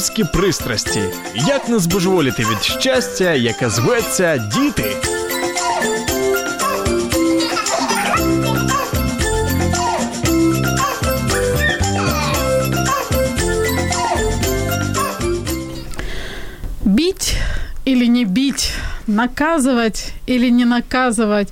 Мамські 0.00 0.24
пристрасті. 0.24 1.02
Як 1.34 1.68
не 1.68 1.78
збожеволіти 1.78 2.42
від 2.42 2.62
щастя, 2.62 3.34
яке 3.34 3.70
зветься 3.70 4.50
діти. 4.54 4.96
Бить 16.84 17.36
или 17.86 18.08
не 18.08 18.24
бить, 18.24 18.72
наказывать 19.06 20.12
или 20.26 20.50
не 20.50 20.64
наказывать. 20.64 21.48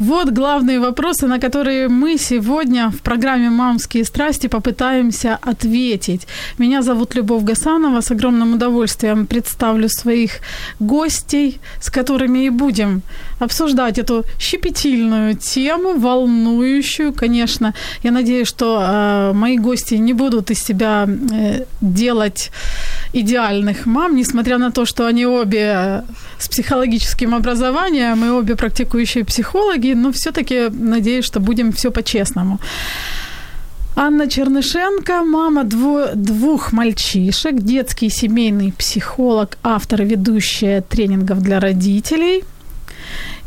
Вот 0.00 0.30
главные 0.30 0.80
вопросы, 0.80 1.28
на 1.28 1.38
которые 1.38 1.88
мы 1.88 2.18
сегодня 2.18 2.90
в 2.90 3.00
программе 3.00 3.48
«Мамские 3.48 4.04
страсти» 4.04 4.48
попытаемся 4.48 5.38
ответить. 5.40 6.26
Меня 6.58 6.82
зовут 6.82 7.14
Любовь 7.14 7.44
Гасанова. 7.44 8.00
С 8.00 8.10
огромным 8.10 8.54
удовольствием 8.54 9.26
представлю 9.26 9.88
своих 9.88 10.40
гостей, 10.80 11.60
с 11.80 11.90
которыми 11.90 12.46
и 12.46 12.50
будем 12.50 13.02
обсуждать 13.44 13.98
эту 13.98 14.24
щепетильную 14.38 15.34
тему, 15.34 15.98
волнующую, 15.98 17.12
конечно. 17.12 17.74
Я 18.02 18.10
надеюсь, 18.10 18.48
что 18.48 18.80
э, 18.80 19.32
мои 19.34 19.58
гости 19.58 19.94
не 19.94 20.14
будут 20.14 20.50
из 20.50 20.64
себя 20.64 21.06
э, 21.06 21.64
делать 21.80 22.50
идеальных 23.12 23.86
мам, 23.86 24.16
несмотря 24.16 24.58
на 24.58 24.70
то, 24.70 24.86
что 24.86 25.06
они 25.06 25.26
обе 25.26 25.72
э, 25.76 26.02
с 26.38 26.48
психологическим 26.48 27.34
образованием 27.34 28.24
и 28.24 28.28
обе 28.28 28.54
практикующие 28.54 29.24
психологи, 29.24 29.94
но 29.94 30.10
все-таки 30.10 30.68
надеюсь, 30.70 31.24
что 31.24 31.40
будем 31.40 31.72
все 31.72 31.90
по-честному. 31.90 32.58
Анна 33.96 34.26
Чернышенко, 34.26 35.22
мама 35.22 35.62
дво- 35.62 36.14
двух 36.16 36.72
мальчишек, 36.72 37.54
детский 37.54 38.10
семейный 38.10 38.72
психолог, 38.72 39.56
автор 39.62 40.02
и 40.02 40.04
ведущая 40.04 40.80
тренингов 40.80 41.40
для 41.40 41.60
родителей– 41.60 42.42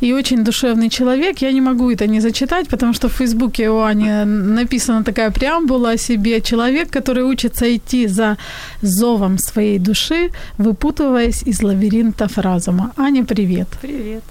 и 0.02 0.14
очень 0.14 0.44
душевный 0.44 0.90
человек. 0.90 1.42
Я 1.42 1.52
не 1.52 1.62
могу 1.62 1.92
это 1.92 2.08
не 2.08 2.22
зачитать, 2.22 2.68
потому 2.68 2.94
что 2.94 3.08
в 3.08 3.14
Фейсбуке 3.14 3.70
у 3.70 3.82
Ани 3.82 4.26
написана 4.26 5.04
такая 5.04 5.32
преамбула 5.32 5.92
о 5.92 5.98
себе. 5.98 6.42
Человек, 6.42 6.90
который 6.90 7.24
учится 7.24 7.66
идти 7.76 8.08
за 8.08 8.38
зовом 8.82 9.38
своей 9.38 9.80
души, 9.80 10.30
выпутываясь 10.58 11.44
из 11.44 11.64
лабиринтов 11.64 12.38
разума. 12.38 12.92
Аня, 12.98 13.26
привет. 13.26 13.68
Привет. 13.82 14.24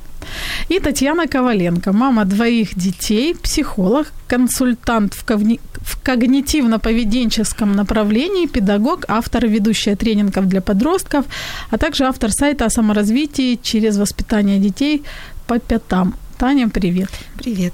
И 0.68 0.80
Татьяна 0.80 1.26
Коваленко, 1.28 1.92
мама 1.92 2.24
двоих 2.24 2.74
детей, 2.74 3.34
психолог, 3.34 4.12
консультант 4.26 5.14
в, 5.14 5.24
когни... 5.24 5.60
в 5.80 6.02
когнитивно-поведенческом 6.02 7.74
направлении, 7.74 8.46
педагог, 8.46 9.04
автор 9.08 9.44
и 9.44 9.48
ведущая 9.48 9.96
тренингов 9.96 10.48
для 10.48 10.60
подростков, 10.60 11.26
а 11.70 11.78
также 11.78 12.04
автор 12.04 12.30
сайта 12.32 12.64
о 12.64 12.70
саморазвитии 12.70 13.58
через 13.62 13.98
воспитание 13.98 14.58
детей 14.58 15.04
по 15.46 15.58
пятам. 15.58 16.14
Таня, 16.38 16.68
привет. 16.68 17.10
Привет. 17.38 17.72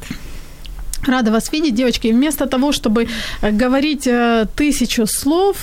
Рада 1.06 1.33
вас 1.33 1.53
видеть, 1.53 1.75
девочки. 1.75 2.12
Вместо 2.12 2.47
того, 2.47 2.72
чтобы 2.72 3.09
э, 3.41 3.50
говорить 3.50 4.06
э, 4.06 4.47
тысячу 4.55 5.06
слов, 5.06 5.56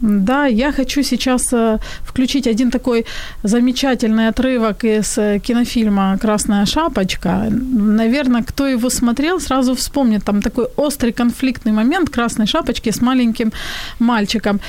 да, 0.00 0.46
я 0.46 0.72
хочу 0.72 1.02
сейчас 1.02 1.52
э, 1.52 1.78
включить 2.04 2.46
один 2.46 2.70
такой 2.70 3.04
замечательный 3.42 4.28
отрывок 4.28 4.84
из 4.84 5.18
э, 5.18 5.40
кинофильма 5.40 6.18
«Красная 6.20 6.66
шапочка». 6.66 7.48
Наверное, 7.50 8.42
кто 8.42 8.66
его 8.66 8.90
смотрел, 8.90 9.40
сразу 9.40 9.74
вспомнит. 9.74 10.24
Там 10.24 10.40
такой 10.40 10.66
острый 10.76 11.12
конфликтный 11.12 11.72
момент 11.72 12.10
«Красной 12.10 12.46
шапочки» 12.46 12.90
с 12.90 13.00
маленьким 13.00 13.52
мальчиком. 13.98 14.60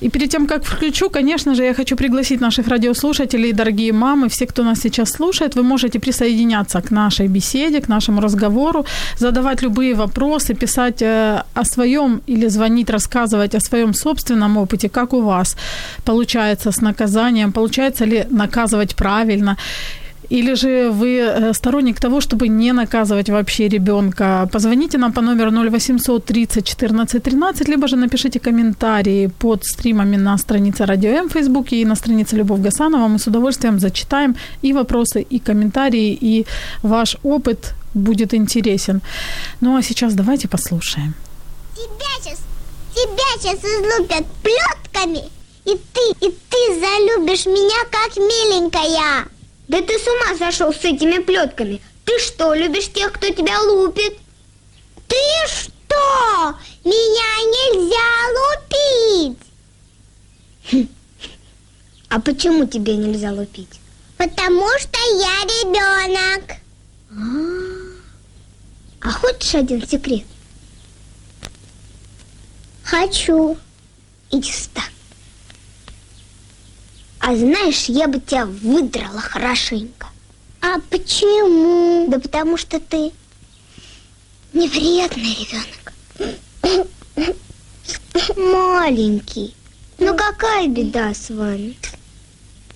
И 0.00 0.08
перед 0.08 0.30
тем, 0.30 0.46
как 0.46 0.64
включу, 0.64 1.10
конечно 1.10 1.54
же, 1.54 1.64
я 1.64 1.74
хочу 1.74 1.96
пригласить 1.96 2.40
наших 2.40 2.68
радиослушателей, 2.68 3.52
дорогие 3.52 3.92
мамы, 3.92 4.28
все, 4.28 4.46
кто 4.46 4.62
нас 4.62 4.80
сейчас 4.80 5.10
слушает, 5.10 5.56
вы 5.56 5.62
можете 5.62 5.98
присоединяться 5.98 6.80
к 6.80 6.90
нашей 6.90 7.28
беседе, 7.28 7.80
к 7.80 7.88
нашему 7.88 8.20
разговору, 8.20 8.86
задавать 9.18 9.62
любые 9.62 9.94
вопросы, 9.94 10.54
писать 10.54 11.02
э, 11.02 11.42
о 11.54 11.64
своем 11.64 12.20
или 12.28 12.48
звонить, 12.48 12.90
рассказывать 12.90 13.54
о 13.54 13.60
своем 13.60 13.92
собственном 13.92 14.56
опыте, 14.56 14.77
как 14.86 15.12
у 15.12 15.20
вас 15.20 15.56
получается 16.04 16.70
с 16.70 16.80
наказанием, 16.80 17.52
получается 17.52 18.06
ли 18.06 18.26
наказывать 18.30 18.94
правильно, 18.94 19.56
или 20.30 20.54
же 20.54 20.90
вы 20.90 21.08
э, 21.08 21.54
сторонник 21.54 22.00
того, 22.00 22.20
чтобы 22.20 22.48
не 22.48 22.72
наказывать 22.72 23.30
вообще 23.30 23.68
ребенка? 23.68 24.48
Позвоните 24.52 24.98
нам 24.98 25.12
по 25.12 25.22
номеру 25.22 25.50
0800 25.50 26.24
30 26.24 26.64
14 26.64 27.22
13, 27.22 27.68
либо 27.68 27.88
же 27.88 27.96
напишите 27.96 28.38
комментарии 28.38 29.30
под 29.38 29.64
стримами 29.64 30.16
на 30.16 30.38
странице 30.38 30.84
Радио 30.84 31.10
М 31.10 31.28
в 31.28 31.32
Фейсбуке 31.32 31.76
и 31.76 31.84
на 31.84 31.96
странице 31.96 32.36
Любовь 32.36 32.60
Гасанова. 32.60 33.08
Мы 33.08 33.18
с 33.18 33.26
удовольствием 33.26 33.78
зачитаем 33.78 34.34
и 34.64 34.72
вопросы, 34.72 35.22
и 35.22 35.38
комментарии, 35.38 36.18
и 36.20 36.46
ваш 36.82 37.16
опыт 37.22 37.74
будет 37.94 38.34
интересен. 38.34 39.00
Ну 39.60 39.76
а 39.76 39.82
сейчас 39.82 40.14
давайте 40.14 40.48
послушаем. 40.48 41.14
Тебя 41.74 42.22
сейчас, 42.22 42.38
тебя 42.98 43.40
сейчас 43.40 43.60
излупят 43.60 44.26
плетками, 44.42 45.30
и 45.64 45.76
ты, 45.76 46.26
и 46.26 46.30
ты 46.30 46.80
залюбишь 46.80 47.46
меня 47.46 47.84
как 47.90 48.16
миленькая. 48.16 49.28
Да 49.68 49.80
ты 49.82 49.98
с 49.98 50.06
ума 50.06 50.36
сошел 50.38 50.72
с 50.72 50.84
этими 50.84 51.18
плетками. 51.18 51.80
Ты 52.04 52.18
что, 52.18 52.54
любишь 52.54 52.90
тех, 52.90 53.12
кто 53.12 53.28
тебя 53.28 53.60
лупит? 53.60 54.18
Ты 55.06 55.16
что? 55.46 56.54
Меня 56.84 57.32
нельзя 57.54 58.08
лупить. 59.20 59.38
А 62.08 62.20
почему 62.20 62.66
тебе 62.66 62.96
нельзя 62.96 63.32
лупить? 63.32 63.80
Потому 64.16 64.66
что 64.78 64.98
я 65.20 65.44
ребенок. 65.44 66.56
А 69.00 69.10
хочешь 69.12 69.54
один 69.54 69.86
секрет? 69.86 70.24
Хочу. 72.88 73.58
Иди 74.30 74.50
сюда. 74.50 74.80
А 77.18 77.36
знаешь, 77.36 77.84
я 77.84 78.08
бы 78.08 78.18
тебя 78.18 78.46
выдрала 78.46 79.20
хорошенько. 79.20 80.06
А 80.62 80.80
почему? 80.88 82.08
Да 82.08 82.18
потому 82.18 82.56
что 82.56 82.80
ты 82.80 83.12
не 84.54 84.68
вредный 84.68 85.36
ребенок. 85.36 85.92
Маленький. 88.38 89.54
Ну 89.98 90.16
какая 90.16 90.66
беда 90.68 91.12
с 91.12 91.28
вами? 91.28 91.76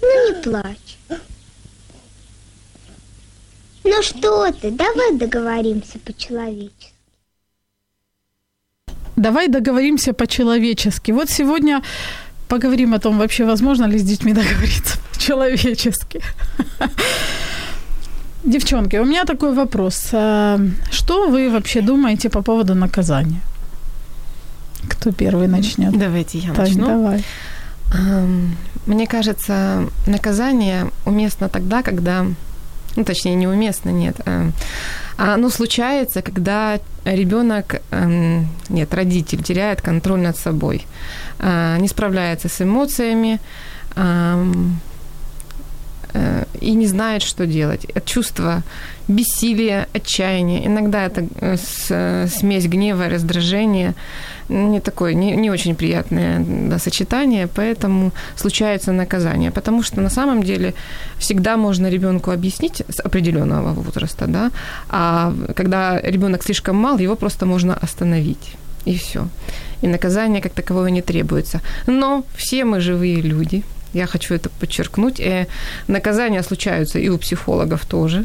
Ну 0.03 0.29
не 0.29 0.43
плачь. 0.43 0.99
Ну 3.83 4.03
что 4.03 4.53
ты, 4.53 4.71
давай 4.71 5.15
договоримся 5.15 5.99
по-человечески. 6.01 6.92
Давай 9.17 9.49
договоримся 9.49 10.13
по-человечески. 10.13 11.13
Вот 11.13 11.31
сегодня 11.31 11.83
поговорим 12.49 12.95
о 12.95 12.99
том, 12.99 13.19
вообще 13.19 13.45
возможно 13.45 13.85
ли 13.87 13.99
с 13.99 14.03
детьми 14.03 14.33
договориться 14.33 14.99
по-человечески. 15.13 16.21
Девчонки, 18.45 18.97
у 18.97 19.05
меня 19.05 19.25
такой 19.25 19.55
вопрос. 19.55 20.09
А, 20.13 20.59
Что 20.91 21.29
вы 21.29 21.49
вообще 21.51 21.81
думаете 21.81 22.29
по 22.29 22.43
поводу 22.43 22.75
наказания? 22.75 23.41
Кто 24.89 25.13
первый 25.13 25.47
начнет? 25.47 25.97
Давайте 25.97 26.39
я 26.39 26.53
Тань, 26.53 26.69
начну. 26.69 26.87
давай. 26.87 27.25
Эм, 27.95 28.57
Мне 28.87 29.07
кажется, 29.07 29.87
наказание 30.07 30.91
уместно 31.05 31.49
тогда, 31.49 31.83
когда, 31.83 32.27
ну, 32.97 33.05
точнее, 33.05 33.35
неуместно, 33.35 33.91
нет. 33.91 34.17
а 34.27 34.51
Оно 35.17 35.51
случается, 35.51 36.23
когда 36.23 36.79
ребенок, 37.05 37.81
эм, 37.91 38.49
нет, 38.69 38.93
родитель 38.95 39.43
теряет 39.43 39.81
контроль 39.81 40.21
над 40.21 40.37
собой, 40.37 40.87
э, 41.39 41.77
не 41.79 41.89
справляется 41.89 42.49
с 42.49 42.61
эмоциями, 42.63 43.41
и 46.61 46.75
не 46.75 46.87
знает, 46.87 47.23
что 47.23 47.47
делать. 47.47 47.87
Чувство 48.05 48.63
бессилия, 49.09 49.87
отчаяния. 49.95 50.67
Иногда 50.67 51.07
это 51.07 51.27
э, 51.41 51.57
э, 51.91 52.29
смесь 52.29 52.67
гнева, 52.67 53.09
раздражения. 53.09 53.95
Не 54.49 54.81
такое, 54.81 55.15
не, 55.15 55.37
не 55.37 55.51
очень 55.51 55.75
приятное 55.75 56.45
да, 56.69 56.79
сочетание, 56.79 57.47
поэтому 57.47 58.13
случается 58.37 58.93
наказание. 58.93 59.51
Потому 59.51 59.83
что 59.83 60.01
на 60.01 60.11
самом 60.11 60.43
деле 60.43 60.75
всегда 61.19 61.57
можно 61.57 61.91
ребенку 61.91 62.31
объяснить 62.31 62.83
с 62.89 63.01
определенного 63.01 63.73
возраста, 63.73 64.27
да, 64.27 64.51
а 64.89 65.33
когда 65.57 66.01
ребенок 66.01 66.43
слишком 66.43 66.77
мал, 66.77 66.99
его 66.99 67.17
просто 67.17 67.47
можно 67.47 67.75
остановить. 67.83 68.57
И 68.85 68.95
все. 68.95 69.29
И 69.83 69.89
наказание 69.89 70.43
как 70.43 70.53
такового 70.53 70.91
не 70.91 71.03
требуется. 71.03 71.61
Но 71.87 72.25
все 72.37 72.65
мы 72.65 72.81
живые 72.81 73.23
люди. 73.23 73.63
Я 73.93 74.07
хочу 74.07 74.35
это 74.35 74.49
подчеркнуть. 74.49 75.17
И 75.19 75.47
наказания 75.89 76.43
случаются 76.43 76.99
и 76.99 77.09
у 77.09 77.19
психологов 77.19 77.85
тоже. 77.87 78.25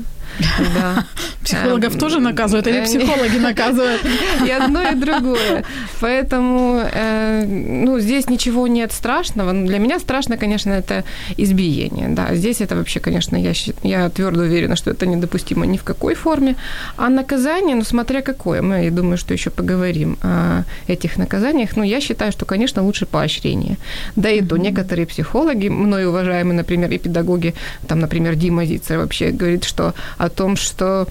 Да. 0.74 1.06
Психологов 1.44 1.94
эм, 1.94 2.00
тоже 2.00 2.19
наказывают, 2.19 2.68
или 2.68 2.83
психологи 2.83 3.38
наказывают? 3.38 4.01
И 4.45 4.50
одно, 4.50 4.81
и 4.81 4.95
другое. 4.95 5.63
Поэтому, 6.01 6.81
э, 6.94 7.45
ну, 7.45 8.00
здесь 8.00 8.29
ничего 8.29 8.68
нет 8.68 8.91
страшного. 8.91 9.53
Для 9.53 9.79
меня 9.79 10.00
страшно, 10.00 10.38
конечно, 10.38 10.71
это 10.71 11.03
избиение. 11.38 12.09
Да, 12.09 12.35
здесь 12.35 12.62
это 12.62 12.75
вообще, 12.75 13.00
конечно, 13.00 13.38
я, 13.38 13.53
я 13.83 14.09
твердо 14.09 14.41
уверена, 14.41 14.75
что 14.75 14.91
это 14.91 15.06
недопустимо 15.06 15.65
ни 15.65 15.77
в 15.77 15.83
какой 15.83 16.15
форме. 16.15 16.56
А 16.97 17.09
наказание, 17.09 17.75
ну, 17.75 17.83
смотря 17.83 18.21
какое, 18.21 18.62
мы, 18.62 18.83
я 18.83 18.91
думаю, 18.91 19.18
что 19.18 19.33
еще 19.33 19.50
поговорим 19.50 20.18
о 20.21 20.63
этих 20.88 21.18
наказаниях. 21.18 21.77
Но 21.77 21.83
я 21.83 22.01
считаю, 22.01 22.31
что, 22.31 22.45
конечно, 22.45 22.83
лучше 22.83 23.06
поощрение. 23.06 23.77
Да 24.15 24.29
и 24.29 24.41
то 24.41 24.57
некоторые 24.57 25.06
психологи, 25.06 25.69
мною 25.69 26.09
уважаемые, 26.09 26.57
например, 26.57 26.91
и 26.91 26.97
педагоги, 26.97 27.53
там, 27.88 28.00
например, 28.00 28.35
Дима 28.35 28.65
Зицер 28.65 28.97
вообще 28.97 29.31
говорит, 29.31 29.63
что 29.63 29.94
о 30.18 30.30
том, 30.30 30.56
что 30.56 31.08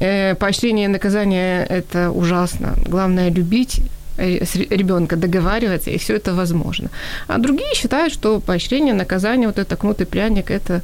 э, 0.00 0.34
поощрение 0.34 0.84
и 0.84 0.88
наказание– 0.88 1.66
это 1.68 2.10
ужасно. 2.10 2.74
Главное– 2.88 3.30
любить 3.34 3.80
э, 4.18 4.44
ребенка, 4.70 5.16
договариваться, 5.16 5.90
и 5.90 5.98
все 5.98 6.16
это 6.16 6.34
возможно. 6.34 6.88
А 7.28 7.38
другие 7.38 7.74
считают, 7.74 8.12
что 8.12 8.40
поощрение, 8.40 8.94
наказание, 8.94 9.48
вот 9.48 9.58
это 9.58 9.76
кнут 9.76 10.00
и 10.00 10.04
пряник– 10.04 10.50
это 10.50 10.82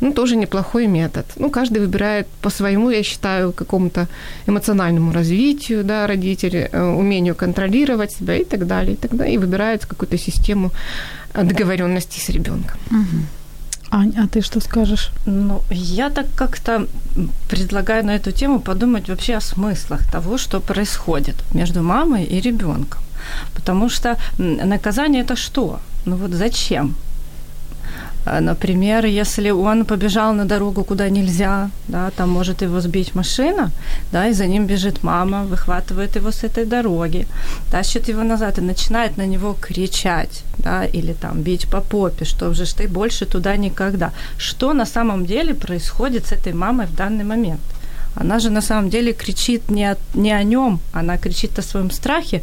ну, 0.00 0.12
тоже 0.12 0.36
неплохой 0.36 0.86
метод. 0.86 1.24
Ну, 1.36 1.50
каждый 1.50 1.78
выбирает 1.78 2.26
по 2.42 2.50
своему, 2.50 2.90
я 2.90 3.02
считаю, 3.02 3.52
какому-то 3.52 4.06
эмоциональному 4.46 5.12
развитию, 5.12 5.84
да, 5.84 6.06
родители, 6.06 6.68
э, 6.72 6.82
умению 6.82 7.34
контролировать 7.34 8.12
себя 8.12 8.36
и 8.36 8.44
так 8.44 8.66
далее, 8.66 8.92
и 8.92 8.96
так 8.96 9.16
далее, 9.16 9.34
и 9.34 9.38
выбирает 9.38 9.86
какую-то 9.86 10.18
систему 10.18 10.70
договоренности 11.34 12.20
с 12.20 12.28
ребенком. 12.28 12.78
Угу. 12.90 13.43
Ань, 13.94 14.12
а 14.18 14.26
ты 14.26 14.42
что 14.42 14.60
скажешь? 14.60 15.10
Ну, 15.26 15.62
я 15.70 16.10
так 16.10 16.26
как-то 16.34 16.86
предлагаю 17.48 18.04
на 18.04 18.16
эту 18.16 18.32
тему 18.32 18.58
подумать 18.58 19.08
вообще 19.08 19.36
о 19.36 19.40
смыслах 19.40 20.10
того, 20.12 20.36
что 20.36 20.60
происходит 20.60 21.36
между 21.54 21.80
мамой 21.80 22.24
и 22.24 22.40
ребенком. 22.40 23.00
Потому 23.54 23.88
что 23.88 24.16
наказание 24.38 25.22
это 25.22 25.36
что? 25.36 25.78
Ну 26.06 26.16
вот 26.16 26.32
зачем? 26.32 26.94
А, 28.26 28.40
например, 28.40 29.04
если 29.04 29.50
он 29.50 29.84
побежал 29.84 30.32
на 30.34 30.44
дорогу, 30.44 30.84
куда 30.84 31.08
нельзя, 31.10 31.70
да, 31.88 32.10
там 32.10 32.30
может 32.30 32.62
его 32.62 32.80
сбить 32.80 33.14
машина, 33.14 33.70
да, 34.12 34.28
и 34.28 34.32
за 34.32 34.46
ним 34.46 34.66
бежит 34.66 35.02
мама, 35.02 35.44
выхватывает 35.44 36.16
его 36.16 36.30
с 36.30 36.44
этой 36.44 36.64
дороги, 36.64 37.26
тащит 37.70 38.08
его 38.08 38.22
назад 38.22 38.58
и 38.58 38.62
начинает 38.62 39.18
на 39.18 39.26
него 39.26 39.56
кричать, 39.60 40.42
да, 40.58 40.84
или 40.86 41.12
там 41.12 41.42
бить 41.42 41.68
по 41.68 41.80
попе, 41.80 42.24
что 42.24 42.54
же 42.54 42.64
ты 42.64 42.88
больше 42.88 43.26
туда 43.26 43.56
никогда. 43.56 44.10
Что 44.38 44.72
на 44.72 44.86
самом 44.86 45.26
деле 45.26 45.54
происходит 45.54 46.26
с 46.26 46.32
этой 46.32 46.54
мамой 46.54 46.86
в 46.86 46.96
данный 46.96 47.24
момент? 47.24 47.60
Она 48.16 48.38
же 48.38 48.50
на 48.50 48.62
самом 48.62 48.90
деле 48.90 49.12
кричит 49.12 49.70
не 49.70 49.90
о, 49.90 49.96
не 50.14 50.32
о 50.32 50.42
нем, 50.44 50.80
она 50.92 51.18
кричит 51.18 51.58
о 51.58 51.62
своем 51.62 51.90
страхе, 51.90 52.42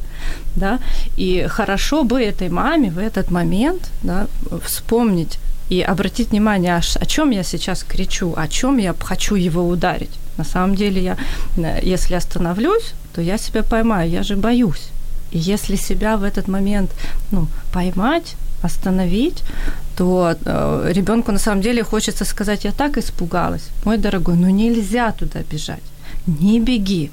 да, 0.55 0.79
и 1.17 1.47
хорошо 1.47 2.03
бы 2.03 2.21
этой 2.21 2.49
маме 2.49 2.91
в 2.91 2.97
этот 2.97 3.31
момент, 3.31 3.89
да, 4.03 4.27
вспомнить, 4.65 5.39
и 5.71 5.81
обратить 5.81 6.31
внимание, 6.31 6.75
о 6.75 7.05
чем 7.05 7.31
я 7.31 7.43
сейчас 7.43 7.83
кричу, 7.83 8.33
о 8.35 8.47
чем 8.47 8.77
я 8.77 8.93
хочу 8.99 9.35
его 9.35 9.61
ударить. 9.61 10.11
На 10.37 10.43
самом 10.43 10.75
деле 10.75 11.01
я, 11.01 11.17
э, 11.57 11.79
если 11.81 12.15
остановлюсь, 12.15 12.93
то 13.13 13.21
я 13.21 13.37
себя 13.37 13.63
поймаю, 13.63 14.09
я 14.09 14.23
же 14.23 14.35
боюсь. 14.35 14.89
И 15.31 15.37
если 15.37 15.77
себя 15.77 16.17
в 16.17 16.23
этот 16.23 16.49
момент 16.49 16.91
ну, 17.31 17.47
поймать, 17.73 18.35
остановить, 18.63 19.43
то 19.95 20.35
э, 20.45 20.91
ребенку 20.93 21.31
на 21.31 21.39
самом 21.39 21.61
деле 21.61 21.83
хочется 21.83 22.25
сказать, 22.25 22.65
я 22.65 22.71
так 22.71 22.97
испугалась, 22.97 23.69
мой 23.85 23.97
дорогой, 23.97 24.35
ну 24.35 24.49
нельзя 24.49 25.11
туда 25.11 25.39
бежать, 25.51 25.83
не 26.27 26.59
беги. 26.59 27.09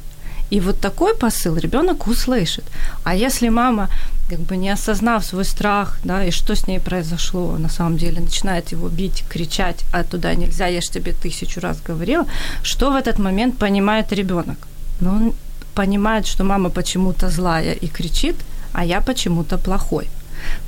И 0.51 0.61
вот 0.61 0.81
такой 0.81 1.15
посыл 1.15 1.57
ребенок 1.57 2.07
услышит. 2.07 2.65
А 3.05 3.15
если 3.15 3.51
мама 3.51 3.89
как 4.31 4.41
бы 4.41 4.57
не 4.57 4.71
осознав 4.71 5.25
свой 5.25 5.45
страх, 5.45 5.99
да, 6.05 6.25
и 6.25 6.31
что 6.31 6.55
с 6.55 6.67
ней 6.67 6.81
произошло, 6.81 7.57
на 7.59 7.69
самом 7.69 7.97
деле, 7.97 8.21
начинает 8.21 8.73
его 8.73 8.89
бить, 8.89 9.25
кричать, 9.29 9.85
а 9.93 10.05
туда 10.05 10.35
нельзя, 10.35 10.67
я 10.67 10.81
же 10.81 10.91
тебе 10.91 11.13
тысячу 11.13 11.61
раз 11.61 11.81
говорила, 11.89 12.27
что 12.63 12.91
в 12.91 12.97
этот 12.97 13.19
момент 13.19 13.59
понимает 13.59 14.13
ребенок? 14.13 14.59
Ну, 15.01 15.11
он 15.11 15.35
понимает, 15.75 16.27
что 16.27 16.45
мама 16.45 16.69
почему-то 16.69 17.31
злая 17.31 17.73
и 17.73 17.89
кричит, 17.89 18.37
а 18.73 18.85
я 18.85 19.01
почему-то 19.01 19.57
плохой 19.57 20.09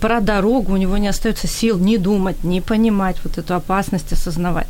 про 0.00 0.20
дорогу, 0.20 0.72
у 0.72 0.76
него 0.76 0.98
не 0.98 1.08
остается 1.08 1.46
сил 1.46 1.78
ни 1.78 1.96
думать, 1.96 2.44
ни 2.44 2.60
понимать 2.60 3.16
вот 3.24 3.38
эту 3.38 3.54
опасность, 3.54 4.12
осознавать. 4.12 4.66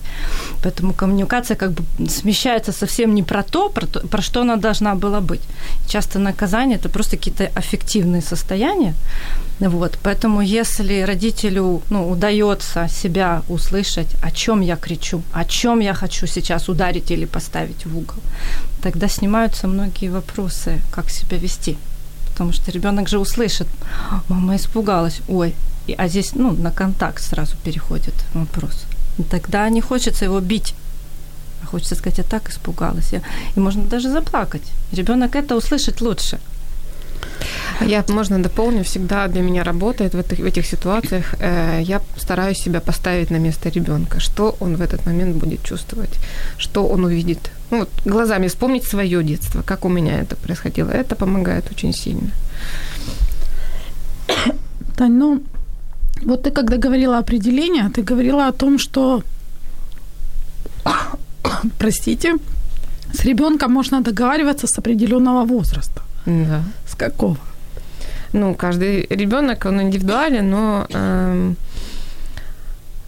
Поэтому 0.62 0.92
коммуникация 0.92 1.56
как 1.56 1.72
бы 1.72 2.08
смещается 2.08 2.72
совсем 2.72 3.14
не 3.14 3.22
про 3.22 3.42
то, 3.42 3.68
про, 3.68 3.86
то, 3.86 4.00
про 4.00 4.22
что 4.22 4.40
она 4.40 4.56
должна 4.56 4.94
была 4.94 5.20
быть. 5.20 5.42
Часто 5.88 6.18
наказание– 6.18 6.78
это 6.80 6.88
просто 6.88 7.16
какие-то 7.16 7.50
аффективные 7.54 8.22
состояния. 8.22 8.94
Вот. 9.60 9.98
Поэтому 10.02 10.40
если 10.40 11.02
родителю 11.02 11.82
ну, 11.90 12.10
удается 12.10 12.88
себя 12.88 13.42
услышать, 13.48 14.08
о 14.22 14.30
чем 14.30 14.62
я 14.62 14.76
кричу, 14.76 15.22
о 15.32 15.44
чем 15.44 15.80
я 15.80 15.94
хочу 15.94 16.26
сейчас 16.26 16.68
ударить 16.68 17.10
или 17.10 17.26
поставить 17.26 17.86
в 17.86 17.96
угол, 17.96 18.22
тогда 18.82 19.08
снимаются 19.08 19.68
многие 19.68 20.08
вопросы, 20.08 20.80
как 20.90 21.10
себя 21.10 21.36
вести 21.38 21.76
потому 22.40 22.54
что 22.54 22.70
ребенок 22.72 23.08
же 23.08 23.18
услышит, 23.18 23.66
мама 24.28 24.56
испугалась, 24.56 25.20
ой, 25.28 25.54
а 25.98 26.08
здесь, 26.08 26.34
ну, 26.34 26.52
на 26.52 26.70
контакт 26.70 27.22
сразу 27.22 27.54
переходит 27.64 28.14
вопрос. 28.32 28.86
И 29.18 29.22
тогда 29.22 29.68
не 29.68 29.82
хочется 29.82 30.24
его 30.24 30.40
бить, 30.40 30.74
а 31.62 31.66
хочется 31.66 31.96
сказать, 31.96 32.18
я 32.18 32.24
так 32.24 32.48
испугалась. 32.48 33.12
Я... 33.12 33.20
И 33.56 33.60
можно 33.60 33.82
даже 33.82 34.10
заплакать. 34.10 34.62
Ребенок 34.92 35.36
это 35.36 35.54
услышит 35.54 36.00
лучше. 36.00 36.38
Я, 37.80 38.04
можно 38.08 38.42
дополню, 38.42 38.82
всегда 38.84 39.28
для 39.28 39.42
меня 39.42 39.64
работает 39.64 40.14
в 40.14 40.18
этих, 40.18 40.38
в 40.38 40.44
этих 40.44 40.66
ситуациях. 40.66 41.34
Э, 41.40 41.80
я 41.82 42.00
стараюсь 42.16 42.58
себя 42.58 42.80
поставить 42.80 43.30
на 43.30 43.38
место 43.38 43.70
ребенка. 43.70 44.20
Что 44.20 44.56
он 44.60 44.76
в 44.76 44.82
этот 44.82 45.06
момент 45.06 45.36
будет 45.36 45.62
чувствовать? 45.62 46.18
Что 46.58 46.86
он 46.86 47.04
увидит? 47.04 47.50
Ну, 47.70 47.78
вот, 47.78 47.88
глазами 48.04 48.46
вспомнить 48.46 48.84
свое 48.84 49.22
детство, 49.22 49.62
как 49.62 49.84
у 49.84 49.88
меня 49.88 50.20
это 50.20 50.36
происходило. 50.36 50.90
Это 50.90 51.14
помогает 51.14 51.70
очень 51.70 51.92
сильно. 51.92 52.30
Тань, 54.96 55.12
ну, 55.12 55.42
вот 56.22 56.42
ты 56.42 56.50
когда 56.50 56.76
говорила 56.76 57.18
определение, 57.18 57.90
ты 57.90 58.02
говорила 58.02 58.48
о 58.48 58.52
том, 58.52 58.78
что, 58.78 59.22
простите, 61.78 62.34
с 63.12 63.24
ребенком 63.24 63.72
можно 63.72 64.00
договариваться 64.00 64.66
с 64.66 64.78
определенного 64.78 65.44
возраста. 65.44 66.02
Да. 66.26 66.62
С 66.86 66.94
какого? 66.94 67.36
Ну, 68.32 68.54
каждый 68.54 69.06
ребенок, 69.10 69.66
он 69.66 69.82
индивидуален, 69.82 70.50
но 70.50 70.86
э, 70.88 71.52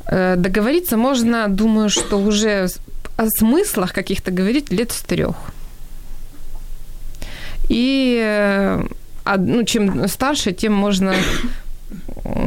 э, 0.07 0.37
договориться 0.37 0.97
можно, 0.97 1.49
думаю, 1.49 1.91
что 1.91 2.19
уже 2.19 2.69
о 3.17 3.27
смыслах 3.29 3.93
каких-то 3.93 4.31
говорить 4.31 4.73
лет 4.73 4.91
с 4.91 5.01
трех. 5.03 5.37
И 7.69 8.21
э, 8.21 8.83
ну, 9.39 9.65
чем 9.65 10.09
старше, 10.09 10.53
тем 10.53 10.73
можно 10.73 11.15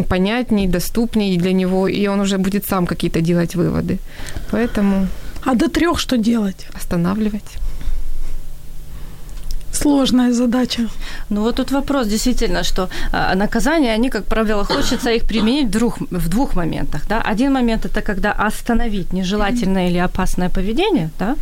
понятней, 0.09 0.67
доступней 0.67 1.37
для 1.37 1.53
него, 1.53 1.87
и 1.87 2.07
он 2.07 2.19
уже 2.19 2.37
будет 2.37 2.65
сам 2.65 2.85
какие-то 2.85 3.21
делать 3.21 3.55
выводы. 3.55 3.99
Поэтому... 4.51 5.07
А 5.45 5.53
до 5.53 5.69
трех 5.69 5.99
что 5.99 6.17
делать? 6.17 6.67
Останавливать 6.73 7.64
сложная 9.75 10.33
задача. 10.33 10.87
Ну 11.29 11.41
вот 11.41 11.55
тут 11.55 11.71
вопрос 11.71 12.07
действительно, 12.07 12.63
что 12.63 12.89
а, 13.11 13.35
наказания, 13.35 13.93
они, 13.93 14.09
как 14.09 14.25
правило, 14.25 14.63
хочется 14.63 15.11
их 15.11 15.23
применить 15.23 15.67
в 15.67 15.71
двух, 15.71 15.99
в 16.11 16.29
двух 16.29 16.55
моментах. 16.55 17.01
Да? 17.09 17.21
Один 17.21 17.53
момент– 17.53 17.85
это 17.91 18.01
когда 18.01 18.31
остановить 18.31 19.13
нежелательное 19.13 19.89
или 19.89 19.99
опасное 19.99 20.49
поведение, 20.49 21.09
да? 21.19 21.35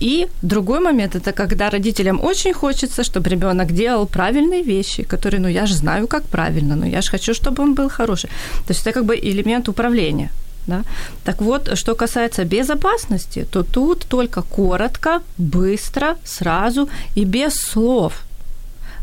и 0.00 0.28
другой 0.42 0.80
момент– 0.80 1.14
это 1.16 1.32
когда 1.32 1.70
родителям 1.70 2.20
очень 2.24 2.54
хочется, 2.54 3.02
чтобы 3.04 3.30
ребенок 3.30 3.72
делал 3.72 4.06
правильные 4.06 4.62
вещи, 4.62 5.02
которые, 5.02 5.40
ну 5.40 5.48
я 5.48 5.66
же 5.66 5.74
знаю, 5.74 6.06
как 6.06 6.22
правильно, 6.22 6.76
но 6.76 6.86
я 6.86 7.00
же 7.00 7.10
хочу, 7.10 7.34
чтобы 7.34 7.62
он 7.62 7.74
был 7.74 7.88
хороший. 7.88 8.30
То 8.66 8.72
есть 8.72 8.86
это 8.86 8.92
как 8.92 9.04
бы 9.04 9.16
элемент 9.16 9.68
управления 9.68 10.30
Да? 10.68 10.84
Так 11.24 11.40
вот, 11.40 11.76
что 11.78 11.94
касается 11.94 12.44
безопасности, 12.44 13.46
то 13.50 13.62
тут 13.62 14.06
только 14.06 14.42
коротко, 14.42 15.22
быстро, 15.38 16.16
сразу 16.24 16.88
и 17.16 17.24
без 17.24 17.54
слов. 17.54 18.22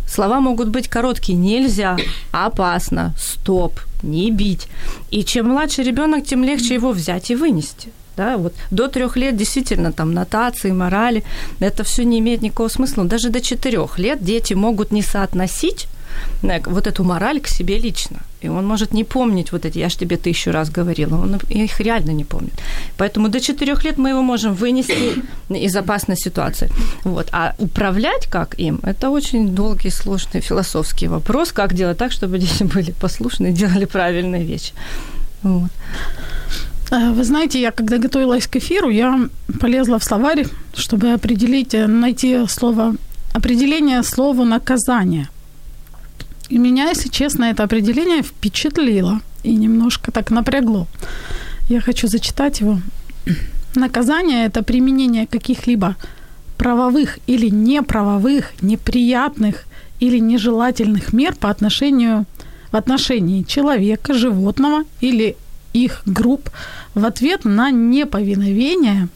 Слова 0.08 0.40
могут 0.40 0.70
быть 0.70 0.88
короткие 0.88 1.36
«нельзя», 1.38 1.98
«опасно», 2.32 3.16
«стоп», 3.18 3.80
«не 4.04 4.30
бить». 4.30 4.68
И 5.10 5.24
чем 5.24 5.48
младше 5.48 5.82
ребенок, 5.82 6.24
тем 6.26 6.44
легче 6.44 6.76
его 6.76 6.92
взять 6.92 7.32
и 7.32 7.36
вынести. 7.36 7.90
Да, 8.16 8.38
вот 8.38 8.54
до 8.72 8.88
трех 8.88 9.18
лет 9.18 9.36
действительно 9.36 9.92
там 9.92 10.14
нотации, 10.14 10.72
морали, 10.72 11.24
это 11.60 11.84
все 11.84 12.06
не 12.06 12.20
имеет 12.20 12.44
никакого 12.44 12.70
смысла. 12.70 13.04
Даже 13.04 13.30
до 13.30 13.42
четырех 13.42 13.98
лет 14.00 14.24
дети 14.24 14.54
могут 14.54 14.92
не 14.92 15.02
соотносить 15.02 15.88
вот 16.66 16.88
эту 16.88 17.04
мораль 17.04 17.40
к 17.40 17.48
себе 17.48 17.80
лично. 17.80 18.18
И 18.46 18.50
он 18.50 18.68
может 18.68 18.94
не 18.94 19.04
помнить 19.04 19.52
вот 19.52 19.66
эти, 19.66 19.80
я 19.80 19.90
ж 19.90 19.96
тебе 19.96 20.18
тысячу 20.18 20.52
раз 20.52 20.70
говорила, 20.70 21.16
он 21.16 21.36
их 21.50 21.80
реально 21.80 22.12
не 22.12 22.24
помнит. 22.24 22.54
Поэтому 22.98 23.30
до 23.30 23.40
четырех 23.40 23.86
лет 23.86 23.98
мы 23.98 24.10
его 24.10 24.22
можем 24.22 24.54
вынести 24.54 25.24
из 25.50 25.76
опасной 25.76 26.16
ситуации. 26.16 26.70
Вот. 27.04 27.28
А 27.32 27.54
управлять 27.58 28.28
как 28.28 28.60
им, 28.60 28.80
это 28.84 29.10
очень 29.10 29.56
долгий, 29.56 29.92
сложный 29.92 30.42
философский 30.42 31.08
вопрос, 31.08 31.52
как 31.52 31.74
делать 31.74 31.98
так, 31.98 32.12
чтобы 32.12 32.40
дети 32.40 32.64
были 32.64 32.92
послушны 32.92 33.48
и 33.48 33.54
делали 33.54 33.86
правильные 33.86 34.44
вещи. 34.44 34.74
Вот. 35.44 35.72
Э, 36.92 37.12
вы 37.12 37.24
знаете, 37.24 37.60
я 37.60 37.72
когда 37.72 37.98
готовилась 37.98 38.48
к 38.48 38.56
эфиру, 38.58 38.90
я 38.90 39.30
полезла 39.60 39.98
в 39.98 40.04
словарь, 40.04 40.46
чтобы 40.76 41.14
определить, 41.14 41.74
э, 41.74 41.88
найти 41.88 42.48
слово, 42.48 42.96
определение 43.34 44.04
слова 44.04 44.46
«наказание». 44.46 45.28
И 46.50 46.58
меня, 46.58 46.90
если 46.90 47.10
честно, 47.10 47.46
это 47.46 47.64
определение 47.64 48.22
впечатлило 48.22 49.22
и 49.44 49.56
немножко 49.56 50.12
так 50.12 50.32
напрягло. 50.32 50.88
Я 51.70 51.82
хочу 51.82 52.08
зачитать 52.08 52.60
его. 52.60 52.80
Наказание– 53.76 54.46
это 54.48 54.64
применение 54.64 55.28
каких-либо 55.28 55.96
правовых 56.58 57.20
или 57.28 57.50
неправовых, 57.50 58.54
неприятных 58.62 59.66
или 60.00 60.20
нежелательных 60.20 61.14
мер 61.14 61.36
по 61.36 61.50
отношению 61.50 62.26
в 62.72 62.76
отношении 62.76 63.44
человека, 63.44 64.14
животного 64.14 64.84
или 65.02 65.36
их 65.74 66.02
групп 66.06 66.50
в 66.94 67.06
ответ 67.06 67.46
на 67.46 67.72
неповиновение 67.72 69.10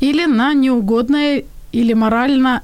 или 0.00 0.26
на 0.26 0.52
неугодное 0.52 1.44
или 1.82 1.94
морально 1.94 2.60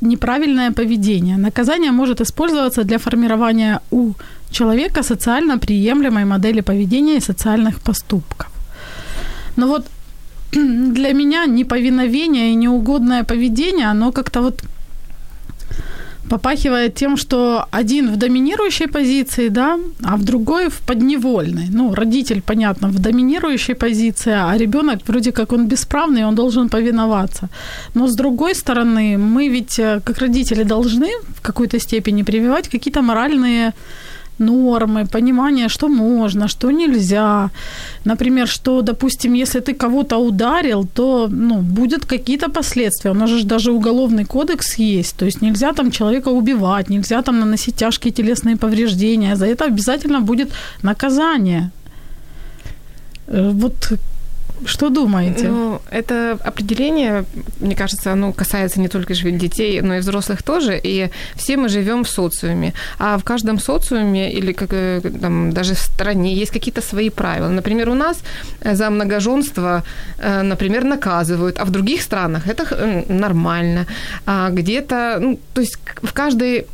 неправильное 0.00 0.70
поведение. 0.70 1.36
Наказание 1.36 1.92
может 1.92 2.20
использоваться 2.20 2.84
для 2.84 2.98
формирования 2.98 3.80
у 3.90 4.12
человека 4.50 5.02
социально 5.02 5.58
приемлемой 5.58 6.24
модели 6.24 6.62
поведения 6.62 7.16
и 7.16 7.20
социальных 7.20 7.80
поступков. 7.80 8.46
Но 9.56 9.66
вот 9.66 9.86
для 10.52 11.12
меня 11.12 11.46
неповиновение 11.46 12.50
и 12.50 12.56
неугодное 12.56 13.24
поведение, 13.24 13.90
оно 13.90 14.12
как-то 14.12 14.42
вот 14.42 14.62
попахивает 16.30 16.94
тем, 16.94 17.16
что 17.16 17.66
один 17.70 18.12
в 18.12 18.16
доминирующей 18.16 18.86
позиции, 18.86 19.48
да, 19.48 19.78
а 20.02 20.16
в 20.16 20.24
другой 20.24 20.68
в 20.68 20.80
подневольной. 20.80 21.68
Ну, 21.70 21.94
родитель, 21.94 22.40
понятно, 22.40 22.88
в 22.88 22.98
доминирующей 22.98 23.74
позиции, 23.74 24.32
а 24.32 24.56
ребенок 24.58 25.00
вроде 25.06 25.32
как 25.32 25.52
он 25.52 25.68
бесправный, 25.68 26.24
он 26.24 26.34
должен 26.34 26.68
повиноваться. 26.68 27.48
Но 27.94 28.06
с 28.06 28.16
другой 28.16 28.54
стороны, 28.54 29.18
мы 29.18 29.48
ведь 29.48 29.78
э, 29.78 30.00
как 30.04 30.18
родители 30.18 30.64
должны 30.64 31.08
в 31.36 31.40
какой-то 31.42 31.78
степени 31.78 32.22
прививать 32.22 32.68
какие-то 32.68 33.02
моральные 33.02 33.72
нормы, 34.38 35.06
понимание, 35.06 35.68
что 35.68 35.88
можно, 35.88 36.48
что 36.48 36.70
нельзя. 36.70 37.50
Например, 38.04 38.46
что, 38.46 38.82
допустим, 38.82 39.34
если 39.34 39.60
ты 39.60 39.74
кого-то 39.74 40.18
ударил, 40.18 40.86
то 40.94 41.28
ну, 41.30 41.60
будет 41.62 42.06
какие-то 42.06 42.50
последствия. 42.50 43.10
У 43.10 43.14
нас 43.14 43.30
же 43.30 43.44
даже 43.44 43.72
уголовный 43.72 44.24
кодекс 44.24 44.78
есть. 44.78 45.16
То 45.16 45.26
есть 45.26 45.42
нельзя 45.42 45.72
там 45.72 45.90
человека 45.90 46.28
убивать, 46.28 46.90
нельзя 46.90 47.22
там 47.22 47.40
наносить 47.40 47.76
тяжкие 47.76 48.12
телесные 48.12 48.56
повреждения. 48.56 49.36
За 49.36 49.46
это 49.46 49.64
обязательно 49.64 50.20
будет 50.20 50.50
наказание. 50.82 51.70
Э, 53.28 53.50
вот 53.52 53.92
что 54.66 54.90
думаете? 54.90 55.48
Ну, 55.48 55.80
это 55.90 56.38
определение, 56.44 57.24
мне 57.60 57.74
кажется, 57.76 58.12
оно 58.12 58.32
касается 58.32 58.80
не 58.80 58.88
только 58.88 59.14
детей, 59.14 59.80
но 59.80 59.94
и 59.94 60.00
взрослых 60.00 60.42
тоже. 60.42 60.80
И 60.82 61.10
все 61.34 61.56
мы 61.56 61.68
живем 61.68 62.04
в 62.04 62.08
социуме. 62.08 62.72
А 62.98 63.16
в 63.18 63.24
каждом 63.24 63.58
социуме 63.58 64.32
или 64.32 64.52
как, 64.52 64.72
э, 64.72 65.00
там, 65.20 65.52
даже 65.52 65.74
в 65.74 65.78
стране 65.78 66.34
есть 66.34 66.52
какие-то 66.52 66.82
свои 66.82 67.10
правила. 67.10 67.48
Например, 67.48 67.88
у 67.88 67.94
нас 67.94 68.18
э, 68.60 68.74
за 68.76 68.90
многоженство, 68.90 69.82
э, 70.18 70.42
например, 70.42 70.84
наказывают, 70.84 71.58
а 71.58 71.64
в 71.64 71.70
других 71.70 72.02
странах 72.02 72.48
это 72.48 73.04
нормально. 73.08 73.86
А 74.26 74.50
где-то, 74.50 75.18
ну, 75.20 75.38
то 75.54 75.60
есть 75.60 75.78
в 76.02 76.12
каждой 76.12 76.66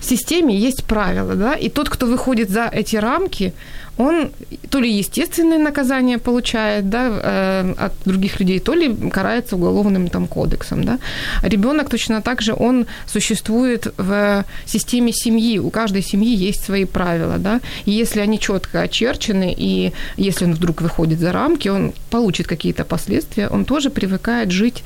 системе 0.00 0.56
есть 0.56 0.84
правила, 0.84 1.34
да, 1.34 1.54
и 1.54 1.68
тот, 1.68 1.88
кто 1.88 2.06
выходит 2.06 2.50
за 2.50 2.68
эти 2.72 2.96
рамки, 2.96 3.52
он 3.98 4.30
то 4.70 4.80
ли 4.80 4.90
естественное 4.90 5.58
наказание 5.58 6.18
получает 6.18 6.88
да, 6.88 7.20
э, 7.22 7.74
от 7.78 7.92
других 8.04 8.40
людей, 8.40 8.58
то 8.58 8.74
ли 8.74 9.10
карается 9.10 9.56
уголовным 9.56 10.08
там, 10.08 10.26
кодексом. 10.26 10.84
Да. 10.84 10.98
Ребенок 11.42 11.88
точно 11.88 12.20
так 12.20 12.42
же, 12.42 12.54
он 12.54 12.86
существует 13.06 13.92
в 13.96 14.44
системе 14.66 15.12
семьи. 15.12 15.58
У 15.58 15.70
каждой 15.70 16.02
семьи 16.02 16.34
есть 16.34 16.64
свои 16.64 16.84
правила. 16.84 17.38
Да. 17.38 17.60
И 17.86 17.92
если 17.92 18.20
они 18.20 18.38
четко 18.38 18.80
очерчены, 18.80 19.54
и 19.56 19.92
если 20.16 20.46
он 20.46 20.54
вдруг 20.54 20.82
выходит 20.82 21.20
за 21.20 21.32
рамки, 21.32 21.68
он 21.68 21.92
получит 22.10 22.46
какие-то 22.46 22.84
последствия, 22.84 23.48
он 23.48 23.64
тоже 23.64 23.90
привыкает 23.90 24.50
жить 24.50 24.82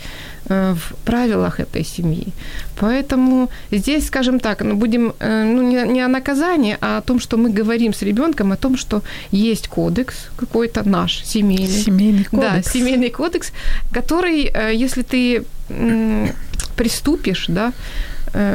в 0.48 0.94
правилах 1.04 1.60
этой 1.60 1.84
семьи. 1.84 2.28
Поэтому 2.80 3.48
здесь, 3.70 4.06
скажем 4.06 4.40
так, 4.40 4.62
ну, 4.62 4.74
будем 4.74 5.12
э, 5.18 5.44
ну, 5.44 5.62
не, 5.62 5.92
не 5.92 6.00
о 6.00 6.08
наказании, 6.08 6.76
а 6.80 6.98
о 6.98 7.00
том, 7.00 7.20
что 7.20 7.36
мы 7.36 7.50
говорим 7.50 7.92
с 7.92 8.02
ребенком 8.02 8.52
о 8.52 8.56
том, 8.56 8.76
что 8.76 9.02
есть 9.32 9.68
кодекс 9.68 10.14
какой-то 10.36 10.88
наш 10.88 11.24
семейный. 11.24 11.84
Семейный 11.84 12.24
кодекс. 12.24 12.54
Да, 12.54 12.62
семейный 12.62 13.10
кодекс, 13.10 13.52
который, 13.92 14.50
э, 14.54 14.74
если 14.74 15.02
ты 15.02 15.44
приступишь, 16.76 17.46
да, 17.48 17.72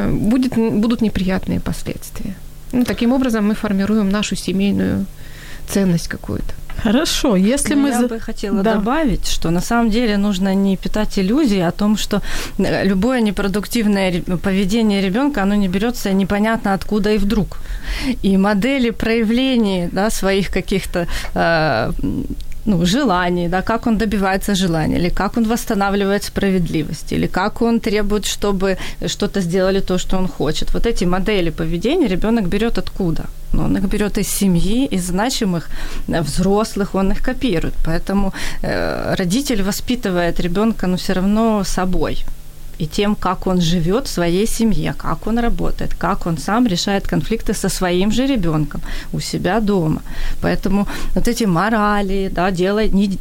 будет, 0.10 0.56
будут 0.56 1.02
неприятные 1.02 1.60
последствия. 1.60 2.36
Ну, 2.72 2.86
таким 2.86 3.14
образом 3.14 3.48
мы 3.48 3.54
формируем 3.54 4.10
нашу 4.10 4.36
семейную 4.36 5.06
ценность 5.68 6.08
какую-то. 6.08 6.54
Хорошо, 6.82 7.36
если 7.36 7.76
Но 7.76 7.82
мы... 7.82 7.90
Я 7.90 8.08
бы 8.08 8.20
хотела 8.20 8.64
да. 8.64 8.74
добавить, 8.76 9.28
что 9.28 9.52
на 9.52 9.62
самом 9.62 9.90
деле 9.90 10.18
нужно 10.18 10.56
не 10.56 10.78
питать 10.78 11.20
иллюзии 11.20 11.60
о 11.60 11.72
том, 11.72 11.98
что 11.98 12.22
э, 12.58 12.86
любое 12.86 13.22
непродуктивное 13.22 14.22
поведение 14.22 15.02
ребенка, 15.02 15.44
оно 15.44 15.56
не 15.56 15.68
берется 15.68 16.12
непонятно 16.14 16.74
откуда 16.74 17.14
и 17.14 17.18
вдруг. 17.18 17.60
И 18.22 18.38
модели 18.38 18.90
проявления 18.90 19.90
да, 19.92 20.10
своих 20.10 20.50
каких-то 20.50 21.08
э, 21.36 21.92
ну, 22.66 22.86
желаний, 22.86 23.50
да, 23.50 23.62
как 23.62 23.88
он 23.88 23.98
добивается 23.98 24.56
желания, 24.56 24.98
или 24.98 25.10
как 25.10 25.38
он 25.38 25.44
восстанавливает 25.44 26.24
справедливость, 26.24 27.14
или 27.14 27.28
как 27.28 27.62
он 27.62 27.80
требует, 27.80 28.26
чтобы 28.26 28.78
что-то 29.08 29.42
сделали 29.42 29.82
то, 29.82 29.98
что 29.98 30.18
он 30.18 30.28
хочет. 30.28 30.74
Вот 30.74 30.86
эти 30.86 31.06
модели 31.06 31.52
поведения 31.52 32.08
ребенок 32.08 32.48
берет 32.48 32.78
откуда? 32.78 33.24
Ну, 33.54 33.64
он 33.64 33.78
их 33.78 33.84
берет 33.84 34.18
из 34.18 34.28
семьи, 34.28 34.88
из 34.94 35.08
значимых 35.08 35.70
э, 36.08 36.22
взрослых, 36.22 36.96
он 36.96 37.12
их 37.12 37.22
копирует. 37.22 37.74
Поэтому 37.86 38.34
э, 38.62 39.16
родитель 39.16 39.62
воспитывает 39.62 40.40
ребенка, 40.40 40.88
но 40.88 40.98
все 40.98 41.14
равно 41.14 41.64
собой 41.64 42.24
и 42.80 42.88
тем, 42.88 43.16
как 43.16 43.48
он 43.48 43.62
живет 43.62 44.08
в 44.08 44.12
своей 44.12 44.48
семье, 44.48 44.94
как 44.98 45.28
он 45.28 45.40
работает, 45.40 45.94
как 45.94 46.26
он 46.26 46.38
сам 46.38 46.68
решает 46.68 47.08
конфликты 47.08 47.54
со 47.54 47.70
своим 47.70 48.12
же 48.12 48.28
ребенком 48.28 48.82
у 49.14 49.20
себя 49.20 49.60
дома. 49.60 50.02
Поэтому 50.42 50.88
вот 51.16 51.28
эти 51.28 51.46
морали, 51.46 52.30
да, 52.34 52.52
делай, 52.52 52.90
не, 52.90 53.18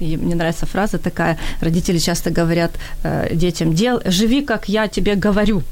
мне 0.00 0.34
нравится 0.34 0.66
фраза 0.66 0.98
такая, 0.98 1.38
родители 1.60 1.98
часто 1.98 2.30
говорят 2.30 2.72
э, 3.02 3.34
детям, 3.34 3.74
дел, 3.74 4.00
живи, 4.04 4.42
как 4.42 4.68
я 4.68 4.88
тебе 4.88 5.14
говорю, 5.14 5.62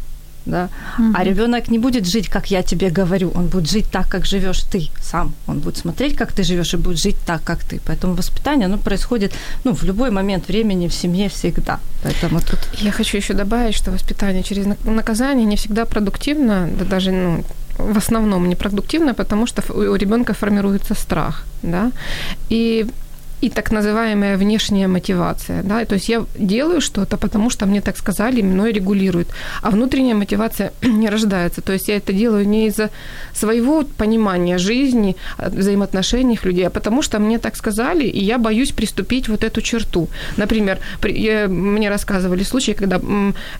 да? 0.47 0.69
Угу. 0.99 1.13
А 1.15 1.25
ребенок 1.25 1.69
не 1.69 1.79
будет 1.79 2.07
жить, 2.07 2.29
как 2.29 2.51
я 2.51 2.63
тебе 2.63 2.91
говорю, 2.91 3.33
он 3.35 3.47
будет 3.47 3.71
жить 3.71 3.87
так, 3.93 4.09
как 4.09 4.27
живешь 4.27 4.63
ты 4.63 4.89
сам. 5.03 5.35
Он 5.47 5.59
будет 5.59 5.77
смотреть, 5.77 6.17
как 6.17 6.33
ты 6.33 6.45
живешь, 6.45 6.75
и 6.75 6.77
будет 6.77 6.99
жить 6.99 7.17
так, 7.27 7.43
как 7.45 7.65
ты. 7.65 7.81
Поэтому 7.87 8.15
воспитание, 8.15 8.67
оно 8.67 8.79
происходит 8.79 9.33
ну, 9.65 9.75
в 9.75 9.83
любой 9.85 10.11
момент 10.11 10.49
времени 10.49 10.89
в 10.89 10.95
семье 10.95 11.29
всегда. 11.29 11.79
Поэтому 12.03 12.41
тут... 12.41 12.59
Я 12.83 12.93
хочу 12.93 13.19
еще 13.19 13.35
добавить, 13.35 13.75
что 13.75 13.91
воспитание 13.91 14.43
через 14.43 14.67
наказание 14.85 15.47
не 15.47 15.57
всегда 15.57 15.85
продуктивно, 15.85 16.69
да 16.79 16.85
даже 16.85 17.13
ну, 17.13 17.45
в 17.79 17.99
основном 17.99 18.49
непродуктивно, 18.49 19.15
потому 19.15 19.47
что 19.47 19.63
у 19.73 19.97
ребенка 19.97 20.33
формируется 20.33 20.95
страх. 20.95 21.45
Да? 21.63 21.91
И 22.49 22.87
и 23.43 23.51
так 23.51 23.71
называемая 23.71 24.37
внешняя 24.37 24.89
мотивация. 24.89 25.63
Да? 25.63 25.85
То 25.85 25.95
есть 25.95 26.09
я 26.09 26.25
делаю 26.39 26.81
что-то, 26.81 27.17
потому 27.17 27.51
что 27.51 27.67
мне 27.67 27.81
так 27.81 27.99
сказали, 27.99 28.43
мной 28.43 28.73
регулируют. 28.73 29.29
А 29.63 29.71
внутренняя 29.71 30.15
мотивация 30.15 30.73
не 30.83 31.11
рождается. 31.11 31.61
То 31.61 31.73
есть 31.73 31.89
я 31.89 31.97
это 31.97 32.13
делаю 32.13 32.49
не 32.49 32.67
из-за 32.69 32.91
своего 33.35 33.85
понимания 33.99 34.59
жизни, 34.59 35.17
взаимоотношений 35.39 36.39
людей, 36.43 36.67
а 36.67 36.71
потому 36.71 37.03
что 37.03 37.19
мне 37.19 37.39
так 37.39 37.57
сказали, 37.57 38.05
и 38.05 38.25
я 38.25 38.39
боюсь 38.39 38.73
приступить 38.73 39.29
вот 39.29 39.45
эту 39.45 39.61
черту. 39.61 40.09
Например, 40.37 40.79
я, 41.03 41.47
мне 41.49 41.91
рассказывали 41.91 42.43
случаи, 42.43 42.73
когда 42.73 43.01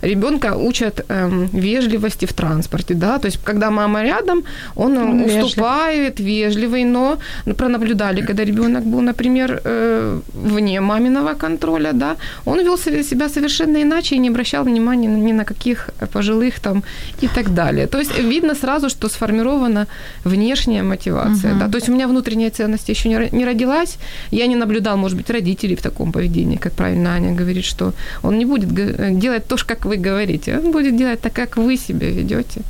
ребенка 0.01 0.55
учат 0.55 1.05
эм, 1.09 1.49
вежливости 1.53 2.25
в 2.25 2.33
транспорте. 2.33 2.93
Да? 2.93 3.19
То 3.19 3.27
есть 3.27 3.39
когда 3.43 3.69
мама 3.69 4.03
рядом, 4.03 4.43
он, 4.75 4.97
он 4.97 5.21
уступает, 5.21 6.19
вежливый, 6.19 6.83
но 6.83 7.19
пронаблюдали, 7.57 8.21
когда 8.21 8.43
ребенок 8.43 8.83
был, 8.83 9.01
например, 9.01 9.61
Э, 9.69 10.19
вне 10.33 10.81
маминого 10.81 11.33
контроля, 11.33 11.91
да, 11.93 12.15
он 12.45 12.59
вел 12.59 12.77
себя 12.77 13.29
совершенно 13.29 13.81
иначе 13.81 14.15
и 14.15 14.19
не 14.19 14.29
обращал 14.29 14.63
внимания 14.63 15.07
ни 15.07 15.33
на 15.33 15.43
каких 15.43 15.89
пожилых 16.13 16.59
там 16.59 16.83
и 17.23 17.27
так 17.27 17.53
далее. 17.53 17.87
То 17.87 17.99
есть 17.99 18.17
видно 18.17 18.55
сразу, 18.55 18.89
что 18.89 19.09
сформирована 19.09 19.87
внешняя 20.25 20.83
мотивация. 20.83 21.51
Uh-huh. 21.51 21.59
Да? 21.59 21.67
То 21.67 21.77
есть 21.77 21.89
у 21.89 21.93
меня 21.93 22.07
внутренняя 22.07 22.49
ценность 22.49 22.89
еще 22.89 23.09
не, 23.09 23.29
не 23.31 23.45
родилась, 23.45 23.97
я 24.31 24.47
не 24.47 24.55
наблюдал, 24.55 24.97
может 24.97 25.17
быть, 25.17 25.29
родителей 25.29 25.75
в 25.75 25.81
таком 25.81 26.11
поведении, 26.11 26.57
как 26.57 26.73
правильно 26.73 27.09
Аня 27.09 27.35
говорит, 27.35 27.65
что 27.65 27.91
он 28.23 28.37
не 28.37 28.45
будет 28.45 28.69
делать 29.19 29.47
то, 29.47 29.57
как 29.67 29.85
вы 29.85 29.97
говорите, 29.97 30.59
он 30.65 30.71
будет 30.71 30.95
делать 30.95 31.19
так, 31.19 31.33
как 31.33 31.57
вы 31.57 31.77
себя 31.77 32.09
ведете. 32.09 32.61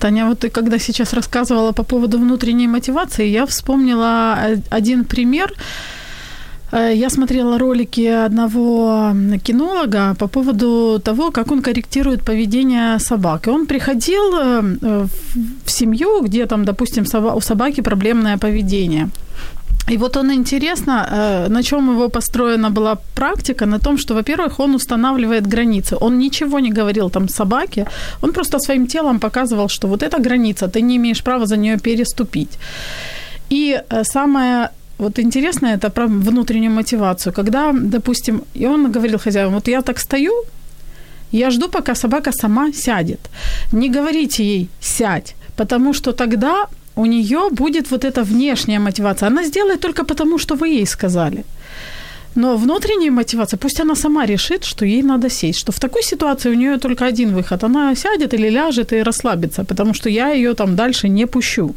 Таня, 0.00 0.26
вот 0.26 0.38
ты 0.38 0.48
когда 0.48 0.78
сейчас 0.78 1.12
рассказывала 1.12 1.72
по 1.72 1.82
поводу 1.82 2.18
внутренней 2.18 2.68
мотивации, 2.68 3.26
я 3.26 3.44
вспомнила 3.44 4.38
один 4.70 5.04
пример, 5.04 5.52
Э, 5.52 6.03
я 6.74 7.10
смотрела 7.10 7.58
ролики 7.58 8.26
одного 8.26 9.14
кинолога 9.44 10.14
по 10.18 10.28
поводу 10.28 11.00
того, 11.04 11.30
как 11.30 11.52
он 11.52 11.62
корректирует 11.62 12.24
поведение 12.24 12.98
собак. 12.98 13.46
И 13.46 13.50
он 13.50 13.66
приходил 13.66 14.34
э, 14.34 15.06
в 15.64 15.70
семью, 15.70 16.20
где 16.22 16.46
там, 16.46 16.64
допустим, 16.64 17.04
у 17.34 17.40
собаки 17.40 17.82
проблемное 17.82 18.38
поведение. 18.38 19.08
И 19.92 19.98
вот 19.98 20.16
он 20.16 20.32
интересно, 20.32 21.06
э, 21.10 21.48
на 21.48 21.62
чем 21.62 21.90
его 21.90 22.08
построена 22.08 22.70
была 22.70 22.96
практика, 23.14 23.66
на 23.66 23.78
том, 23.78 23.98
что, 23.98 24.14
во-первых, 24.14 24.60
он 24.60 24.74
устанавливает 24.74 25.46
границы. 25.46 25.96
Он 26.00 26.18
ничего 26.18 26.60
не 26.60 26.72
говорил 26.72 27.10
там 27.10 27.28
собаке, 27.28 27.86
он 28.22 28.32
просто 28.32 28.58
своим 28.58 28.86
телом 28.86 29.20
показывал, 29.20 29.68
что 29.68 29.88
вот 29.88 30.02
эта 30.02 30.18
граница, 30.18 30.68
ты 30.68 30.82
не 30.82 30.96
имеешь 30.96 31.22
права 31.22 31.46
за 31.46 31.56
нее 31.56 31.78
переступить. 31.78 32.58
И 33.50 33.82
самое 34.02 34.70
вот 35.04 35.18
интересно 35.18 35.68
это 35.68 35.90
про 35.90 36.06
внутреннюю 36.06 36.72
мотивацию. 36.72 37.32
Когда, 37.32 37.72
допустим, 37.72 38.42
и 38.54 38.66
он 38.66 38.92
говорил 38.92 39.18
хозяину, 39.18 39.54
вот 39.54 39.68
я 39.68 39.82
так 39.82 39.98
стою, 39.98 40.32
я 41.32 41.50
жду, 41.50 41.68
пока 41.68 41.94
собака 41.94 42.32
сама 42.32 42.72
сядет. 42.72 43.20
Не 43.72 43.90
говорите 43.90 44.44
ей 44.44 44.68
«сядь», 44.80 45.34
потому 45.56 45.94
что 45.94 46.12
тогда 46.12 46.66
у 46.96 47.06
нее 47.06 47.48
будет 47.50 47.90
вот 47.90 48.04
эта 48.04 48.22
внешняя 48.22 48.78
мотивация. 48.78 49.28
Она 49.28 49.44
сделает 49.44 49.80
только 49.80 50.04
потому, 50.04 50.38
что 50.38 50.56
вы 50.56 50.68
ей 50.68 50.86
сказали. 50.86 51.44
Но 52.36 52.56
внутренняя 52.56 53.10
мотивация, 53.10 53.58
пусть 53.58 53.80
она 53.80 53.94
сама 53.94 54.26
решит, 54.26 54.64
что 54.64 54.84
ей 54.84 55.02
надо 55.02 55.30
сесть, 55.30 55.58
что 55.58 55.72
в 55.72 55.78
такой 55.78 56.02
ситуации 56.02 56.50
у 56.50 56.54
нее 56.54 56.78
только 56.78 57.06
один 57.06 57.34
выход. 57.34 57.64
Она 57.64 57.94
сядет 57.96 58.34
или 58.34 58.50
ляжет 58.50 58.92
и 58.92 59.02
расслабится, 59.02 59.64
потому 59.64 59.94
что 59.94 60.08
я 60.08 60.32
ее 60.32 60.54
там 60.54 60.76
дальше 60.76 61.08
не 61.08 61.26
пущу. 61.26 61.74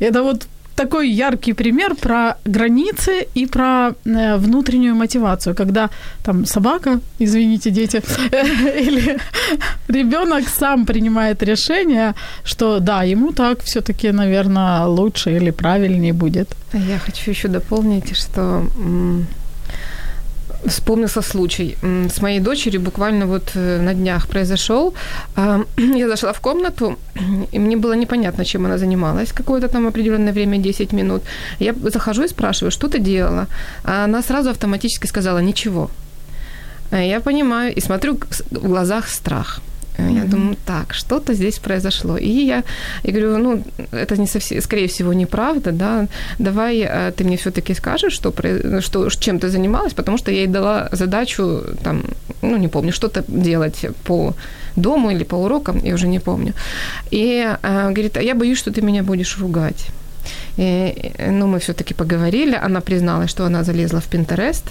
Это 0.00 0.22
вот 0.22 0.46
такой 0.78 1.10
яркий 1.10 1.54
пример 1.54 1.94
про 1.94 2.36
границы 2.44 3.26
и 3.34 3.46
про 3.46 3.90
э, 4.04 4.36
внутреннюю 4.36 4.94
мотивацию, 4.94 5.54
когда 5.56 5.90
там 6.22 6.46
собака, 6.46 7.00
извините, 7.20 7.70
дети, 7.70 8.02
или 8.80 9.18
ребенок 9.88 10.48
сам 10.48 10.86
принимает 10.86 11.42
решение, 11.42 12.14
что 12.44 12.78
да, 12.80 13.02
ему 13.02 13.32
так 13.32 13.62
все-таки, 13.62 14.12
наверное, 14.12 14.86
лучше 14.86 15.36
или 15.36 15.50
правильнее 15.50 16.12
будет. 16.12 16.48
Я 16.72 16.98
хочу 16.98 17.30
еще 17.30 17.48
дополнить, 17.48 18.16
что 18.16 18.62
вспомнился 20.66 21.22
случай 21.22 21.76
с 21.82 22.22
моей 22.22 22.40
дочерью, 22.40 22.80
буквально 22.80 23.26
вот 23.26 23.50
э, 23.54 23.80
на 23.80 23.94
днях 23.94 24.26
произошел. 24.28 24.94
Я 25.76 26.08
зашла 26.08 26.32
в 26.32 26.40
комнату, 26.40 26.98
и 27.52 27.58
мне 27.58 27.76
было 27.76 27.96
непонятно, 27.96 28.44
чем 28.44 28.66
она 28.66 28.78
занималась 28.78 29.32
какое-то 29.32 29.68
там 29.68 29.86
определенное 29.86 30.32
время, 30.32 30.58
10 30.58 30.92
минут. 30.92 31.22
Я 31.60 31.74
захожу 31.74 32.24
и 32.24 32.28
спрашиваю, 32.28 32.70
что 32.70 32.88
ты 32.88 32.98
делала? 32.98 33.46
А 33.84 34.04
она 34.04 34.22
сразу 34.22 34.50
автоматически 34.50 35.06
сказала, 35.06 35.38
ничего. 35.38 35.90
Э, 36.90 37.06
я 37.06 37.20
понимаю 37.20 37.74
и 37.74 37.80
смотрю 37.80 38.18
в 38.50 38.68
глазах 38.68 39.08
страх. 39.08 39.60
Я 39.98 40.24
думаю, 40.24 40.56
так, 40.64 40.94
что-то 40.94 41.34
здесь 41.34 41.58
произошло. 41.58 42.16
И 42.16 42.28
я, 42.28 42.62
я 43.02 43.12
говорю, 43.12 43.38
ну, 43.38 43.62
это 43.92 44.16
не 44.16 44.26
совсем, 44.26 44.60
скорее 44.62 44.86
всего, 44.86 45.12
неправда, 45.12 45.72
да, 45.72 46.06
давай 46.38 46.86
э, 46.88 47.12
ты 47.16 47.24
мне 47.24 47.36
все-таки 47.36 47.74
скажешь, 47.74 48.12
что, 48.12 48.32
что, 48.80 49.08
чем 49.10 49.38
ты 49.38 49.48
занималась, 49.48 49.94
потому 49.94 50.18
что 50.18 50.30
я 50.30 50.38
ей 50.38 50.46
дала 50.46 50.88
задачу, 50.92 51.62
там, 51.82 52.04
ну, 52.42 52.56
не 52.56 52.68
помню, 52.68 52.92
что-то 52.92 53.24
делать 53.28 53.86
по 54.04 54.34
дому 54.76 55.10
или 55.10 55.24
по 55.24 55.36
урокам, 55.36 55.84
я 55.84 55.94
уже 55.94 56.08
не 56.08 56.20
помню. 56.20 56.52
И 57.10 57.56
э, 57.62 57.90
говорит, 57.90 58.16
а 58.16 58.22
я 58.22 58.34
боюсь, 58.34 58.58
что 58.58 58.70
ты 58.70 58.82
меня 58.82 59.02
будешь 59.02 59.38
ругать. 59.38 59.90
И, 60.58 61.12
ну, 61.30 61.46
мы 61.46 61.58
все-таки 61.60 61.94
поговорили, 61.94 62.58
она 62.66 62.80
призналась, 62.80 63.30
что 63.30 63.44
она 63.44 63.62
залезла 63.62 64.00
в 64.00 64.10
Pinterest, 64.10 64.64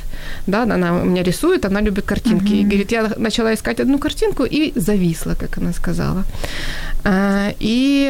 да, 0.48 0.64
она 0.64 1.02
у 1.02 1.06
меня 1.06 1.24
рисует, 1.24 1.66
она 1.66 1.82
любит 1.82 2.06
картинки. 2.06 2.54
Uh-huh. 2.54 2.62
И 2.62 2.66
говорит, 2.66 2.92
я 2.92 3.12
начала 3.18 3.54
искать 3.54 3.80
одну 3.80 3.98
картинку 3.98 4.44
и 4.44 4.74
зависла, 4.76 5.36
как 5.40 5.58
она 5.58 5.74
сказала. 5.74 6.24
А, 7.04 7.54
и 7.60 8.04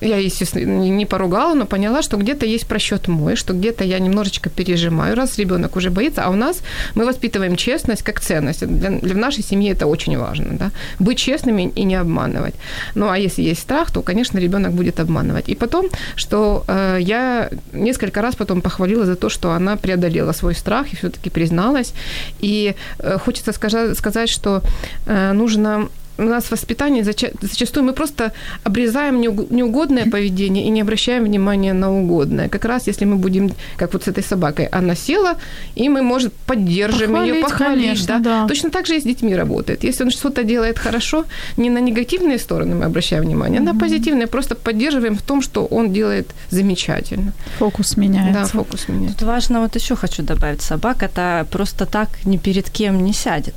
я, 0.00 0.16
естественно, 0.16 0.88
не 0.88 1.06
поругала, 1.06 1.54
но 1.54 1.66
поняла, 1.66 2.02
что 2.02 2.16
где-то 2.16 2.46
есть 2.46 2.66
просчет 2.66 3.06
мой, 3.06 3.36
что 3.36 3.54
где-то 3.54 3.84
я 3.84 4.00
немножечко 4.00 4.50
пережимаю, 4.50 5.14
раз 5.14 5.38
ребенок 5.38 5.76
уже 5.76 5.90
боится, 5.90 6.24
а 6.24 6.30
у 6.30 6.36
нас 6.36 6.62
мы 6.96 7.04
воспитываем 7.04 7.54
честность 7.56 8.02
как 8.02 8.20
ценность. 8.20 8.66
Для, 8.66 8.90
для 8.90 9.14
нашей 9.14 9.44
семьи 9.44 9.70
это 9.70 9.86
очень 9.86 10.18
важно, 10.18 10.56
да, 10.58 10.70
быть 10.98 11.18
честными 11.18 11.72
и 11.76 11.84
не 11.84 11.94
обманывать. 11.94 12.54
Ну, 12.96 13.08
а 13.08 13.18
если 13.18 13.42
есть 13.42 13.60
страх, 13.60 13.92
то, 13.92 14.02
конечно, 14.02 14.40
ребенок 14.40 14.72
будет 14.72 14.98
обманывать. 14.98 15.48
И 15.48 15.54
потом, 15.54 15.86
что 16.16 16.64
э, 16.66 17.03
я 17.04 17.50
несколько 17.72 18.22
раз 18.22 18.34
потом 18.36 18.60
похвалила 18.60 19.06
за 19.06 19.16
то, 19.16 19.28
что 19.28 19.52
она 19.52 19.76
преодолела 19.76 20.32
свой 20.32 20.54
страх 20.54 20.92
и 20.92 20.96
все-таки 20.96 21.30
призналась. 21.30 21.94
И 22.42 22.74
э, 22.98 23.18
хочется 23.18 23.52
сказать, 23.52 24.28
что 24.28 24.62
э, 25.06 25.32
нужно 25.32 25.88
у 26.18 26.22
нас 26.22 26.44
в 26.44 26.52
воспитании 26.52 27.02
зачастую 27.02 27.84
мы 27.84 27.92
просто 27.92 28.32
обрезаем 28.62 29.20
неугодное 29.20 30.06
поведение 30.10 30.64
и 30.66 30.70
не 30.70 30.82
обращаем 30.82 31.24
внимания 31.24 31.72
на 31.72 31.92
угодное. 31.92 32.48
Как 32.48 32.64
раз 32.64 32.86
если 32.86 33.04
мы 33.04 33.16
будем, 33.16 33.50
как 33.76 33.92
вот 33.92 34.04
с 34.04 34.08
этой 34.08 34.22
собакой, 34.22 34.66
она 34.66 34.94
села, 34.94 35.36
и 35.74 35.88
мы, 35.88 36.02
может, 36.02 36.32
поддержим 36.46 37.22
ее, 37.22 37.42
похвалить. 37.42 37.84
Конечно, 37.84 38.18
да? 38.18 38.42
Да. 38.42 38.48
Точно 38.48 38.70
так 38.70 38.86
же 38.86 38.96
и 38.96 39.00
с 39.00 39.04
детьми 39.04 39.36
работает. 39.36 39.84
Если 39.84 40.04
он 40.04 40.10
что-то 40.10 40.44
делает 40.44 40.78
хорошо, 40.78 41.24
не 41.56 41.70
на 41.70 41.80
негативные 41.80 42.38
стороны 42.38 42.74
мы 42.74 42.84
обращаем 42.84 43.24
внимание, 43.24 43.60
mm-hmm. 43.60 43.70
а 43.70 43.72
на 43.72 43.80
позитивные, 43.80 44.26
просто 44.26 44.54
поддерживаем 44.54 45.16
в 45.16 45.22
том, 45.22 45.42
что 45.42 45.66
он 45.66 45.92
делает 45.92 46.30
замечательно. 46.50 47.32
Фокус 47.58 47.96
меняется. 47.96 48.40
Да, 48.40 48.46
фокус 48.46 48.88
меняется. 48.88 49.18
Тут 49.18 49.28
важно, 49.28 49.60
вот 49.60 49.76
еще 49.76 49.96
хочу 49.96 50.22
добавить, 50.22 50.62
собака 50.62 51.06
это 51.06 51.46
просто 51.50 51.86
так 51.86 52.08
ни 52.24 52.36
перед 52.36 52.70
кем 52.70 53.04
не 53.04 53.12
сядет. 53.12 53.54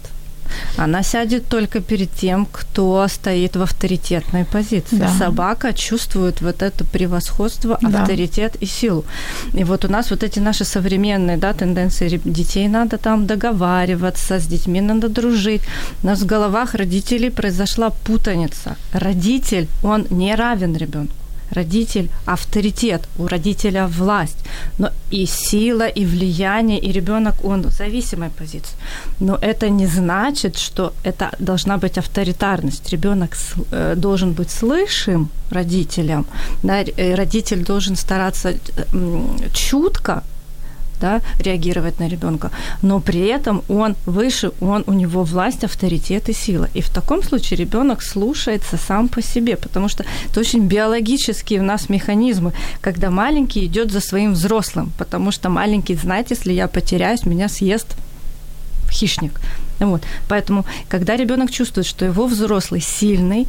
Она 0.78 1.04
сядет 1.04 1.48
только 1.48 1.80
перед 1.80 2.12
тем, 2.12 2.48
кто 2.52 3.08
стоит 3.08 3.56
в 3.56 3.62
авторитетной 3.62 4.46
позиции. 4.46 4.98
Да. 4.98 5.10
Собака 5.10 5.74
чувствует 5.74 6.42
вот 6.42 6.62
это 6.62 6.84
превосходство, 6.86 7.76
авторитет 7.76 8.54
да. 8.54 8.60
и 8.62 8.66
силу. 8.66 9.06
И 9.54 9.64
вот 9.64 9.86
у 9.86 9.88
нас 9.88 10.12
вот 10.12 10.24
эти 10.24 10.40
наши 10.40 10.66
современные 10.66 11.38
да, 11.38 11.54
тенденции, 11.54 12.22
детей 12.26 12.68
надо 12.68 12.98
там 12.98 13.26
договариваться, 13.26 14.40
с 14.40 14.48
детьми 14.48 14.82
надо 14.82 15.10
дружить. 15.10 15.62
У 16.04 16.08
нас 16.08 16.22
в 16.22 16.26
головах 16.26 16.76
родителей 16.76 17.30
произошла 17.30 17.90
путаница. 17.90 18.76
Родитель, 18.94 19.68
он 19.84 20.08
не 20.10 20.36
равен 20.36 20.76
ребенку 20.76 21.14
родитель 21.52 22.10
авторитет, 22.26 23.08
у 23.18 23.28
родителя 23.28 23.88
власть, 23.88 24.38
но 24.78 24.90
и 25.12 25.26
сила, 25.26 25.88
и 25.88 26.06
влияние, 26.06 26.80
и 26.80 26.92
ребенок 26.92 27.36
он 27.44 27.62
в 27.62 27.72
зависимой 27.72 28.30
позиции. 28.30 28.76
Но 29.20 29.38
это 29.42 29.70
не 29.70 29.88
значит, 29.88 30.58
что 30.58 30.94
это 31.04 31.32
должна 31.40 31.78
быть 31.78 31.98
авторитарность. 31.98 32.90
Ребенок 32.90 33.38
э, 33.72 33.96
должен 33.96 34.34
быть 34.34 34.52
слышим 34.52 35.30
родителям, 35.52 36.26
да, 36.64 36.84
родитель 37.16 37.64
должен 37.64 37.96
стараться 37.96 38.54
чутко 39.54 40.24
да, 41.00 41.22
реагировать 41.40 42.00
на 42.00 42.08
ребенка, 42.08 42.52
но 42.82 43.00
при 43.00 43.28
этом 43.28 43.64
он 43.70 43.96
выше, 44.06 44.52
он, 44.62 44.84
у 44.88 44.94
него 44.94 45.24
власть, 45.24 45.64
авторитет 45.64 46.30
и 46.30 46.34
сила. 46.34 46.70
И 46.74 46.82
в 46.82 46.90
таком 46.90 47.24
случае 47.24 47.58
ребенок 47.58 48.02
слушается 48.02 48.78
сам 48.78 49.08
по 49.08 49.22
себе, 49.22 49.56
потому 49.56 49.90
что 49.90 50.06
это 50.30 50.40
очень 50.40 50.68
биологические 50.68 51.62
у 51.62 51.64
нас 51.64 51.90
механизмы, 51.90 52.54
когда 52.82 53.10
маленький 53.10 53.66
идет 53.66 53.92
за 53.92 54.00
своим 54.00 54.34
взрослым, 54.34 54.92
потому 54.98 55.32
что 55.32 55.50
маленький 55.50 55.96
знает, 55.96 56.32
если 56.32 56.54
я 56.54 56.68
потеряюсь, 56.68 57.26
меня 57.26 57.50
съест 57.50 57.96
хищник. 58.90 59.40
Вот. 59.80 60.02
Поэтому, 60.28 60.66
когда 60.90 61.16
ребенок 61.16 61.52
чувствует, 61.52 61.88
что 61.88 62.06
его 62.06 62.26
взрослый 62.28 62.82
сильный, 62.82 63.48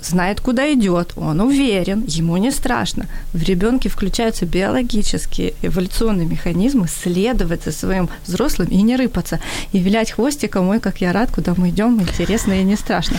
знает, 0.00 0.40
куда 0.40 0.72
идет, 0.72 1.12
он 1.16 1.40
уверен, 1.40 2.04
ему 2.06 2.36
не 2.36 2.50
страшно. 2.50 3.06
В 3.32 3.42
ребенке 3.42 3.88
включаются 3.88 4.46
биологические, 4.46 5.54
эволюционные 5.62 6.26
механизмы 6.26 6.88
следовать 6.88 7.64
за 7.64 7.72
своим 7.72 8.08
взрослым 8.26 8.68
и 8.68 8.82
не 8.82 8.96
рыпаться, 8.96 9.40
и 9.72 9.78
вилять 9.78 10.12
хвостиком, 10.12 10.68
ой, 10.68 10.80
как 10.80 11.00
я 11.00 11.12
рад, 11.12 11.30
куда 11.30 11.54
мы 11.56 11.70
идем, 11.70 12.00
интересно 12.00 12.60
и 12.60 12.64
не 12.64 12.76
страшно. 12.76 13.16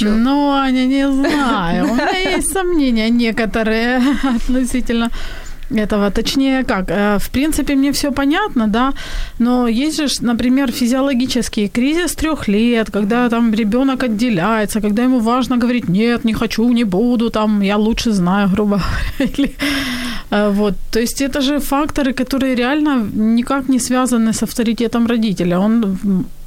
Ну, 0.00 0.50
Аня, 0.50 0.86
не 0.86 1.08
знаю. 1.08 1.92
У 1.92 1.94
меня 1.94 2.36
есть 2.36 2.52
сомнения 2.52 3.08
некоторые 3.10 4.02
относительно 4.24 5.10
этого. 5.70 6.10
Точнее, 6.10 6.64
как, 6.64 6.90
э, 6.90 7.18
в 7.18 7.30
принципе, 7.30 7.74
мне 7.74 7.92
все 7.92 8.10
понятно, 8.10 8.68
да, 8.68 8.92
но 9.38 9.68
есть 9.68 9.96
же, 9.96 10.06
например, 10.20 10.72
физиологический 10.72 11.68
кризис 11.68 12.14
трех 12.14 12.48
лет, 12.48 12.90
когда 12.90 13.28
там 13.28 13.54
ребенок 13.54 14.02
отделяется, 14.02 14.80
когда 14.80 15.02
ему 15.02 15.20
важно 15.20 15.56
говорить, 15.56 15.88
нет, 15.88 16.24
не 16.24 16.34
хочу, 16.34 16.72
не 16.72 16.84
буду, 16.84 17.30
там, 17.30 17.62
я 17.62 17.76
лучше 17.76 18.12
знаю, 18.12 18.48
грубо 18.54 18.80
говоря. 19.18 19.50
Э, 20.30 20.50
вот. 20.50 20.74
То 20.90 21.00
есть 21.00 21.22
это 21.22 21.40
же 21.40 21.58
факторы, 21.60 22.12
которые 22.12 22.54
реально 22.54 23.06
никак 23.14 23.68
не 23.68 23.78
связаны 23.78 24.32
с 24.32 24.42
авторитетом 24.42 25.06
родителя. 25.06 25.58
Он 25.58 25.98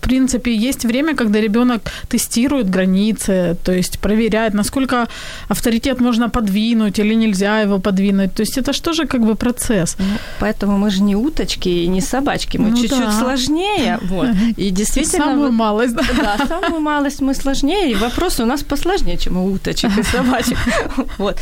принципе, 0.08 0.56
есть 0.56 0.86
время, 0.86 1.16
когда 1.16 1.42
ребенок 1.42 1.82
тестирует 2.10 2.70
границы, 2.70 3.58
то 3.64 3.74
есть 3.74 4.00
проверяет, 4.00 4.54
насколько 4.54 5.08
авторитет 5.50 6.00
можно 6.00 6.30
подвинуть 6.30 7.00
или 7.00 7.14
нельзя 7.14 7.60
его 7.60 7.80
подвинуть. 7.80 8.34
То 8.34 8.44
есть 8.44 8.58
это 8.58 8.94
же 8.94 9.06
как 9.06 9.22
бы 9.22 9.36
процесс. 9.36 9.98
Ну, 10.00 10.06
поэтому 10.40 10.78
мы 10.78 10.90
же 10.90 11.04
не 11.04 11.16
уточки 11.16 11.70
и 11.70 11.88
не 11.88 12.02
собачки, 12.02 12.58
мы 12.58 12.70
ну, 12.70 12.78
чуть-чуть 12.78 13.00
да. 13.00 13.12
сложнее. 13.12 14.00
Вот. 14.08 14.30
И 14.58 14.70
действительно... 14.72 15.26
Самую 15.26 15.52
малость, 15.52 15.96
да. 15.96 16.04
Да, 16.18 16.48
самую 16.48 16.80
малость 16.82 17.22
мы 17.22 17.36
сложнее, 17.36 17.92
и 17.92 17.96
вопросы 17.96 18.44
у 18.44 18.46
нас 18.46 18.64
посложнее, 18.64 19.18
чем 19.18 19.38
у 19.38 19.52
уточек 19.52 19.98
и 19.98 20.04
собачек. 20.04 20.58
Вот. 21.18 21.38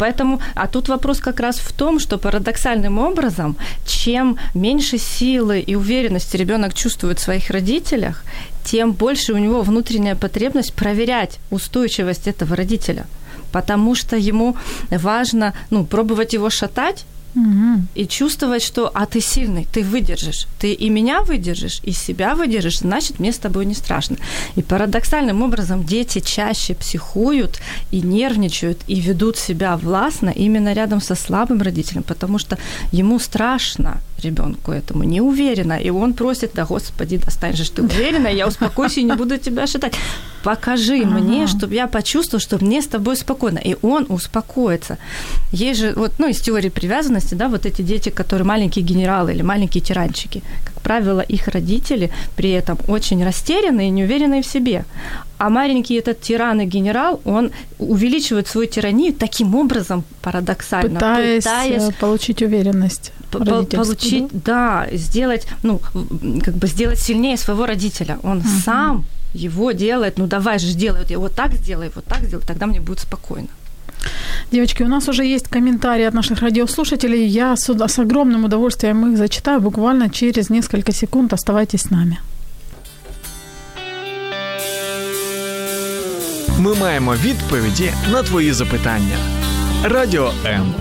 Поэтому, 0.00 0.40
а 0.54 0.66
тут 0.66 0.88
вопрос 0.88 1.20
как 1.20 1.40
раз 1.40 1.58
в 1.58 1.72
том, 1.72 2.00
что 2.00 2.18
парадоксальным 2.18 2.98
образом, 2.98 3.56
чем 3.86 4.38
меньше 4.54 4.98
силы 4.98 5.60
и 5.60 5.76
уверенности 5.76 6.36
ребенок 6.36 6.74
чувствует 6.74 7.18
в 7.18 7.22
своих 7.22 7.50
родителях, 7.50 8.05
родителях, 8.06 8.24
тем 8.64 8.92
больше 8.92 9.32
у 9.32 9.38
него 9.38 9.62
внутренняя 9.62 10.14
потребность 10.14 10.72
проверять 10.72 11.38
устойчивость 11.50 12.28
этого 12.28 12.56
родителя. 12.56 13.06
Потому 13.52 13.94
что 13.94 14.16
ему 14.16 14.56
важно 14.90 15.52
ну, 15.70 15.84
пробовать 15.84 16.34
его 16.34 16.50
шатать, 16.50 17.06
угу. 17.36 17.82
и 17.94 18.06
чувствовать, 18.06 18.62
что 18.62 18.90
а 18.94 19.06
ты 19.06 19.20
сильный, 19.20 19.66
ты 19.72 19.82
выдержишь, 19.82 20.46
ты 20.58 20.72
и 20.72 20.90
меня 20.90 21.20
выдержишь, 21.20 21.80
и 21.86 21.92
себя 21.92 22.34
выдержишь, 22.34 22.78
значит, 22.78 23.20
мне 23.20 23.30
с 23.30 23.38
тобой 23.38 23.66
не 23.66 23.74
страшно. 23.74 24.16
И 24.56 24.62
парадоксальным 24.62 25.42
образом 25.42 25.84
дети 25.84 26.20
чаще 26.20 26.74
психуют 26.74 27.60
и 27.92 28.02
нервничают, 28.02 28.78
и 28.88 29.00
ведут 29.00 29.36
себя 29.36 29.76
властно 29.76 30.30
именно 30.30 30.74
рядом 30.74 31.00
со 31.00 31.14
слабым 31.14 31.62
родителем, 31.62 32.02
потому 32.02 32.38
что 32.38 32.58
ему 32.92 33.18
страшно 33.18 34.00
ребенку 34.22 34.72
этому, 34.72 35.04
не 35.04 35.20
уверенно, 35.20 35.78
и 35.78 35.90
он 35.90 36.14
просит, 36.14 36.52
да, 36.54 36.64
господи, 36.64 37.18
достань 37.18 37.56
же, 37.56 37.70
ты 37.70 37.82
уверена, 37.82 38.28
я 38.28 38.46
успокоюсь 38.46 38.98
и 38.98 39.04
не 39.04 39.14
буду 39.14 39.38
тебя 39.38 39.66
шатать. 39.66 39.94
Покажи 40.42 41.02
ага. 41.02 41.18
мне, 41.18 41.46
чтобы 41.46 41.74
я 41.74 41.86
почувствовал, 41.86 42.40
что 42.40 42.64
мне 42.64 42.80
с 42.80 42.86
тобой 42.86 43.16
спокойно, 43.16 43.58
и 43.58 43.76
он 43.82 44.06
успокоится. 44.08 44.98
Есть 45.52 45.80
же, 45.80 45.92
вот, 45.96 46.12
ну, 46.18 46.28
из 46.28 46.40
теории 46.40 46.68
привязанности, 46.70 47.34
да, 47.34 47.48
вот 47.48 47.66
эти 47.66 47.82
дети, 47.82 48.10
которые 48.10 48.46
маленькие 48.46 48.84
генералы 48.84 49.32
или 49.32 49.42
маленькие 49.42 49.82
тиранчики, 49.82 50.42
правило, 50.86 51.20
их 51.20 51.48
родители 51.48 52.10
при 52.36 52.50
этом 52.50 52.78
очень 52.86 53.24
растерянные 53.24 53.88
и 53.88 53.90
неуверенные 53.90 54.42
в 54.42 54.46
себе. 54.46 54.84
А 55.36 55.50
маленький 55.50 55.94
этот 55.96 56.20
тиран 56.20 56.60
и 56.60 56.64
генерал, 56.64 57.20
он 57.24 57.50
увеличивает 57.78 58.46
свою 58.46 58.68
тиранию 58.68 59.12
таким 59.12 59.56
образом 59.56 60.04
парадоксально. 60.22 60.94
Пытаясь, 60.94 61.42
пытаясь 61.44 61.88
э, 61.88 61.92
получить 62.00 62.42
уверенность 62.42 63.12
получить, 63.30 64.28
да? 64.30 64.86
да, 64.88 64.96
сделать, 64.96 65.48
ну, 65.64 65.80
как 66.44 66.54
бы 66.54 66.68
сделать 66.68 67.00
сильнее 67.00 67.36
своего 67.36 67.66
родителя. 67.66 68.18
Он 68.22 68.38
угу. 68.38 68.48
сам 68.64 69.04
его 69.34 69.72
делает, 69.72 70.18
ну 70.18 70.26
давай 70.26 70.60
же 70.60 70.68
сделай, 70.68 71.04
вот 71.16 71.34
так 71.34 71.52
сделай, 71.54 71.90
вот 71.94 72.04
так 72.04 72.20
сделай, 72.22 72.44
тогда 72.46 72.66
мне 72.66 72.80
будет 72.80 73.00
спокойно. 73.00 73.48
Девочки, 74.51 74.83
у 74.83 74.87
нас 74.87 75.09
уже 75.09 75.25
есть 75.25 75.47
комментарии 75.47 76.07
от 76.07 76.13
наших 76.13 76.41
радиослушателей. 76.41 77.27
Я 77.27 77.55
с, 77.55 77.69
с 77.69 77.99
огромным 77.99 78.45
удовольствием 78.45 79.11
их 79.11 79.17
зачитаю 79.17 79.61
буквально 79.61 80.09
через 80.09 80.49
несколько 80.49 80.91
секунд. 80.91 81.33
Оставайтесь 81.33 81.81
с 81.81 81.91
нами. 81.91 82.17
Ми 86.59 86.75
маємо 86.75 87.13
відповіді 87.13 87.93
на 88.11 88.23
твої 88.23 88.53
запитання. 88.53 89.17
Радіо 89.83 90.31
М. 90.45 90.73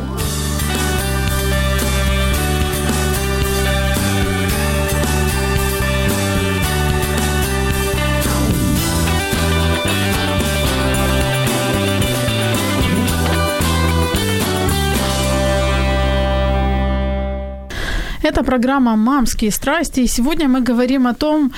Это 18.25 18.43
программа 18.43 18.95
«Мамские 18.95 19.51
страсти», 19.51 20.01
и 20.01 20.07
сегодня 20.07 20.47
мы 20.47 20.61
говорим 20.61 21.05
о 21.05 21.13
том, 21.13 21.51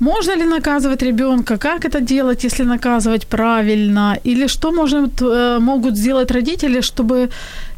можно 0.00 0.36
ли 0.36 0.44
наказывать 0.44 1.02
ребенка, 1.02 1.58
как 1.58 1.84
это 1.84 2.00
делать, 2.00 2.44
если 2.44 2.64
наказывать 2.64 3.26
правильно, 3.26 4.18
или 4.24 4.46
что 4.48 4.72
может, 4.72 5.20
э, 5.20 5.58
могут 5.60 5.96
сделать 5.96 6.30
родители, 6.30 6.80
чтобы 6.80 7.28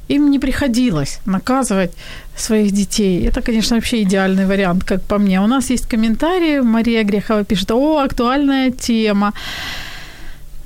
им 0.09 0.31
не 0.31 0.38
приходилось 0.38 1.18
наказывать 1.27 1.90
своих 2.37 2.70
детей. 2.70 3.27
Это, 3.27 3.42
конечно, 3.42 3.77
вообще 3.77 4.03
идеальный 4.03 4.46
вариант, 4.46 4.85
как 4.85 5.03
по 5.03 5.18
мне. 5.18 5.40
У 5.40 5.46
нас 5.46 5.70
есть 5.70 5.88
комментарии. 5.88 6.61
Мария 6.61 7.03
Грехова 7.03 7.42
пишет, 7.42 7.70
о, 7.72 7.98
актуальная 7.98 8.70
тема. 8.70 9.33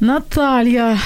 Наталья 0.01 0.99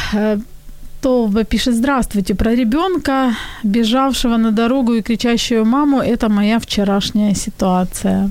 Толба 1.07 1.45
пишет, 1.45 1.75
здравствуйте, 1.75 2.35
про 2.35 2.57
ребенка, 2.57 3.37
бежавшего 3.62 4.38
на 4.38 4.51
дорогу 4.51 4.95
и 4.95 5.03
кричащую 5.03 5.64
маму, 5.64 6.01
это 6.01 6.29
моя 6.29 6.59
вчерашняя 6.59 7.35
ситуация. 7.35 8.31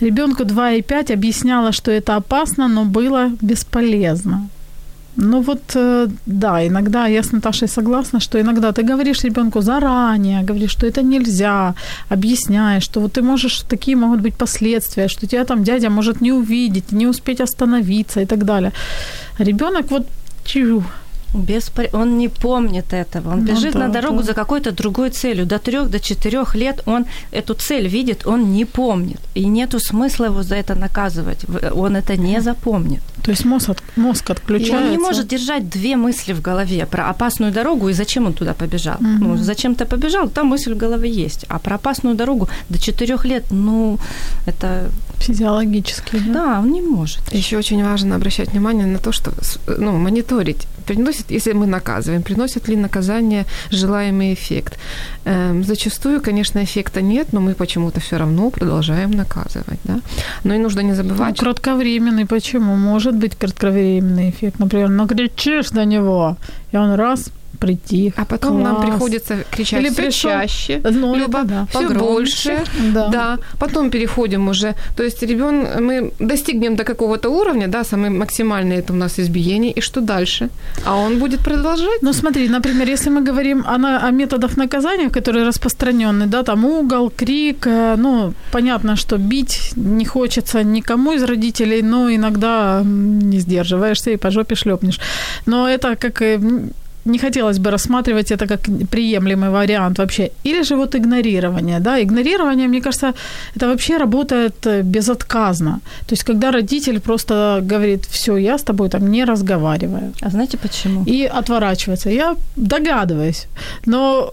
Ребенку 0.00 0.42
2,5 0.42 1.12
объясняла, 1.12 1.70
что 1.72 1.92
это 1.92 2.16
опасно, 2.16 2.68
но 2.68 2.84
было 2.84 3.30
бесполезно. 3.42 4.48
Ну 5.16 5.40
вот, 5.40 5.76
э, 5.76 6.08
да, 6.26 6.66
иногда 6.66 7.06
я 7.06 7.22
с 7.22 7.32
Наташей 7.32 7.68
согласна, 7.68 8.20
что 8.20 8.40
иногда 8.40 8.72
ты 8.72 8.82
говоришь 8.82 9.24
ребенку 9.24 9.60
заранее, 9.60 10.42
говоришь, 10.42 10.72
что 10.72 10.86
это 10.86 11.00
нельзя, 11.02 11.74
объясняешь, 12.08 12.82
что 12.82 13.00
вот 13.00 13.12
ты 13.12 13.22
можешь, 13.22 13.60
такие 13.68 13.96
могут 13.96 14.20
быть 14.20 14.34
последствия, 14.34 15.06
что 15.08 15.28
тебя 15.28 15.44
там 15.44 15.62
дядя 15.62 15.90
может 15.90 16.20
не 16.20 16.32
увидеть, 16.32 16.92
не 16.92 17.06
успеть 17.06 17.40
остановиться 17.40 18.20
и 18.20 18.26
так 18.26 18.44
далее. 18.44 18.72
Ребенок 19.38 19.90
вот 19.90 20.06
чу, 20.44 20.82
Беспор... 21.34 21.86
Он 21.92 22.18
не 22.18 22.28
помнит 22.28 22.92
этого. 22.92 23.32
Он 23.32 23.44
ну, 23.44 23.52
бежит 23.52 23.72
да, 23.72 23.80
на 23.80 23.88
дорогу 23.88 24.18
да. 24.18 24.24
за 24.24 24.34
какой-то 24.34 24.72
другой 24.72 25.10
целью. 25.10 25.46
До 25.46 25.58
трех, 25.58 25.90
до 25.90 26.00
четырех 26.00 26.54
лет 26.54 26.82
он 26.86 27.06
эту 27.32 27.54
цель 27.54 27.88
видит, 27.88 28.26
он 28.26 28.52
не 28.52 28.64
помнит. 28.64 29.20
И 29.34 29.46
нету 29.46 29.80
смысла 29.80 30.26
его 30.26 30.42
за 30.42 30.54
это 30.54 30.74
наказывать. 30.74 31.44
Он 31.72 31.96
это 31.96 32.16
не 32.16 32.40
запомнит. 32.40 33.02
То 33.22 33.30
есть 33.30 33.44
мозг, 33.44 33.70
от... 33.70 33.82
мозг 33.96 34.30
отключается. 34.30 34.76
И 34.76 34.84
он 34.84 34.90
не 34.90 34.98
может 34.98 35.26
держать 35.26 35.68
две 35.68 35.96
мысли 35.96 36.34
в 36.34 36.42
голове 36.42 36.86
про 36.86 37.08
опасную 37.08 37.52
дорогу 37.52 37.88
и 37.88 37.92
зачем 37.92 38.26
он 38.26 38.32
туда 38.34 38.54
побежал. 38.54 38.96
Угу. 38.96 39.06
Ну, 39.06 39.36
зачем 39.36 39.74
ты 39.74 39.86
побежал, 39.86 40.28
там 40.28 40.48
мысль 40.48 40.74
в 40.74 40.76
голове 40.76 41.10
есть. 41.10 41.46
А 41.48 41.58
про 41.58 41.76
опасную 41.76 42.16
дорогу 42.16 42.48
до 42.68 42.78
четырех 42.78 43.24
лет, 43.24 43.44
ну, 43.50 43.98
это... 44.46 44.90
Физиологически, 45.18 46.18
да? 46.18 46.32
Да, 46.32 46.60
он 46.60 46.72
не 46.72 46.82
может. 46.82 47.32
Еще 47.32 47.56
очень 47.56 47.82
важно 47.82 48.16
обращать 48.16 48.52
внимание 48.52 48.86
на 48.86 48.98
то, 48.98 49.10
что, 49.10 49.32
ну, 49.66 49.92
мониторить 49.92 50.66
приносит, 50.84 51.30
если 51.30 51.52
мы 51.52 51.66
наказываем, 51.66 52.22
приносит 52.22 52.68
ли 52.68 52.76
наказание 52.76 53.44
желаемый 53.70 54.32
эффект. 54.34 54.78
Эм, 55.24 55.64
зачастую, 55.64 56.20
конечно, 56.20 56.62
эффекта 56.62 57.02
нет, 57.02 57.32
но 57.32 57.40
мы 57.40 57.54
почему-то 57.54 58.00
все 58.00 58.16
равно 58.16 58.50
продолжаем 58.50 59.10
наказывать. 59.10 59.80
Да? 59.84 60.00
Но 60.44 60.54
и 60.54 60.58
нужно 60.58 60.80
не 60.80 60.94
забывать... 60.94 61.36
Ну, 61.38 61.44
кратковременный, 61.44 62.26
почему? 62.26 62.76
Может 62.76 63.16
быть 63.16 63.36
кратковременный 63.36 64.30
эффект. 64.30 64.58
Например, 64.58 64.88
накричишь 64.88 65.72
на 65.72 65.84
него, 65.84 66.36
и 66.72 66.76
он 66.76 66.94
раз 66.94 67.30
прийти. 67.58 68.12
А 68.16 68.24
потом 68.24 68.62
нам 68.62 68.76
Класс. 68.76 68.88
приходится 68.90 69.36
кричать 69.50 69.80
Или 69.80 69.88
все 69.90 70.02
пришел- 70.02 70.30
чаще, 70.30 70.80
Ну, 70.90 71.14
Люба, 71.14 71.38
это 71.40 71.48
да. 71.48 71.66
все 71.70 71.78
Погромче. 71.80 72.04
больше. 72.04 72.58
Да. 72.94 73.08
Да. 73.08 73.38
Потом 73.58 73.90
переходим 73.90 74.48
уже. 74.48 74.74
То 74.96 75.02
есть 75.02 75.22
ребен... 75.22 75.66
мы 75.84 76.12
достигнем 76.18 76.76
до 76.76 76.84
какого-то 76.84 77.28
уровня, 77.30 77.68
да, 77.68 77.84
самый 77.84 78.10
максимальный 78.10 78.76
это 78.76 78.92
у 78.92 78.96
нас 78.96 79.18
избиение, 79.18 79.72
и 79.72 79.80
что 79.80 80.00
дальше? 80.00 80.48
А 80.84 80.96
он 80.96 81.18
будет 81.18 81.40
продолжать? 81.40 82.02
Ну 82.02 82.12
смотри, 82.12 82.48
например, 82.48 82.88
если 82.88 83.10
мы 83.10 83.22
говорим 83.22 83.64
о, 83.66 83.78
на- 83.78 84.06
о 84.08 84.10
методах 84.10 84.56
наказания, 84.56 85.10
которые 85.10 85.46
распространены, 85.46 86.26
да, 86.26 86.42
там 86.42 86.64
угол, 86.64 87.10
крик, 87.16 87.66
э, 87.66 87.96
ну, 87.98 88.32
понятно, 88.52 88.96
что 88.96 89.16
бить 89.18 89.72
не 89.76 90.04
хочется 90.04 90.62
никому 90.64 91.12
из 91.12 91.22
родителей, 91.22 91.82
но 91.82 92.10
иногда 92.10 92.82
не 92.84 93.38
сдерживаешься 93.40 94.10
и 94.10 94.16
по 94.16 94.30
жопе 94.30 94.54
шлепнешь. 94.54 95.00
Но 95.46 95.68
это 95.68 95.96
как 95.96 96.22
э, 96.22 96.40
не 97.04 97.18
хотелось 97.18 97.58
бы 97.58 97.70
рассматривать 97.70 98.30
это 98.32 98.46
как 98.46 98.60
приемлемый 98.90 99.50
вариант 99.50 99.98
вообще. 99.98 100.30
Или 100.44 100.62
же 100.62 100.76
вот 100.76 100.94
игнорирование, 100.94 101.80
да, 101.80 102.02
игнорирование, 102.02 102.68
мне 102.68 102.80
кажется, 102.80 103.12
это 103.56 103.66
вообще 103.66 103.98
работает 103.98 104.66
э, 104.66 104.82
безотказно. 104.82 105.80
То 106.06 106.14
есть, 106.14 106.24
когда 106.24 106.50
родитель 106.50 107.00
просто 107.00 107.60
говорит, 107.70 108.06
все, 108.10 108.36
я 108.36 108.56
с 108.58 108.62
тобой 108.62 108.88
там 108.88 109.10
не 109.10 109.24
разговариваю 109.24 110.12
А 110.22 110.30
знаете 110.30 110.56
почему? 110.58 111.04
и 111.06 111.24
отворачивается. 111.24 112.10
Я 112.10 112.36
догадываюсь. 112.56 113.46
Но 113.86 114.32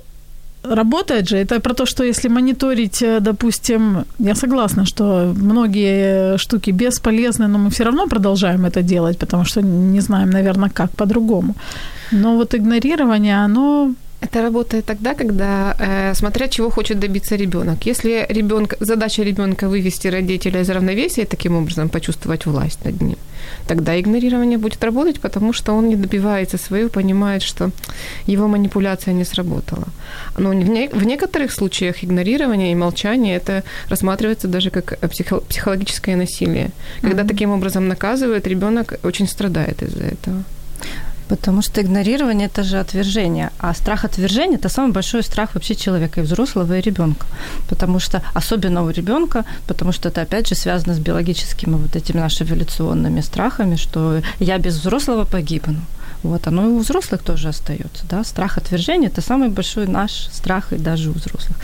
работает 0.63 1.30
же. 1.30 1.38
Это 1.38 1.60
про 1.60 1.74
то, 1.74 1.86
что 1.86 2.04
если 2.04 2.30
мониторить, 2.30 3.02
э, 3.02 3.19
допустим, 3.19 4.06
я 4.19 4.36
согласна, 4.36 4.86
что 4.86 5.34
многие 5.36 6.38
штуки 6.38 6.71
бесполезны, 6.71 7.47
но 7.47 7.58
мы 7.58 7.69
все 7.69 7.84
равно 7.84 8.08
продолжаем 8.08 8.65
это 8.65 8.82
делать, 8.82 9.17
потому 9.17 9.45
что 9.45 9.62
не 9.62 10.02
знаем, 10.02 10.30
наверное, 10.30 10.69
как 10.69 10.91
по-другому. 10.91 11.56
Но 12.12 12.36
вот 12.36 12.56
игнорирование, 12.56 13.45
оно 13.45 13.93
Это 14.21 14.41
работает 14.41 14.86
тогда, 14.86 15.13
когда, 15.13 15.75
э, 15.79 16.13
смотря 16.15 16.47
чего 16.47 16.69
хочет 16.69 16.99
добиться 16.99 17.36
ребенок. 17.36 17.88
Если 17.88 18.25
ребенка, 18.29 18.77
задача 18.79 19.23
ребенка 19.23 19.67
вывести 19.67 20.10
родителя 20.10 20.62
из 20.62 20.69
равновесия 20.69 21.23
и 21.23 21.25
таким 21.25 21.55
образом 21.55 21.89
почувствовать 21.89 22.45
власть 22.45 22.86
над 22.86 23.01
ним, 23.01 23.17
тогда 23.67 23.99
игнорирование 23.99 24.57
будет 24.57 24.84
работать, 24.84 25.19
потому 25.19 25.53
что 25.53 25.73
он 25.73 25.89
не 25.89 25.95
добивается 25.95 26.57
своего, 26.57 26.89
понимает, 26.89 27.41
что 27.41 27.71
его 28.27 28.47
манипуляция 28.47 29.13
не 29.15 29.25
сработала. 29.25 29.88
Но 30.38 30.49
в, 30.49 30.53
не- 30.53 30.89
в 30.89 31.03
некоторых 31.03 31.51
случаях 31.51 32.03
игнорирование 32.03 32.71
и 32.71 32.75
молчание 32.75 33.36
это 33.38 33.63
рассматривается 33.89 34.47
даже 34.47 34.69
как 34.69 34.99
психо- 35.10 35.41
психологическое 35.49 36.15
насилие. 36.15 36.69
Когда 37.01 37.23
таким 37.23 37.49
образом 37.51 37.88
наказывают, 37.88 38.47
ребенок 38.47 38.93
очень 39.03 39.27
страдает 39.27 39.81
из-за 39.81 40.03
этого. 40.03 40.43
Потому 41.32 41.62
что 41.62 41.82
игнорирование– 41.82 42.48
это 42.54 42.63
же 42.63 42.78
отвержение. 42.78 43.52
А 43.58 43.74
страх 43.74 44.04
отвержения– 44.04 44.58
это 44.60 44.70
самый 44.70 44.91
большой 44.91 45.24
страх 45.24 45.54
вообще 45.54 45.76
человека, 45.76 46.20
и 46.20 46.24
взрослого, 46.24 46.78
и 46.78 46.82
ребенка. 46.82 47.26
Потому 47.70 48.00
что, 48.00 48.22
особенно 48.34 48.84
у 48.84 48.89
ребенка, 48.89 49.46
потому 49.67 49.94
что 49.94 50.10
это, 50.10 50.22
опять 50.22 50.50
же, 50.50 50.56
связано 50.56 50.94
с 50.94 51.00
биологическими 51.00 51.76
вот 51.76 51.96
этими 51.96 52.20
нашими 52.20 52.50
эволюционными 52.50 53.22
страхами, 53.22 53.78
что 53.78 54.22
я 54.39 54.58
без 54.58 54.76
взрослого 54.76 55.24
погибну. 55.24 55.80
Вот, 56.23 56.47
оно 56.47 56.63
и 56.63 56.71
у 56.71 56.79
взрослых 56.79 57.23
тоже 57.23 57.49
остается. 57.49 58.05
Да? 58.10 58.23
Страх 58.23 58.57
отвержения– 58.57 59.07
это 59.12 59.21
самый 59.21 59.49
большой 59.49 59.88
наш 59.88 60.12
страх 60.31 60.73
и 60.73 60.77
даже 60.77 61.10
у 61.10 61.13
взрослых. 61.13 61.57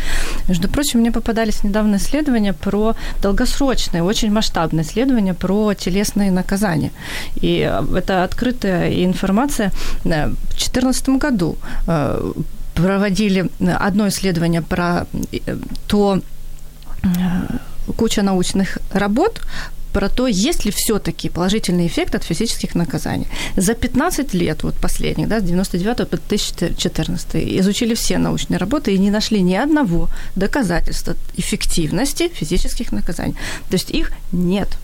Между 0.47 0.67
прочим, 0.67 0.99
мне 0.99 1.11
попадались 1.11 1.63
недавно 1.63 1.97
исследования 1.97 2.53
про 2.53 2.95
долгосрочные, 3.21 4.03
очень 4.03 4.31
масштабные 4.31 4.83
исследования 4.83 5.33
про 5.33 5.73
телесные 5.73 6.31
наказания. 6.31 6.91
И 7.35 7.59
э, 7.59 7.97
это 7.97 8.23
открытая 8.23 9.03
информация. 9.05 9.71
Э, 10.05 10.29
В 10.29 10.49
2014 10.49 11.09
году 11.09 11.57
э, 11.87 12.33
проводили 12.75 13.49
одно 13.59 14.07
исследование 14.07 14.61
про 14.61 15.05
то, 15.87 16.21
куча 17.95 18.21
научных 18.21 18.79
работ 18.91 19.41
про 19.93 20.09
то, 20.09 20.27
есть 20.27 20.65
ли 20.65 20.71
все-таки 20.71 21.29
положительный 21.29 21.87
эффект 21.87 22.15
от 22.15 22.23
физических 22.23 22.75
наказаний. 22.75 23.27
За 23.55 23.73
15 23.73 24.33
лет, 24.35 24.63
вот 24.63 24.75
последних, 24.75 25.27
да, 25.27 25.39
с 25.39 25.43
99 25.43 26.07
по 26.07 26.17
2014, 26.17 27.59
изучили 27.59 27.95
все 27.95 28.17
научные 28.17 28.57
работы 28.57 28.93
и 28.93 28.99
не 28.99 29.09
нашли 29.09 29.41
ни 29.41 29.55
одного 29.55 30.09
доказательства 30.35 31.15
эффективности 31.37 32.29
физических 32.29 32.91
наказаний. 32.91 33.33
То 33.69 33.75
есть 33.75 33.89
их 33.89 34.11
нет. 34.31 34.77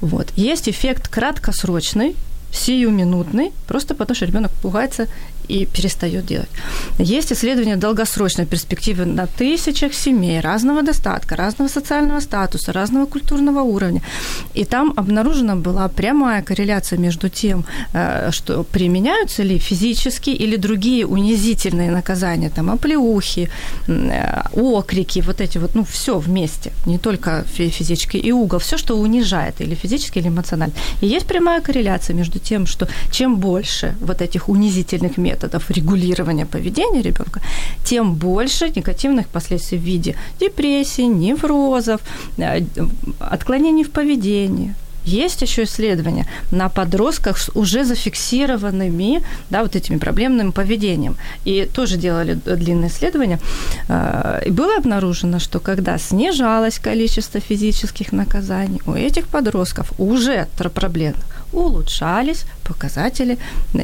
Вот. 0.00 0.28
Есть 0.36 0.68
эффект 0.68 1.08
краткосрочный, 1.08 2.14
сиюминутный, 2.52 3.52
просто 3.66 3.94
потому 3.94 4.14
что 4.14 4.26
ребенок 4.26 4.52
пугается 4.62 5.08
и 5.48 5.66
перестает 5.66 6.26
делать. 6.26 6.48
Есть 6.98 7.32
исследования 7.32 7.76
долгосрочной 7.76 8.46
перспективы 8.46 9.04
на 9.04 9.26
тысячах 9.26 9.94
семей 9.94 10.40
разного 10.40 10.82
достатка, 10.82 11.36
разного 11.36 11.68
социального 11.68 12.20
статуса, 12.20 12.72
разного 12.72 13.06
культурного 13.06 13.60
уровня. 13.60 14.02
И 14.54 14.64
там 14.64 14.92
обнаружена 14.96 15.56
была 15.56 15.88
прямая 15.88 16.42
корреляция 16.42 16.98
между 16.98 17.28
тем, 17.28 17.64
э, 17.92 18.30
что 18.32 18.64
применяются 18.64 19.42
ли 19.42 19.58
физические 19.58 20.36
или 20.36 20.56
другие 20.56 21.06
унизительные 21.06 21.90
наказания, 21.90 22.50
там 22.50 22.70
оплеухи, 22.70 23.48
э, 23.88 24.42
окрики, 24.52 25.22
вот 25.26 25.40
эти 25.40 25.58
вот, 25.58 25.74
ну, 25.74 25.84
все 25.84 26.18
вместе, 26.18 26.72
не 26.86 26.98
только 26.98 27.44
фи- 27.56 27.70
физический 27.70 28.18
и 28.18 28.32
угол, 28.32 28.58
все, 28.58 28.78
что 28.78 28.98
унижает 28.98 29.60
или 29.60 29.74
физически, 29.74 30.18
или 30.18 30.28
эмоционально. 30.28 30.74
И 31.02 31.06
есть 31.06 31.26
прямая 31.26 31.60
корреляция 31.60 32.16
между 32.16 32.38
тем, 32.38 32.66
что 32.66 32.88
чем 33.10 33.36
больше 33.36 33.94
вот 34.00 34.22
этих 34.22 34.48
унизительных 34.48 35.18
методов 35.40 35.70
регулирования 35.70 36.46
поведения 36.46 37.02
ребенка, 37.02 37.40
тем 37.84 38.14
больше 38.14 38.68
негативных 38.76 39.26
последствий 39.26 39.78
в 39.78 39.82
виде 39.82 40.14
депрессии, 40.40 41.08
неврозов, 41.08 42.00
э, 42.38 42.62
отклонений 43.18 43.84
в 43.84 43.90
поведении. 43.90 44.74
Есть 45.06 45.42
еще 45.42 45.62
исследования 45.62 46.26
на 46.52 46.68
подростках 46.68 47.38
с 47.38 47.50
уже 47.54 47.84
зафиксированными, 47.84 49.22
да, 49.50 49.62
вот 49.62 49.74
этими 49.74 49.98
проблемным 49.98 50.52
поведением. 50.52 51.16
И 51.46 51.66
тоже 51.74 51.96
делали 51.96 52.34
длинные 52.34 52.88
исследования. 52.88 53.38
Э, 53.88 54.42
И 54.46 54.50
было 54.50 54.76
обнаружено, 54.76 55.38
что 55.38 55.58
когда 55.60 55.98
снижалось 55.98 56.78
количество 56.78 57.40
физических 57.40 58.12
наказаний, 58.12 58.80
у 58.86 58.92
этих 58.92 59.26
подростков 59.26 59.92
уже 59.98 60.46
проблем 60.74 61.14
улучшались 61.52 62.44
показатели 62.70 63.38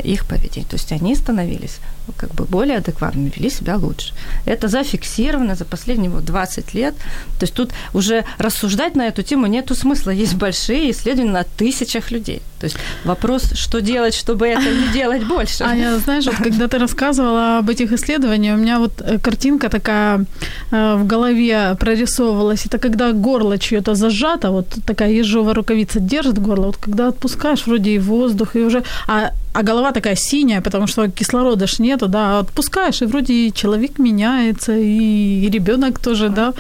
их 0.05 0.25
поведения. 0.25 0.67
То 0.67 0.77
есть 0.77 0.93
они 0.93 1.17
становились 1.17 1.81
ну, 2.09 2.15
как 2.17 2.31
бы 2.35 2.45
более 2.45 2.79
адекватными, 2.79 3.33
вели 3.37 3.51
себя 3.51 3.77
лучше. 3.77 4.15
Это 4.47 4.69
зафиксировано 4.69 5.55
за 5.55 5.65
последние 5.65 6.11
вот 6.11 6.25
20 6.25 6.75
лет. 6.75 6.95
То 7.39 7.45
есть 7.45 7.55
тут 7.55 7.71
уже 7.95 8.25
рассуждать 8.39 8.97
на 8.97 9.09
эту 9.09 9.23
тему 9.23 9.47
нету 9.47 9.75
смысла. 9.75 10.11
Есть 10.13 10.35
большие 10.35 10.91
исследования 10.91 11.33
на 11.33 11.45
тысячах 11.45 12.13
людей. 12.13 12.43
То 12.61 12.67
есть 12.67 12.77
вопрос, 13.05 13.53
что 13.55 13.81
делать, 13.81 14.15
чтобы 14.15 14.47
это 14.47 14.63
не 14.63 14.93
делать 14.93 15.25
больше. 15.25 15.65
Аня, 15.65 15.99
знаешь, 15.99 16.27
вот 16.27 16.37
когда 16.37 16.69
ты 16.69 16.79
рассказывала 16.79 17.59
об 17.59 17.69
этих 17.69 17.93
исследованиях, 17.93 18.57
у 18.57 18.61
меня 18.61 18.79
вот 18.79 18.93
э, 19.01 19.19
картинка 19.19 19.69
такая 19.69 20.25
э, 20.71 20.97
в 20.97 21.07
голове 21.07 21.77
прорисовывалась. 21.79 22.67
Это 22.67 22.79
когда 22.79 23.13
горло 23.13 23.59
чье-то 23.59 23.95
зажато, 23.95 24.51
вот 24.51 24.69
такая 24.87 25.11
ежовая 25.11 25.55
рукавица 25.55 26.01
держит 26.01 26.39
горло, 26.39 26.67
вот 26.67 26.77
когда 26.77 27.09
отпускаешь, 27.09 27.67
вроде 27.67 27.91
и 27.91 27.99
воздух, 27.99 28.57
и 28.57 28.61
уже... 28.61 28.76
А, 29.07 29.31
а 29.53 29.63
голова 29.63 29.93
такая 29.93 30.17
синяя, 30.17 30.61
потому 30.61 30.87
что 30.87 31.09
кислорода 31.09 31.67
ж 31.67 31.79
нету, 31.79 32.09
да, 32.09 32.39
а 32.39 32.41
отпускаешь, 32.41 33.03
и 33.03 33.07
вроде 33.07 33.33
и 33.33 33.53
человек 33.53 33.99
меняется, 33.99 34.73
и, 34.73 35.47
и 35.47 35.51
ребенок 35.51 35.99
тоже, 35.99 36.29
да. 36.29 36.53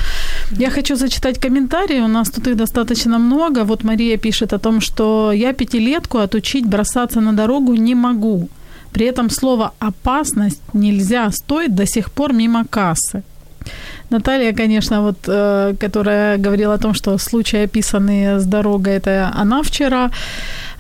Я 0.58 0.70
хочу 0.70 0.96
зачитать 0.96 1.38
комментарии, 1.38 2.00
у 2.00 2.08
нас 2.08 2.30
тут 2.30 2.46
их 2.46 2.56
достаточно 2.56 3.18
много. 3.18 3.64
Вот 3.64 3.84
Мария 3.84 4.16
пишет 4.16 4.52
о 4.52 4.58
том, 4.58 4.80
что 4.80 5.32
я 5.32 5.52
пятилетку 5.52 6.18
отучить 6.18 6.66
бросаться 6.66 7.20
на 7.20 7.32
дорогу 7.32 7.74
не 7.74 7.94
могу. 7.94 8.48
При 8.92 9.06
этом 9.06 9.30
слово 9.30 9.72
«опасность» 9.78 10.62
нельзя 10.74 11.30
стоит 11.30 11.74
до 11.74 11.86
сих 11.86 12.10
пор 12.10 12.32
мимо 12.32 12.64
кассы. 12.64 13.22
Наталья, 14.10 14.52
конечно, 14.52 15.02
вот, 15.02 15.18
э, 15.26 15.74
которая 15.80 16.38
говорила 16.38 16.74
о 16.74 16.78
том, 16.78 16.94
что 16.94 17.18
случаи, 17.18 17.64
описанные 17.64 18.38
с 18.38 18.44
дорогой, 18.46 18.94
это 18.94 19.32
она 19.34 19.62
вчера. 19.62 20.10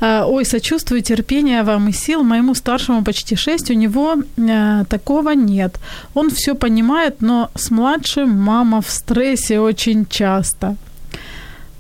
Э, 0.00 0.24
Ой, 0.26 0.44
сочувствую, 0.44 1.02
терпения 1.02 1.62
вам 1.62 1.88
и 1.88 1.92
сил. 1.92 2.22
Моему 2.22 2.54
старшему 2.54 3.04
почти 3.04 3.36
шесть, 3.36 3.70
у 3.70 3.74
него 3.74 4.16
э, 4.36 4.84
такого 4.88 5.34
нет. 5.34 5.78
Он 6.14 6.30
все 6.30 6.54
понимает, 6.54 7.22
но 7.22 7.50
с 7.54 7.70
младшим 7.70 8.30
мама 8.30 8.80
в 8.80 8.90
стрессе 8.90 9.60
очень 9.60 10.06
часто. 10.06 10.76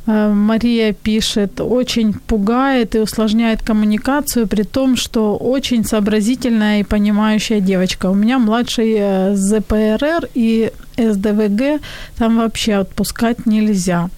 Э, 0.06 0.32
Мария 0.32 0.92
пишет, 0.92 1.60
очень 1.60 2.14
пугает 2.14 2.94
и 2.94 3.00
усложняет 3.00 3.62
коммуникацию, 3.62 4.46
при 4.46 4.62
том, 4.62 4.96
что 4.96 5.36
очень 5.36 5.84
сообразительная 5.84 6.80
и 6.80 6.84
понимающая 6.84 7.60
девочка. 7.60 8.10
У 8.10 8.14
меня 8.14 8.38
младший 8.38 8.94
э, 8.98 9.34
ЗПРР 9.34 10.28
и 10.34 10.72
СДВГ, 10.96 11.80
там 12.18 12.36
вообще 12.36 12.74
отпускать 12.80 13.46
нельзя. 13.46 14.08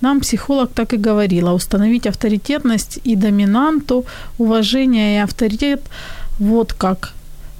Нам 0.00 0.20
психолог 0.20 0.70
так 0.74 0.92
и 0.92 0.96
говорила, 0.96 1.52
установить 1.52 2.06
авторитетность 2.06 3.00
и 3.04 3.16
доминанту, 3.16 4.04
уважение 4.38 5.16
и 5.16 5.22
авторитет, 5.22 5.80
вот 6.38 6.72
как 6.72 7.12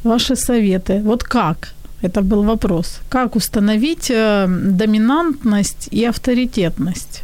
ваши 0.05 0.37
советы. 0.37 1.01
Вот 1.05 1.25
как? 1.25 1.75
Это 2.03 2.23
был 2.23 2.43
вопрос. 2.43 3.01
Как 3.09 3.37
установить 3.37 4.11
э, 4.11 4.47
доминантность 4.49 5.89
и 5.93 6.05
авторитетность? 6.09 7.23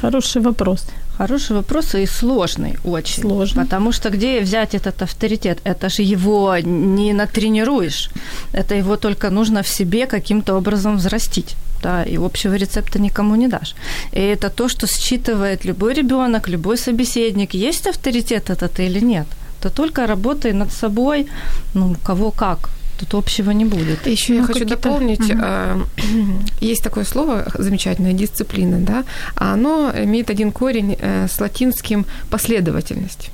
Хороший 0.00 0.42
вопрос. 0.42 0.86
Хороший 1.20 1.56
вопрос 1.56 1.94
и 1.94 2.06
сложный 2.06 2.78
очень. 2.82 3.20
Сложный. 3.20 3.64
Потому 3.64 3.92
что 3.92 4.08
где 4.08 4.40
взять 4.40 4.74
этот 4.74 5.02
авторитет? 5.02 5.58
Это 5.64 5.90
же 5.90 6.02
его 6.02 6.56
не 6.62 7.12
натренируешь. 7.12 8.10
Это 8.54 8.74
его 8.74 8.96
только 8.96 9.28
нужно 9.30 9.62
в 9.62 9.68
себе 9.68 10.06
каким-то 10.06 10.54
образом 10.54 10.96
взрастить. 10.96 11.56
Да, 11.82 12.04
и 12.04 12.16
общего 12.16 12.54
рецепта 12.54 12.98
никому 12.98 13.36
не 13.36 13.48
дашь. 13.48 13.74
И 14.12 14.20
это 14.20 14.48
то, 14.48 14.68
что 14.68 14.86
считывает 14.86 15.66
любой 15.66 15.92
ребенок, 15.92 16.48
любой 16.48 16.78
собеседник. 16.78 17.52
Есть 17.52 17.86
авторитет 17.86 18.48
этот 18.48 18.80
или 18.80 19.00
нет? 19.00 19.26
То 19.60 19.68
только 19.68 20.06
работай 20.06 20.54
над 20.54 20.72
собой, 20.72 21.26
ну, 21.74 21.96
кого 22.02 22.30
как 22.30 22.70
тут 23.00 23.14
общего 23.14 23.50
не 23.50 23.64
будет. 23.64 24.06
Еще 24.06 24.34
Ну, 24.34 24.40
я 24.40 24.46
хочу 24.46 24.64
дополнить, 24.64 25.30
а, 25.30 25.80
есть 26.60 26.82
такое 26.82 27.04
слово 27.04 27.46
замечательное, 27.54 28.12
дисциплина, 28.12 28.78
да, 28.78 29.04
а 29.36 29.54
оно 29.54 29.92
имеет 29.94 30.30
один 30.30 30.52
корень 30.52 30.96
э, 30.98 31.26
с 31.28 31.40
латинским 31.40 32.06
последовательность. 32.30 33.30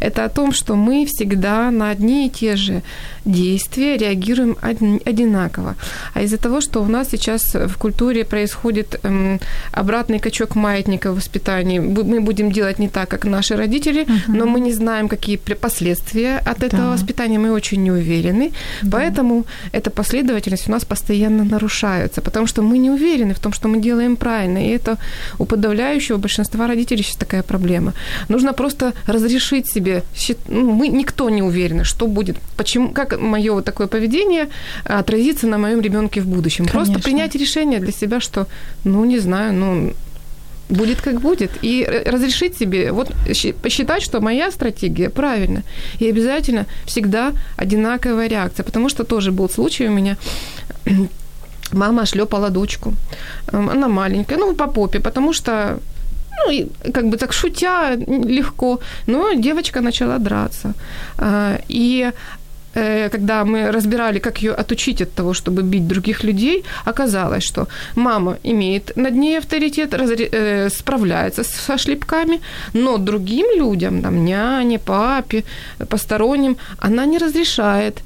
Это 0.00 0.24
о 0.24 0.28
том, 0.28 0.52
что 0.52 0.74
мы 0.76 1.04
всегда 1.06 1.70
на 1.70 1.90
одни 1.90 2.26
и 2.26 2.30
те 2.30 2.56
же 2.56 2.82
действия 3.24 3.96
реагируем 3.96 4.56
один- 4.62 5.00
одинаково. 5.04 5.74
А 6.14 6.22
из-за 6.22 6.36
того, 6.36 6.60
что 6.60 6.82
у 6.82 6.86
нас 6.86 7.08
сейчас 7.10 7.54
в 7.54 7.76
культуре 7.78 8.24
происходит 8.24 9.00
эм, 9.02 9.40
обратный 9.72 10.18
качок 10.18 10.54
маятника 10.56 11.10
в 11.12 11.16
воспитании, 11.16 11.78
мы 11.80 12.20
будем 12.20 12.52
делать 12.52 12.78
не 12.78 12.88
так, 12.88 13.08
как 13.08 13.24
наши 13.24 13.56
родители, 13.56 14.06
но 14.28 14.46
мы 14.46 14.60
не 14.60 14.72
знаем, 14.72 15.08
какие 15.08 15.36
последствия 15.36 16.38
от 16.38 16.62
этого 16.62 16.82
Да. 16.82 16.90
воспитания, 16.92 17.38
мы 17.38 17.50
очень 17.52 17.82
не 17.82 17.90
уверены. 17.90 18.52
Поэтому 18.90 19.44
эта 19.72 19.90
последовательность 19.90 20.68
у 20.68 20.72
нас 20.72 20.84
постоянно 20.84 21.44
нарушается, 21.44 22.20
потому 22.20 22.46
что 22.46 22.62
мы 22.62 22.78
не 22.78 22.90
уверены 22.90 23.34
в 23.34 23.38
том, 23.38 23.52
что 23.52 23.68
мы 23.68 23.80
делаем 23.80 24.16
правильно. 24.16 24.58
И 24.58 24.68
это 24.70 24.96
у 25.38 25.44
подавляющего 25.44 26.18
большинства 26.18 26.66
родителей 26.66 27.02
сейчас 27.02 27.16
такая 27.16 27.42
проблема. 27.42 27.92
Нужно 28.28 28.52
просто 28.52 28.92
разрешить 29.06 29.66
себе, 29.76 30.02
ну, 30.48 30.72
мы 30.72 30.88
никто 30.88 31.30
не 31.30 31.42
уверен, 31.42 31.84
что 31.84 32.06
будет, 32.06 32.36
почему, 32.56 32.90
как 32.90 33.20
мое 33.20 33.52
вот 33.52 33.64
такое 33.64 33.86
поведение 33.86 34.48
а, 34.84 34.98
отразится 34.98 35.46
на 35.46 35.58
моем 35.58 35.80
ребенке 35.80 36.20
в 36.20 36.26
будущем. 36.26 36.64
Просто 36.66 36.94
Конечно. 36.94 37.10
принять 37.10 37.34
решение 37.34 37.80
для 37.80 37.92
себя, 37.92 38.20
что, 38.20 38.46
ну, 38.84 39.04
не 39.04 39.20
знаю, 39.20 39.52
ну, 39.52 39.92
будет 40.68 41.00
как 41.00 41.20
будет. 41.20 41.50
И 41.62 41.82
э, 41.82 42.10
разрешить 42.10 42.58
себе, 42.58 42.92
вот 42.92 43.12
посчитать, 43.62 44.02
что 44.02 44.20
моя 44.20 44.50
стратегия 44.50 45.10
правильна. 45.10 45.62
И 46.00 46.10
обязательно 46.10 46.66
всегда 46.86 47.32
одинаковая 47.56 48.28
реакция. 48.28 48.64
Потому 48.64 48.88
что 48.88 49.04
тоже 49.04 49.30
был 49.30 49.48
случай 49.48 49.88
у 49.88 49.92
меня, 49.92 50.16
мама 51.72 52.06
шлепала 52.06 52.50
дочку. 52.50 52.94
Эм, 53.52 53.68
Она 53.70 53.88
маленькая, 53.88 54.38
ну, 54.38 54.54
по 54.54 54.66
попе, 54.66 55.00
потому 55.00 55.32
что 55.32 55.78
ну, 56.44 56.52
и 56.52 56.66
как 56.92 57.04
бы 57.08 57.16
так 57.16 57.32
шутя 57.32 57.96
легко, 58.26 58.78
но 59.06 59.32
девочка 59.34 59.80
начала 59.80 60.18
драться. 60.18 60.72
А, 61.18 61.58
И 61.68 62.10
э, 62.74 63.08
когда 63.08 63.44
мы 63.44 63.72
разбирали, 63.72 64.18
как 64.20 64.42
ее 64.42 64.52
отучить 64.52 65.00
от 65.02 65.12
того, 65.14 65.32
чтобы 65.32 65.62
бить 65.62 65.86
других 65.88 66.24
людей, 66.24 66.62
оказалось, 66.84 67.42
что 67.44 67.66
мама 67.94 68.36
имеет 68.44 68.96
над 68.96 69.14
ней 69.14 69.38
авторитет, 69.38 69.94
разре- 69.94 70.28
э, 70.32 70.68
справляется 70.70 71.42
со 71.44 71.78
шлепками, 71.78 72.40
но 72.74 72.98
другим 72.98 73.46
людям, 73.58 74.02
там, 74.02 74.24
няне, 74.24 74.78
папе, 74.78 75.42
посторонним, 75.88 76.56
она 76.78 77.06
не 77.06 77.18
разрешает 77.18 78.02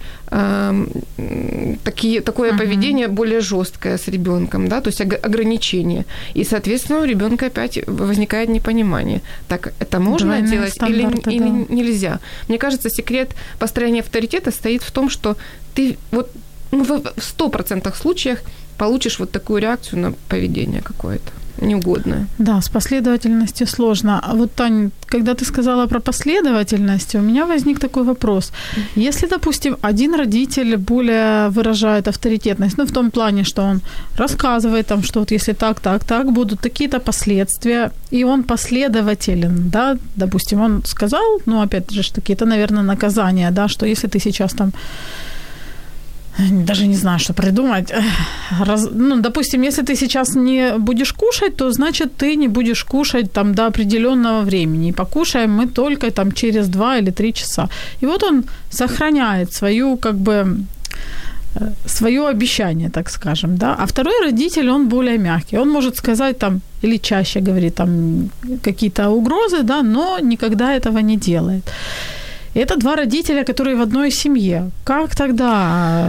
такие, 1.85 2.21
такое 2.21 2.57
поведение 2.57 3.09
более 3.09 3.41
жесткое 3.41 3.99
с 3.99 4.09
ребенком, 4.09 4.69
да, 4.69 4.81
то 4.81 4.89
есть 4.89 5.01
ог- 5.01 5.19
ограничения. 5.27 6.05
И, 6.35 6.45
соответственно, 6.45 7.01
у 7.01 7.05
ребенка 7.05 7.47
опять 7.47 7.79
возникает 7.87 8.49
непонимание. 8.49 9.23
Так 9.49 9.73
это 9.81 9.99
можно 9.99 10.29
Двойные 10.29 10.51
делать 10.51 10.77
или, 10.89 11.03
да. 11.03 11.75
нельзя? 11.75 12.21
Мне 12.49 12.59
кажется, 12.59 12.91
секрет 12.91 13.35
построения 13.59 14.01
авторитета 14.01 14.51
стоит 14.51 14.83
в 14.83 14.91
том, 14.93 15.11
что 15.11 15.37
ты 15.75 15.97
вот 16.13 16.31
ну, 16.71 16.85
в 16.85 17.01
в 17.01 17.39
100% 17.39 17.97
случаях 17.97 18.41
получишь 18.79 19.19
вот 19.19 19.31
такую 19.33 19.61
реакцию 19.61 20.01
на 20.01 20.13
поведение 20.29 20.83
какое-то 20.83 21.33
неугодное. 21.61 22.27
Да, 22.39 22.61
с 22.61 22.69
последовательностью 22.69 23.67
сложно. 23.67 24.21
А 24.23 24.35
вот, 24.35 24.53
Тань, 24.55 24.91
когда 25.07 25.35
ты 25.35 25.45
сказала 25.45 25.87
про 25.87 26.01
последовательность, 26.01 27.15
у 27.15 27.21
меня 27.21 27.47
возник 27.47 27.79
такой 27.79 28.05
вопрос. 28.05 28.53
Если, 28.97 29.29
допустим, 29.29 29.77
один 29.83 30.15
родитель 30.15 30.77
более 30.77 31.49
выражает 31.49 32.09
авторитетность, 32.09 32.79
ну, 32.79 32.85
в 32.85 32.93
том 32.93 33.11
плане, 33.11 33.45
что 33.45 33.63
он 33.63 33.81
рассказывает 34.17 34.87
там, 34.87 35.03
что 35.03 35.21
вот 35.21 35.33
если 35.33 35.55
так, 35.55 35.81
так, 35.81 36.05
так, 36.05 36.33
будут 36.33 36.61
такие-то 36.61 37.01
последствия, 37.01 37.91
и 38.13 38.25
он 38.25 38.43
последователен, 38.43 39.71
да, 39.71 39.97
допустим, 40.17 40.61
он 40.61 40.83
сказал, 40.85 41.41
ну, 41.47 41.61
опять 41.61 41.91
же, 41.91 42.03
ж 42.03 42.13
таки, 42.13 42.33
это, 42.33 42.47
наверное, 42.47 42.83
наказание, 42.83 43.51
да, 43.51 43.69
что 43.69 43.87
если 43.87 44.09
ты 44.09 44.21
сейчас 44.21 44.53
там 44.53 44.73
даже 46.39 46.87
не 46.87 46.97
знаю, 46.97 47.19
что 47.19 47.33
придумать. 47.33 47.93
Раз, 48.61 48.89
ну, 48.93 49.21
допустим, 49.21 49.63
если 49.63 49.83
ты 49.83 49.97
сейчас 49.97 50.37
не 50.37 50.79
будешь 50.79 51.13
кушать, 51.13 51.57
то 51.57 51.73
значит 51.73 52.17
ты 52.17 52.37
не 52.37 52.49
будешь 52.49 52.85
кушать 52.85 53.33
там 53.33 53.55
до 53.55 53.67
определенного 53.67 54.43
времени. 54.43 54.89
И 54.89 54.93
покушаем 54.93 55.51
мы 55.51 55.67
только 55.67 56.11
там 56.11 56.33
через 56.33 56.69
два 56.69 56.99
или 56.99 57.11
три 57.11 57.33
часа. 57.33 57.69
И 58.03 58.07
вот 58.07 58.23
он 58.23 58.45
сохраняет 58.71 59.53
свою 59.53 59.97
как 59.97 60.15
бы 60.15 60.57
э, 61.55 61.73
свое 61.87 62.29
обещание, 62.29 62.91
так 62.91 63.11
скажем, 63.11 63.57
да. 63.57 63.75
А 63.79 63.87
второй 63.87 64.25
родитель, 64.25 64.71
он 64.71 64.89
более 64.89 65.19
мягкий. 65.19 65.59
Он 65.59 65.69
может 65.69 65.97
сказать 65.97 66.39
там, 66.39 66.61
или 66.83 66.99
чаще 66.99 67.41
говорит 67.41 67.75
там 67.75 68.31
какие-то 68.63 69.11
угрозы, 69.11 69.63
да, 69.63 69.83
но 69.83 70.19
никогда 70.21 70.73
этого 70.73 71.03
не 71.03 71.17
делает. 71.17 71.73
Это 72.55 72.77
два 72.77 72.97
родителя, 72.97 73.45
которые 73.45 73.77
в 73.77 73.81
одной 73.81 74.11
семье. 74.11 74.71
Как 74.85 75.15
тогда? 75.15 76.09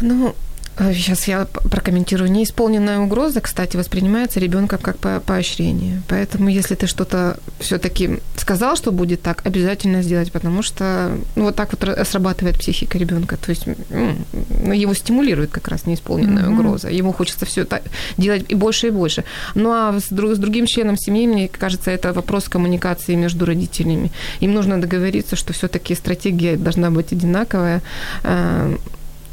Ну, 0.00 0.34
Сейчас 0.78 1.28
я 1.28 1.44
п- 1.44 1.68
прокомментирую. 1.68 2.30
Неисполненная 2.30 2.98
угроза, 2.98 3.40
кстати, 3.40 3.76
воспринимается 3.76 4.40
ребенком 4.40 4.78
как 4.78 4.96
по- 4.98 5.20
поощрение. 5.20 6.02
Поэтому, 6.08 6.48
если 6.48 6.74
ты 6.74 6.86
что-то 6.86 7.36
все-таки 7.60 8.18
сказал, 8.36 8.74
что 8.76 8.90
будет 8.90 9.20
так, 9.22 9.44
обязательно 9.46 10.02
сделать, 10.02 10.32
потому 10.32 10.62
что 10.62 11.12
ну, 11.36 11.44
вот 11.44 11.56
так 11.56 11.72
вот 11.72 11.82
ра- 11.84 12.04
срабатывает 12.04 12.58
психика 12.58 12.96
ребенка. 12.98 13.36
То 13.36 13.50
есть 13.50 13.66
м, 13.90 14.24
ну, 14.64 14.72
его 14.72 14.94
стимулирует 14.94 15.50
как 15.50 15.68
раз 15.68 15.86
неисполненная 15.86 16.44
Мгм. 16.48 16.58
угроза. 16.60 16.88
Ему 16.88 17.12
хочется 17.12 17.44
все 17.44 17.64
так 17.64 17.82
делать 18.16 18.46
и 18.48 18.54
больше 18.54 18.86
и 18.88 18.90
больше. 18.90 19.24
Ну 19.54 19.70
а 19.72 19.98
с, 20.00 20.08
друг- 20.08 20.34
с 20.34 20.38
другим 20.38 20.66
членом 20.66 20.96
семьи, 20.96 21.26
мне 21.26 21.48
кажется, 21.48 21.90
это 21.90 22.12
вопрос 22.14 22.48
коммуникации 22.48 23.14
между 23.14 23.44
родителями. 23.44 24.10
Им 24.40 24.54
нужно 24.54 24.80
договориться, 24.80 25.36
что 25.36 25.52
все-таки 25.52 25.94
стратегия 25.94 26.56
должна 26.56 26.90
быть 26.90 27.12
одинаковая. 27.12 27.82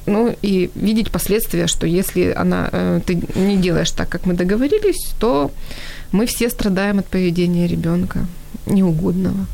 Ну 0.09 0.35
и 0.41 0.71
видеть 0.75 1.11
последствия, 1.11 1.67
что 1.67 1.85
если 1.85 2.31
она, 2.31 2.69
э, 2.71 3.01
ты 3.05 3.21
не 3.35 3.57
делаешь 3.57 3.91
так, 3.91 4.09
как 4.09 4.25
мы 4.25 4.33
договорились, 4.33 5.13
то 5.19 5.51
мы 6.11 6.25
все 6.25 6.49
страдаем 6.49 6.99
от 6.99 7.05
поведения 7.05 7.67
ребенка 7.67 8.25
неугодного. 8.65 9.45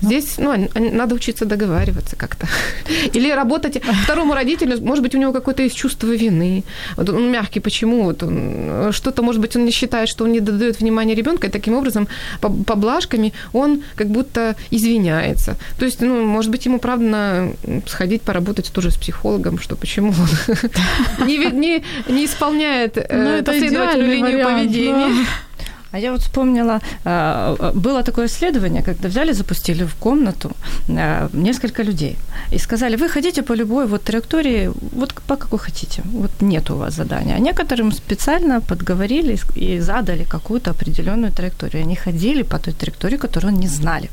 Здесь 0.00 0.38
ну, 0.38 0.68
надо 0.74 1.14
учиться 1.14 1.44
договариваться 1.44 2.16
как-то. 2.16 2.46
Или 3.12 3.30
работать 3.30 3.80
второму 4.04 4.34
родителю, 4.34 4.80
может 4.82 5.02
быть, 5.02 5.14
у 5.14 5.18
него 5.18 5.32
какое-то 5.32 5.62
есть 5.62 5.76
чувство 5.76 6.08
вины. 6.08 6.64
Вот 6.96 7.08
он 7.08 7.30
мягкий, 7.30 7.60
почему? 7.60 8.04
Вот 8.04 8.22
он, 8.22 8.92
что-то, 8.92 9.22
может 9.22 9.40
быть, 9.40 9.56
он 9.56 9.64
не 9.64 9.70
считает, 9.70 10.08
что 10.08 10.24
он 10.24 10.32
не 10.32 10.40
додает 10.40 10.80
внимания 10.80 11.14
ребенка, 11.14 11.46
и 11.46 11.50
таким 11.50 11.74
образом 11.74 12.08
по- 12.40 12.50
поблажками 12.50 13.32
он 13.52 13.82
как 13.96 14.08
будто 14.08 14.56
извиняется. 14.70 15.56
То 15.78 15.84
есть, 15.84 16.00
ну, 16.00 16.24
может 16.24 16.50
быть, 16.50 16.66
ему 16.66 16.78
правда 16.78 17.52
сходить 17.86 18.22
поработать 18.22 18.72
тоже 18.72 18.90
с 18.90 18.96
психологом, 18.96 19.58
что 19.58 19.76
почему 19.76 20.08
он 20.08 21.26
не, 21.26 21.38
не, 21.38 21.84
не 22.08 22.24
исполняет 22.24 22.96
э, 22.96 23.38
Ну, 23.38 23.44
последовательную 23.44 24.12
линию 24.12 24.44
поведения. 24.44 25.26
А 25.92 25.98
я 25.98 26.12
вот 26.12 26.20
вспомнила, 26.20 26.80
э, 27.04 27.72
было 27.74 28.02
такое 28.02 28.26
исследование, 28.26 28.82
когда 28.82 29.08
взяли, 29.08 29.32
запустили 29.32 29.84
в 29.84 29.94
комнату 29.94 30.50
э, 30.88 31.28
несколько 31.32 31.82
людей 31.82 32.16
и 32.50 32.58
сказали, 32.58 32.96
вы 32.96 33.08
хотите 33.08 33.42
по 33.42 33.54
любой 33.54 33.86
вот 33.86 34.02
траектории, 34.02 34.70
вот 34.96 35.12
по 35.26 35.36
какой 35.36 35.58
хотите, 35.58 36.02
вот 36.12 36.30
нет 36.40 36.70
у 36.70 36.76
вас 36.76 36.94
задания. 36.94 37.36
А 37.36 37.38
некоторым 37.38 37.92
специально 37.92 38.60
подговорили 38.60 39.38
и 39.56 39.80
задали 39.80 40.24
какую-то 40.24 40.70
определенную 40.70 41.32
траекторию. 41.32 41.84
Они 41.84 41.94
ходили 41.94 42.42
по 42.42 42.58
той 42.58 42.72
траектории, 42.72 43.18
которую 43.18 43.54
они 43.54 43.68
знали. 43.68 44.08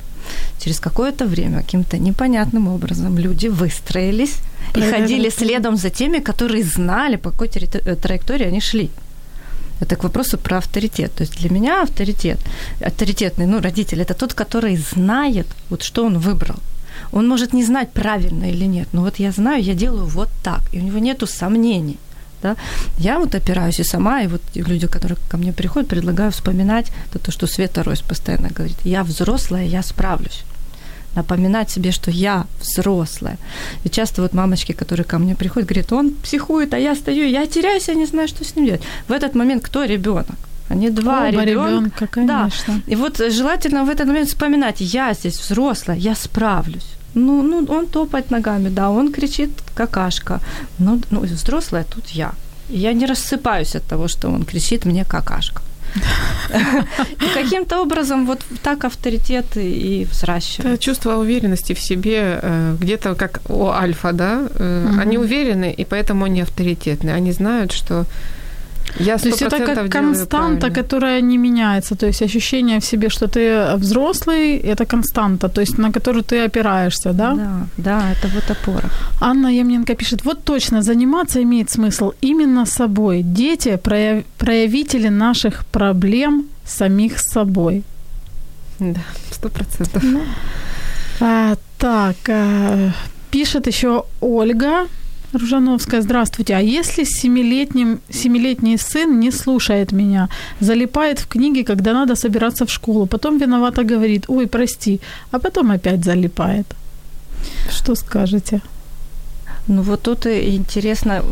Через 0.59 0.79
какое-то 0.79 1.25
время 1.25 1.61
каким-то 1.61 1.97
непонятным 1.97 2.67
образом 2.67 3.17
люди 3.17 3.47
выстроились 3.47 4.35
и 4.71 4.73
Проверили. 4.73 5.01
ходили 5.01 5.29
следом 5.29 5.77
за 5.77 5.89
теми, 5.89 6.19
которые 6.19 6.63
знали, 6.63 7.17
по 7.17 7.31
какой 7.31 7.47
э, 7.47 7.95
траектории 7.95 8.47
они 8.47 8.59
шли. 8.59 8.89
Это 9.79 9.95
к 9.95 10.03
вопросу 10.03 10.37
про 10.37 10.57
авторитет. 10.57 11.13
То 11.15 11.23
есть 11.23 11.38
для 11.39 11.49
меня 11.49 11.84
авторитет, 11.84 12.39
авторитетный, 12.82 13.45
ну, 13.45 13.61
родитель, 13.61 14.01
это 14.01 14.13
тот, 14.13 14.34
который 14.34 14.77
знает, 14.77 15.47
вот 15.69 15.84
что 15.84 16.05
он 16.05 16.19
выбрал. 16.19 16.59
Он 17.11 17.27
может 17.27 17.53
не 17.53 17.63
знать, 17.63 17.91
правильно 17.91 18.45
или 18.51 18.65
нет, 18.65 18.88
но 18.93 19.01
вот 19.01 19.19
я 19.19 19.32
знаю, 19.32 19.63
я 19.63 19.73
делаю 19.73 20.05
вот 20.05 20.30
так, 20.43 20.61
и 20.73 20.80
у 20.80 20.84
него 20.84 20.99
нету 20.99 21.27
сомнений. 21.27 21.97
Да? 22.41 22.55
Я 22.97 23.19
вот 23.19 23.36
опираюсь 23.36 23.80
и 23.80 23.84
сама, 23.84 24.21
и 24.21 24.27
вот 24.27 24.41
люди, 24.55 24.88
которые 24.88 25.17
ко 25.30 25.38
мне 25.38 25.53
приходят, 25.53 25.89
предлагаю 25.89 26.32
вспоминать 26.32 26.91
то, 27.11 27.19
то 27.19 27.32
что 27.32 27.47
Света 27.47 27.84
Ройс 27.84 28.01
постоянно 28.01 28.49
говорит. 28.49 28.77
Я 28.84 29.03
взрослая, 29.03 29.65
я 29.65 29.84
справлюсь 29.84 30.43
напоминать 31.16 31.70
себе, 31.70 31.91
что 31.91 32.12
я 32.12 32.45
взрослая. 32.62 33.38
И 33.86 33.89
часто 33.89 34.22
вот 34.22 34.34
мамочки, 34.34 34.74
которые 34.74 35.05
ко 35.05 35.18
мне 35.20 35.36
приходят, 35.36 35.70
говорят, 35.70 35.93
он 35.93 36.12
психует, 36.12 36.74
а 36.74 36.78
я 36.78 36.95
стою, 36.95 37.28
я 37.28 37.45
теряюсь, 37.45 37.89
я 37.89 37.95
не 37.95 38.05
знаю, 38.05 38.28
что 38.28 38.43
с 38.43 38.55
ним 38.55 38.66
делать. 38.66 38.82
В 39.07 39.12
этот 39.12 39.36
момент 39.36 39.64
кто 39.64 39.86
ребенок? 39.86 40.38
Они 40.72 40.89
два 40.89 41.30
Оба 41.30 41.43
ребенка. 41.45 42.07
конечно. 42.07 42.74
Да. 42.76 42.93
И 42.93 42.95
вот 42.95 43.18
желательно 43.32 43.84
в 43.86 43.89
этот 43.89 44.07
момент 44.07 44.30
вспоминать, 44.30 44.82
я 44.82 45.14
здесь 45.14 45.39
взрослая, 45.39 45.97
я 45.97 46.16
справлюсь. 46.16 46.86
Ну, 47.16 47.41
ну, 47.41 47.66
он 47.70 47.88
топает 47.88 48.32
ногами, 48.32 48.70
да, 48.70 48.89
он 48.89 49.12
кричит 49.12 49.49
какашка. 49.76 50.39
Ну, 50.80 51.01
ну, 51.12 51.22
взрослая 51.22 51.84
тут 51.84 52.16
я. 52.16 52.32
Я 52.70 52.93
не 52.93 53.07
рассыпаюсь 53.07 53.76
от 53.76 53.84
того, 53.84 54.07
что 54.07 54.30
он 54.30 54.43
кричит 54.43 54.86
мне 54.86 55.05
какашка. 55.05 55.62
Каким-то 57.33 57.81
образом 57.81 58.25
вот 58.25 58.41
так 58.63 58.85
авторитеты 58.85 59.69
и 59.71 60.05
взращивают. 60.05 60.79
Чувство 60.79 61.17
уверенности 61.17 61.73
в 61.73 61.79
себе, 61.79 62.39
э, 62.41 62.75
где-то 62.79 63.15
как 63.15 63.41
у 63.49 63.67
альфа, 63.67 64.11
да, 64.13 64.39
угу. 64.39 64.99
они 64.99 65.17
уверены, 65.17 65.71
и 65.71 65.85
поэтому 65.85 66.25
они 66.25 66.41
авторитетны. 66.41 67.11
Они 67.11 67.31
знают, 67.31 67.71
что 67.71 68.05
я 68.99 69.17
то 69.17 69.29
есть 69.29 69.41
это 69.41 69.59
как 69.59 69.91
константа, 69.91 70.59
правильно. 70.59 70.83
которая 70.83 71.21
не 71.21 71.37
меняется. 71.37 71.95
То 71.95 72.07
есть 72.07 72.21
ощущение 72.21 72.79
в 72.79 72.85
себе, 72.85 73.09
что 73.09 73.27
ты 73.27 73.75
взрослый, 73.77 74.57
это 74.57 74.85
константа, 74.85 75.49
то 75.49 75.61
есть 75.61 75.77
на 75.77 75.91
которую 75.91 76.23
ты 76.23 76.45
опираешься, 76.45 77.13
да? 77.13 77.33
Да, 77.33 77.67
да, 77.77 78.11
это 78.11 78.27
вот 78.27 78.51
опора. 78.51 78.89
Анна 79.21 79.47
Ямненко 79.47 79.95
пишет, 79.95 80.25
вот 80.25 80.43
точно, 80.43 80.81
заниматься 80.81 81.41
имеет 81.41 81.69
смысл 81.69 82.11
именно 82.21 82.65
собой. 82.65 83.23
Дети 83.23 83.77
прояв... 83.77 84.23
проявители 84.37 85.09
наших 85.09 85.65
проблем 85.65 86.45
самих 86.65 87.19
собой. 87.19 87.83
Да, 88.79 89.01
сто 89.31 89.49
процентов. 89.49 90.03
Ну, 90.03 90.21
а, 91.19 91.55
так, 91.77 92.15
а, 92.29 92.91
пишет 93.31 93.67
еще 93.67 94.03
Ольга. 94.21 94.87
Ружановская, 95.34 96.01
здравствуйте. 96.01 96.55
А 96.55 96.59
если 96.59 97.03
семилетним, 97.03 97.99
семилетний 98.09 98.77
сын 98.77 99.19
не 99.19 99.32
слушает 99.32 99.91
меня, 99.91 100.27
залипает 100.59 101.19
в 101.19 101.27
книги, 101.27 101.63
когда 101.63 101.93
надо 101.93 102.15
собираться 102.15 102.65
в 102.65 102.71
школу, 102.71 103.05
потом 103.05 103.38
виновато 103.38 103.84
говорит, 103.84 104.25
ой, 104.27 104.47
прости, 104.47 104.99
а 105.32 105.39
потом 105.39 105.71
опять 105.71 106.03
залипает? 106.03 106.65
Что 107.69 107.95
скажете? 107.95 108.61
Ну 109.70 109.84
вот 109.84 110.01
тут 110.01 110.26
интересно 110.26 111.24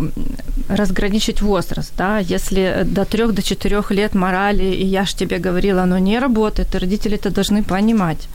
разграничить 0.70 1.42
возраст, 1.42 1.92
да, 1.98 2.20
если 2.20 2.84
до 2.86 3.04
трех, 3.04 3.34
до 3.34 3.42
четырех 3.42 3.92
лет 3.92 4.14
морали, 4.14 4.64
и 4.64 4.86
я 4.86 5.06
ж 5.06 5.16
тебе 5.16 5.40
говорила, 5.40 5.82
оно 5.82 5.98
не 5.98 6.20
работает, 6.20 6.76
и 6.76 6.78
родители 6.78 7.16
это 7.16 7.32
должны 7.32 7.64
понимать. 7.64 8.30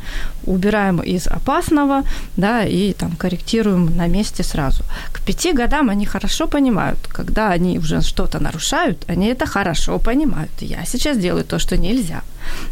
Убираем 0.44 1.00
из 1.00 1.28
опасного, 1.28 2.02
да, 2.36 2.64
и 2.64 2.92
там 2.92 3.12
корректируем 3.16 3.96
на 3.96 4.08
месте 4.08 4.42
сразу. 4.42 4.82
К 5.12 5.20
пяти 5.20 5.52
годам 5.52 5.88
они 5.88 6.04
хорошо 6.04 6.48
понимают, 6.48 6.98
когда 7.08 7.50
они 7.50 7.78
уже 7.78 8.00
что-то 8.00 8.40
нарушают, 8.40 9.04
они 9.10 9.28
это 9.28 9.46
хорошо 9.46 9.98
понимают. 9.98 10.50
Я 10.60 10.84
сейчас 10.84 11.18
делаю 11.18 11.44
то, 11.44 11.60
что 11.60 11.76
нельзя. 11.76 12.22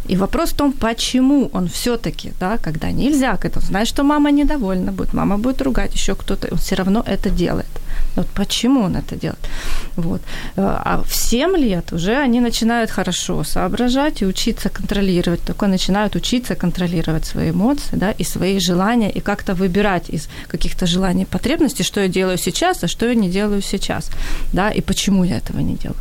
И 0.09 0.17
вопрос 0.17 0.51
в 0.51 0.57
том, 0.57 0.73
почему 0.73 1.51
он 1.53 1.69
все-таки, 1.69 2.33
да, 2.41 2.59
когда 2.59 2.93
нельзя 2.93 3.37
к 3.37 3.45
этому, 3.45 3.67
знает, 3.67 3.89
что 3.89 4.05
мама 4.05 4.31
недовольна 4.31 4.93
будет, 4.93 5.15
мама 5.15 5.39
будет 5.39 5.63
ругать, 5.63 5.95
еще 5.95 6.15
кто-то, 6.15 6.49
он 6.53 6.59
все 6.59 6.77
равно 6.77 7.03
это 7.07 7.31
делает. 7.31 7.81
Вот 8.17 8.27
почему 8.35 8.83
он 8.83 8.97
это 8.97 9.17
делает? 9.17 9.49
Вот. 9.97 10.21
А 10.57 11.03
в 11.07 11.15
7 11.15 11.57
лет 11.57 11.93
уже 11.93 12.17
они 12.17 12.41
начинают 12.41 12.91
хорошо 12.91 13.45
соображать 13.45 14.23
и 14.23 14.27
учиться 14.27 14.69
контролировать. 14.69 15.41
Только 15.47 15.67
начинают 15.67 16.17
учиться 16.17 16.55
контролировать 16.55 17.25
свои 17.25 17.51
эмоции 17.51 17.97
да, 17.97 18.11
и 18.11 18.25
свои 18.25 18.61
желания, 18.61 19.11
и 19.11 19.21
как-то 19.21 19.55
выбирать 19.55 20.11
из 20.11 20.29
каких-то 20.49 20.87
желаний 20.87 21.25
потребностей, 21.25 21.85
что 21.85 22.01
я 22.01 22.09
делаю 22.09 22.39
сейчас, 22.39 22.85
а 22.85 22.89
что 22.89 23.07
я 23.07 23.15
не 23.15 23.31
делаю 23.31 23.63
сейчас. 23.63 24.11
Да, 24.53 24.71
и 24.71 24.81
почему 24.81 25.25
я 25.25 25.37
этого 25.37 25.61
не 25.61 25.75
делаю. 25.75 26.01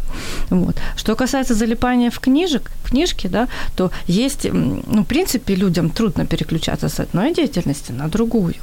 Вот. 0.50 0.76
Что 0.98 1.16
касается 1.16 1.54
залипания 1.54 2.10
в 2.10 2.20
книжек, 2.20 2.72
книжки, 2.84 3.28
да, 3.28 3.48
то 3.76 3.92
есть, 4.08 4.48
ну, 4.54 5.04
в 5.04 5.06
принципе, 5.06 5.56
людям 5.56 5.90
трудно 5.90 6.26
переключаться 6.26 6.90
с 6.90 7.00
одной 7.00 7.34
деятельности 7.34 7.92
на 7.92 8.08
другую. 8.08 8.56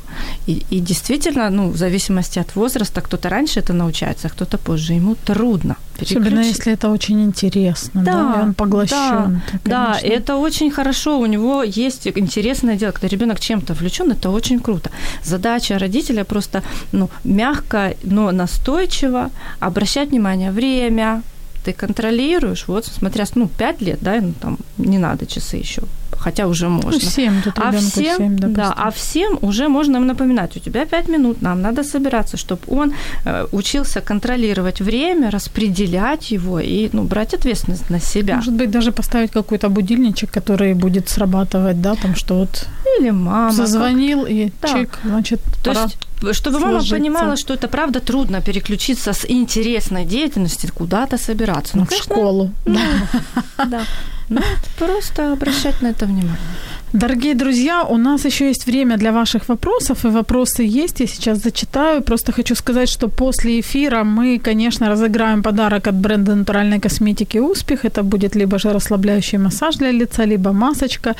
И, 0.47 0.65
и 0.71 0.81
действительно, 0.81 1.51
ну, 1.51 1.71
в 1.71 1.77
зависимости 1.77 2.41
от 2.41 2.57
возраста, 2.57 3.01
кто-то 3.17 3.29
раньше 3.31 3.61
это 3.61 3.73
научается, 3.73 4.29
а 4.29 4.31
кто-то 4.31 4.59
позже. 4.59 4.93
Ему 4.93 5.15
трудно 5.15 5.77
Особенно 6.03 6.41
если 6.41 6.73
это 6.73 6.91
очень 6.91 7.23
интересно, 7.23 8.03
да, 8.03 8.13
да 8.13 8.41
и 8.41 8.43
он 8.43 8.55
поглощен. 8.55 9.41
Да, 9.65 9.93
да, 9.95 9.99
это 10.03 10.37
очень 10.37 10.71
хорошо. 10.71 11.19
У 11.19 11.27
него 11.27 11.63
есть 11.63 12.07
интересное 12.07 12.77
дело, 12.77 12.93
когда 12.93 13.09
ребенок 13.09 13.41
чем-то 13.41 13.73
влечен, 13.75 14.13
это 14.13 14.31
очень 14.31 14.61
круто. 14.61 14.91
Задача 15.25 15.79
родителя 15.79 16.25
просто 16.25 16.63
ну, 16.93 17.09
мягко, 17.25 17.95
но 18.03 18.33
настойчиво 18.33 19.31
обращать 19.61 20.11
внимание 20.11 20.51
время, 20.51 21.23
ты 21.65 21.73
контролируешь, 21.73 22.69
вот, 22.69 22.87
смотря, 22.87 23.25
ну, 23.35 23.49
5 23.49 23.83
лет, 23.83 23.99
да, 24.03 24.21
ну, 24.21 24.33
там 24.41 24.59
не 24.79 24.99
надо 24.99 25.27
часы 25.27 25.57
еще, 25.57 25.83
хотя 26.19 26.47
уже 26.47 26.69
можно. 26.69 26.91
Ну, 26.91 26.99
7, 26.99 27.43
тут 27.43 27.55
а 27.59 27.73
всем, 27.73 28.17
7, 28.17 28.37
да, 28.37 28.73
а 28.77 28.91
всем 28.91 29.39
уже 29.43 29.69
можно 29.69 29.99
им 29.99 30.07
напоминать, 30.07 30.57
у 30.57 30.61
тебя 30.61 30.85
5 30.85 31.09
минут, 31.09 31.43
нам 31.43 31.63
надо 31.63 31.85
собираться, 31.85 32.37
чтобы 32.37 32.61
он 32.69 32.93
э, 33.25 33.47
учился 33.53 34.01
контролировать 34.01 34.81
время, 34.81 35.31
распределять 35.31 36.33
его 36.33 36.61
и, 36.61 36.89
ну, 36.93 37.03
брать 37.03 37.35
ответственность 37.35 37.91
на 37.91 38.01
себя. 38.01 38.37
Может 38.37 38.55
быть, 38.55 38.71
даже 38.71 38.93
поставить 38.93 39.31
какой-то 39.31 39.69
будильничек, 39.69 40.31
который 40.31 40.75
будет 40.75 41.09
срабатывать, 41.09 41.81
да, 41.81 41.95
там, 41.95 42.15
что 42.15 42.35
вот... 42.35 42.67
Или 43.01 43.11
мама. 43.11 43.53
Зазвонил 43.53 44.23
как... 44.23 44.31
и 44.31 44.53
да. 44.63 44.69
чик, 44.69 44.99
значит, 45.05 45.41
То 45.63 45.71
пора 45.71 45.83
есть 45.83 45.97
чтобы 46.33 46.59
мама 46.59 46.83
понимала, 46.91 47.37
что 47.37 47.55
это 47.55 47.69
правда 47.69 48.01
трудно 48.01 48.41
переключиться 48.41 49.13
с 49.13 49.25
интересной 49.29 50.05
деятельности 50.05 50.67
куда-то 50.75 51.19
собираться. 51.19 51.77
Ну, 51.77 51.87
в 51.87 51.93
школу. 51.93 52.51
Да. 53.57 53.83
Ну, 54.29 54.41
просто 54.79 55.33
обращать 55.33 55.83
на 55.83 55.89
это 55.89 56.07
внимание. 56.07 56.37
Дорогие 56.93 57.35
друзья, 57.35 57.85
у 57.85 57.97
нас 57.97 58.25
еще 58.25 58.47
есть 58.47 58.67
время 58.67 58.97
для 58.97 59.13
ваших 59.13 59.49
вопросов, 59.49 60.05
и 60.05 60.09
вопросы 60.09 60.63
есть, 60.63 61.01
я 61.01 61.07
сейчас 61.07 61.39
зачитаю. 61.39 62.01
Просто 62.03 62.33
хочу 62.33 62.55
сказать, 62.55 62.89
что 62.89 63.09
после 63.09 63.61
эфира 63.61 64.05
мы, 64.05 64.39
конечно, 64.39 64.89
разыграем 64.89 65.43
подарок 65.43 65.89
от 65.89 65.95
бренда 65.95 66.35
натуральной 66.35 66.81
косметики 66.81 67.39
«Успех». 67.39 67.85
Это 67.85 68.03
будет 68.03 68.37
либо 68.37 68.59
же 68.59 68.73
расслабляющий 68.73 69.39
массаж 69.39 69.77
для 69.77 69.91
лица, 69.91 70.25
либо 70.25 70.53
масочка. 70.53 71.15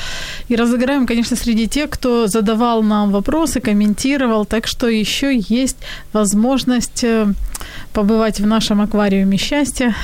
И 0.49 0.57
разыграем, 0.57 1.07
конечно, 1.07 1.37
среди 1.37 1.67
тех, 1.67 1.91
кто 1.91 2.27
задавал 2.27 2.83
нам 2.83 3.11
вопросы, 3.11 3.61
комментировал. 3.61 4.47
Так 4.47 4.67
что 4.67 4.89
еще 4.89 5.37
есть 5.37 5.77
возможность 6.13 7.05
э, 7.05 7.27
побывать 7.93 8.41
в 8.41 8.47
нашем 8.47 8.81
аквариуме 8.81 9.37
счастья. 9.37 9.95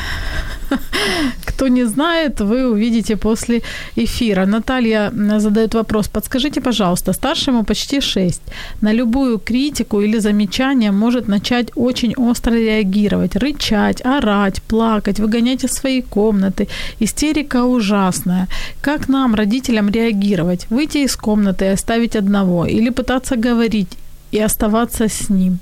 Кто 1.63 1.69
не 1.69 1.85
знает, 1.85 2.41
вы 2.41 2.69
увидите 2.69 3.17
после 3.17 3.63
эфира. 3.95 4.47
Наталья 4.47 5.13
задает 5.39 5.75
вопрос. 5.75 6.09
Подскажите, 6.09 6.61
пожалуйста, 6.61 7.13
старшему 7.13 7.63
почти 7.63 8.01
6. 8.01 8.41
На 8.81 8.93
любую 8.93 9.39
критику 9.39 10.01
или 10.01 10.19
замечание 10.19 10.91
может 10.91 11.29
начать 11.29 11.71
очень 11.77 12.15
остро 12.17 12.55
реагировать, 12.55 13.37
рычать, 13.37 14.05
орать, 14.05 14.61
плакать, 14.63 15.21
выгонять 15.21 15.65
из 15.65 15.71
своей 15.71 16.03
комнаты. 16.03 16.67
Истерика 17.01 17.65
ужасная. 17.65 18.49
Как 18.81 19.09
нам, 19.09 19.37
родителям, 19.37 19.89
реагировать? 19.89 20.67
Выйти 20.71 21.05
из 21.05 21.15
комнаты 21.15 21.65
и 21.67 21.75
оставить 21.75 22.17
одного? 22.17 22.67
Или 22.67 22.91
пытаться 22.91 23.37
говорить 23.37 23.99
и 24.33 24.41
оставаться 24.41 25.05
с 25.05 25.31
ним? 25.31 25.59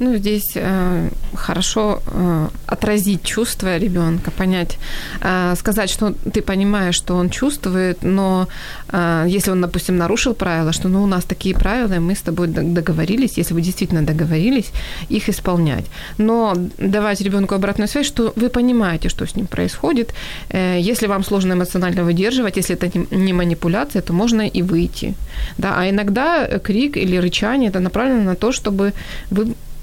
Ну, 0.00 0.16
здесь 0.16 0.52
э, 0.56 1.10
хорошо 1.34 2.02
э, 2.06 2.48
отразить 2.66 3.22
чувства 3.22 3.78
ребенка, 3.78 4.30
понять, 4.30 4.78
э, 5.20 5.54
сказать, 5.56 5.90
что 5.90 6.14
ты 6.32 6.42
понимаешь, 6.42 6.96
что 6.96 7.14
он 7.14 7.30
чувствует, 7.30 8.02
но 8.02 8.48
э, 8.88 9.26
если 9.28 9.52
он, 9.52 9.60
допустим, 9.60 9.96
нарушил 9.96 10.34
правила, 10.34 10.72
что 10.72 10.88
ну 10.88 11.02
у 11.02 11.06
нас 11.06 11.24
такие 11.24 11.54
правила, 11.54 12.00
мы 12.00 12.14
с 12.14 12.22
тобой 12.22 12.48
договорились, 12.48 13.38
если 13.38 13.54
вы 13.54 13.62
действительно 13.62 14.02
договорились, 14.02 14.72
их 15.10 15.28
исполнять. 15.28 15.84
Но 16.18 16.54
давать 16.78 17.20
ребенку 17.20 17.54
обратную 17.54 17.88
связь, 17.88 18.06
что 18.06 18.32
вы 18.36 18.48
понимаете, 18.48 19.08
что 19.08 19.24
с 19.24 19.36
ним 19.36 19.46
происходит. 19.46 20.12
Э, 20.50 20.80
если 20.80 21.06
вам 21.06 21.24
сложно 21.24 21.52
эмоционально 21.52 22.02
выдерживать, 22.02 22.56
если 22.56 22.74
это 22.74 22.90
не 23.12 23.32
манипуляция, 23.32 24.02
то 24.02 24.12
можно 24.12 24.42
и 24.42 24.62
выйти. 24.62 25.14
Да? 25.58 25.74
А 25.78 25.88
иногда 25.88 26.58
крик 26.58 26.96
или 26.96 27.16
рычание 27.16 27.70
это 27.70 27.80
направлено 27.80 28.22
на 28.22 28.34
то, 28.34 28.50
чтобы 28.50 28.92
вы 29.30 29.44
Э, 29.44 29.73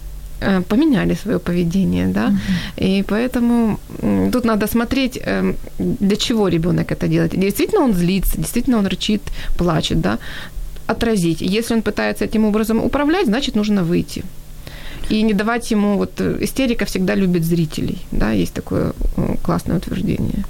поменяли 0.70 1.16
свое 1.16 1.38
поведение, 1.38 2.08
да, 2.08 2.30
uh-huh. 2.30 2.86
и 2.86 3.04
поэтому 3.04 3.80
тут 4.32 4.46
надо 4.46 4.68
смотреть, 4.68 5.20
э, 5.26 5.54
для 5.80 6.16
чего 6.16 6.50
ребенок 6.50 6.92
это 6.92 7.08
делает. 7.08 7.40
Действительно 7.40 7.84
он 7.84 7.94
злится, 7.94 8.38
действительно 8.38 8.78
он 8.78 8.88
рычит, 8.88 9.22
плачет, 9.58 10.02
да, 10.02 10.18
отразить. 10.88 11.42
Если 11.42 11.76
он 11.76 11.82
пытается 11.82 12.26
этим 12.26 12.46
образом 12.46 12.84
управлять, 12.84 13.26
значит, 13.26 13.56
нужно 13.56 13.84
выйти 13.84 14.24
и 15.10 15.24
не 15.24 15.34
давать 15.34 15.72
ему, 15.72 15.98
вот 15.98 16.22
э, 16.22 16.38
истерика 16.42 16.86
всегда 16.86 17.16
любит 17.16 17.44
зрителей, 17.44 17.98
да, 18.12 18.32
есть 18.32 18.54
такое 18.54 18.94
э, 19.18 19.36
классное 19.44 19.78
утверждение. 19.78 20.46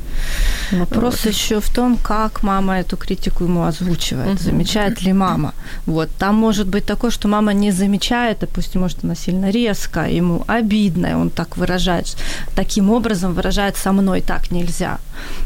Вопрос 0.71 1.25
вот. 1.25 1.33
еще 1.33 1.59
в 1.59 1.69
том, 1.69 1.97
как 1.97 2.43
мама 2.43 2.79
эту 2.79 2.97
критику 2.97 3.43
ему 3.45 3.63
озвучивает, 3.63 4.39
uh-huh. 4.39 4.43
замечает 4.43 5.01
ли 5.01 5.13
мама. 5.13 5.53
Вот, 5.85 6.09
там 6.19 6.35
может 6.35 6.67
быть 6.67 6.85
такое, 6.85 7.11
что 7.11 7.27
мама 7.27 7.53
не 7.53 7.71
замечает, 7.71 8.39
допустим, 8.39 8.81
может, 8.81 9.03
она 9.03 9.15
сильно 9.15 9.51
резко, 9.51 10.01
ему 10.01 10.43
обидно, 10.47 11.07
и 11.07 11.13
он 11.13 11.29
так 11.29 11.57
выражает, 11.57 12.17
таким 12.55 12.89
образом 12.89 13.33
выражает 13.33 13.77
со 13.77 13.91
мной 13.91 14.21
так 14.21 14.51
нельзя. 14.51 14.99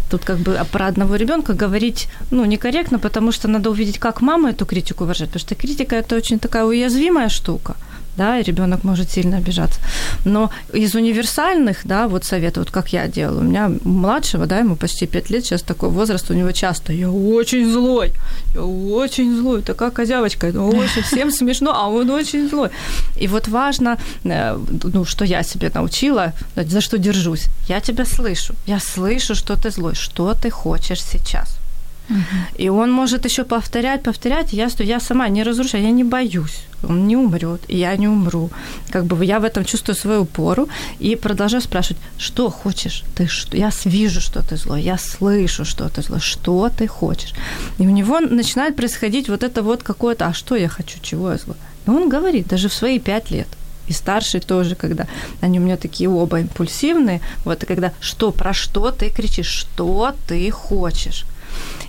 Тут 0.09 0.25
как 0.25 0.37
бы 0.37 0.59
про 0.71 0.87
одного 0.87 1.15
ребенка 1.15 1.53
говорить, 1.53 2.07
ну, 2.31 2.45
некорректно, 2.45 2.99
потому 2.99 3.31
что 3.31 3.47
надо 3.47 3.69
увидеть, 3.69 3.97
как 3.97 4.21
мама 4.21 4.49
эту 4.49 4.65
критику 4.65 5.05
выражает, 5.05 5.31
потому 5.31 5.47
что 5.47 5.55
критика 5.55 5.95
это 5.95 6.15
очень 6.15 6.39
такая 6.39 6.65
уязвимая 6.65 7.29
штука 7.29 7.75
да, 8.17 8.39
и 8.39 8.43
ребенок 8.43 8.83
может 8.83 9.11
сильно 9.11 9.37
обижаться. 9.37 9.79
Но 10.25 10.49
из 10.73 10.95
универсальных, 10.95 11.77
да, 11.83 12.07
вот 12.07 12.25
советов, 12.25 12.65
вот 12.65 12.71
как 12.71 12.93
я 12.93 13.07
делаю, 13.07 13.39
у 13.39 13.43
меня 13.43 13.71
младшего, 13.83 14.45
да, 14.45 14.59
ему 14.59 14.75
почти 14.75 15.07
5 15.07 15.29
лет, 15.29 15.45
сейчас 15.45 15.61
такой 15.61 15.89
возраст, 15.89 16.29
у 16.31 16.33
него 16.33 16.51
часто, 16.51 16.93
я 16.93 17.11
очень 17.11 17.71
злой, 17.71 18.13
я 18.53 18.63
очень 18.63 19.35
злой, 19.37 19.61
такая 19.61 19.91
козявочка, 19.91 20.51
ну, 20.53 20.69
очень, 20.69 21.01
всем 21.03 21.31
смешно, 21.31 21.71
а 21.73 21.87
он 21.89 22.09
очень 22.09 22.49
злой. 22.49 22.69
И 23.19 23.27
вот 23.27 23.47
важно, 23.47 23.97
э, 24.23 24.57
ну, 24.93 25.05
что 25.05 25.25
я 25.25 25.43
себе 25.43 25.71
научила, 25.73 26.33
за 26.55 26.81
что 26.81 26.97
держусь, 26.97 27.45
я 27.67 27.79
тебя 27.79 28.05
слышу, 28.05 28.53
я 28.67 28.79
слышу, 28.79 29.35
что 29.35 29.55
ты 29.55 29.71
злой, 29.71 29.95
что 29.95 30.33
ты 30.33 30.49
хочешь 30.49 31.03
сейчас. 31.03 31.64
И 32.57 32.69
он 32.69 32.91
может 32.91 33.25
еще 33.25 33.43
повторять, 33.43 34.03
повторять, 34.03 34.53
я, 34.53 34.69
я 34.79 34.99
сама 34.99 35.29
не 35.29 35.43
разрушаю, 35.43 35.83
я 35.83 35.91
не 35.91 36.03
боюсь. 36.03 36.59
Он 36.83 37.07
не 37.07 37.17
умрет, 37.17 37.61
и 37.67 37.77
я 37.77 37.97
не 37.97 38.07
умру. 38.07 38.49
Как 38.91 39.05
бы 39.05 39.25
я 39.25 39.39
в 39.39 39.43
этом 39.43 39.65
чувствую 39.65 39.95
свою 39.95 40.21
упору 40.21 40.67
и 40.99 41.15
продолжаю 41.15 41.61
спрашивать, 41.61 42.01
что 42.17 42.49
хочешь? 42.49 43.03
Ты 43.15 43.27
что? 43.27 43.57
Я 43.57 43.71
вижу, 43.85 44.21
что 44.21 44.41
ты 44.47 44.57
злой, 44.57 44.81
я 44.81 44.97
слышу, 44.97 45.65
что 45.65 45.89
ты 45.89 46.01
злой, 46.01 46.19
что 46.19 46.69
ты 46.69 46.87
хочешь? 46.87 47.33
И 47.79 47.87
у 47.87 47.91
него 47.91 48.19
начинает 48.19 48.75
происходить 48.75 49.29
вот 49.29 49.43
это 49.43 49.63
вот 49.63 49.83
какое-то, 49.83 50.27
а 50.27 50.33
что 50.33 50.55
я 50.55 50.67
хочу, 50.67 50.99
чего 51.01 51.31
я 51.31 51.37
злой? 51.37 51.57
И 51.87 51.89
он 51.89 52.09
говорит, 52.09 52.47
даже 52.47 52.67
в 52.67 52.73
свои 52.73 52.99
пять 52.99 53.31
лет, 53.31 53.47
и 53.87 53.93
старший 53.93 54.39
тоже, 54.39 54.75
когда 54.75 55.07
они 55.41 55.59
у 55.59 55.63
меня 55.63 55.77
такие 55.77 56.09
оба 56.09 56.39
импульсивные, 56.39 57.21
вот 57.43 57.63
и 57.63 57.65
когда 57.65 57.91
что, 57.99 58.31
про 58.31 58.53
что 58.53 58.91
ты 58.91 59.09
кричишь, 59.09 59.47
что 59.47 60.13
ты 60.27 60.49
хочешь. 60.51 61.25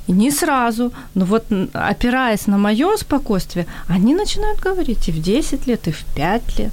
И 0.06 0.12
не 0.12 0.30
сразу, 0.30 0.92
но 1.14 1.24
вот 1.24 1.46
опираясь 1.72 2.46
на 2.46 2.58
мое 2.58 2.96
спокойствие, 2.96 3.66
они 3.88 4.14
начинают 4.14 4.60
говорить 4.60 5.08
и 5.08 5.12
в 5.12 5.20
10 5.20 5.66
лет, 5.66 5.88
и 5.88 5.92
в 5.92 6.04
5 6.14 6.58
лет. 6.58 6.72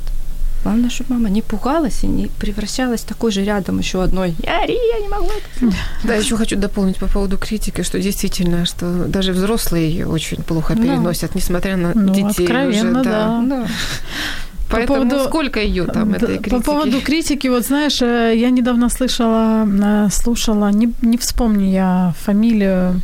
Главное, 0.64 0.90
чтобы 0.90 1.16
мама 1.16 1.30
не 1.30 1.42
пугалась 1.42 2.04
и 2.04 2.08
не 2.08 2.28
превращалась 2.28 3.02
такой 3.02 3.32
же 3.32 3.44
рядом 3.44 3.80
еще 3.80 4.02
одной. 4.02 4.34
Я 4.42 4.66
Ри, 4.66 4.78
я 4.94 5.00
не 5.02 5.10
могу 5.10 5.28
это 5.28 5.76
Да, 6.04 6.16
еще 6.16 6.38
хочу 6.38 6.56
дополнить 6.56 6.98
по 6.98 7.08
поводу 7.08 7.38
критики, 7.38 7.84
что 7.84 8.00
действительно, 8.00 8.66
что 8.66 9.06
даже 9.06 9.34
взрослые 9.34 9.90
ее 9.90 10.08
очень 10.08 10.42
плохо 10.42 10.76
переносят, 10.76 11.32
да. 11.34 11.40
несмотря 11.40 11.76
на 11.76 11.92
ну, 11.94 12.14
детей. 12.14 12.46
Откровенно, 12.46 13.02
уже, 13.02 13.10
да. 13.10 13.44
да. 13.46 13.68
Поэтому 14.70 15.04
по 15.04 15.10
поводу, 15.10 15.30
сколько 15.30 15.60
ее 15.60 15.86
там, 15.86 16.14
этой 16.14 16.38
критики? 16.38 16.50
По 16.50 16.62
поводу 16.62 17.02
критики, 17.02 17.48
вот 17.50 17.66
знаешь, 17.66 18.02
э, 18.02 18.34
я 18.36 18.50
недавно 18.50 18.90
слышала, 18.90 19.68
э, 19.68 20.10
слушала, 20.12 20.72
не, 20.72 20.94
не 21.02 21.18
вспомню 21.18 21.70
я 21.72 22.14
фамилию 22.26 23.02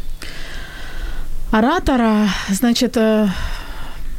оратора, 1.52 2.30
значит, 2.50 2.98
э, 2.98 3.28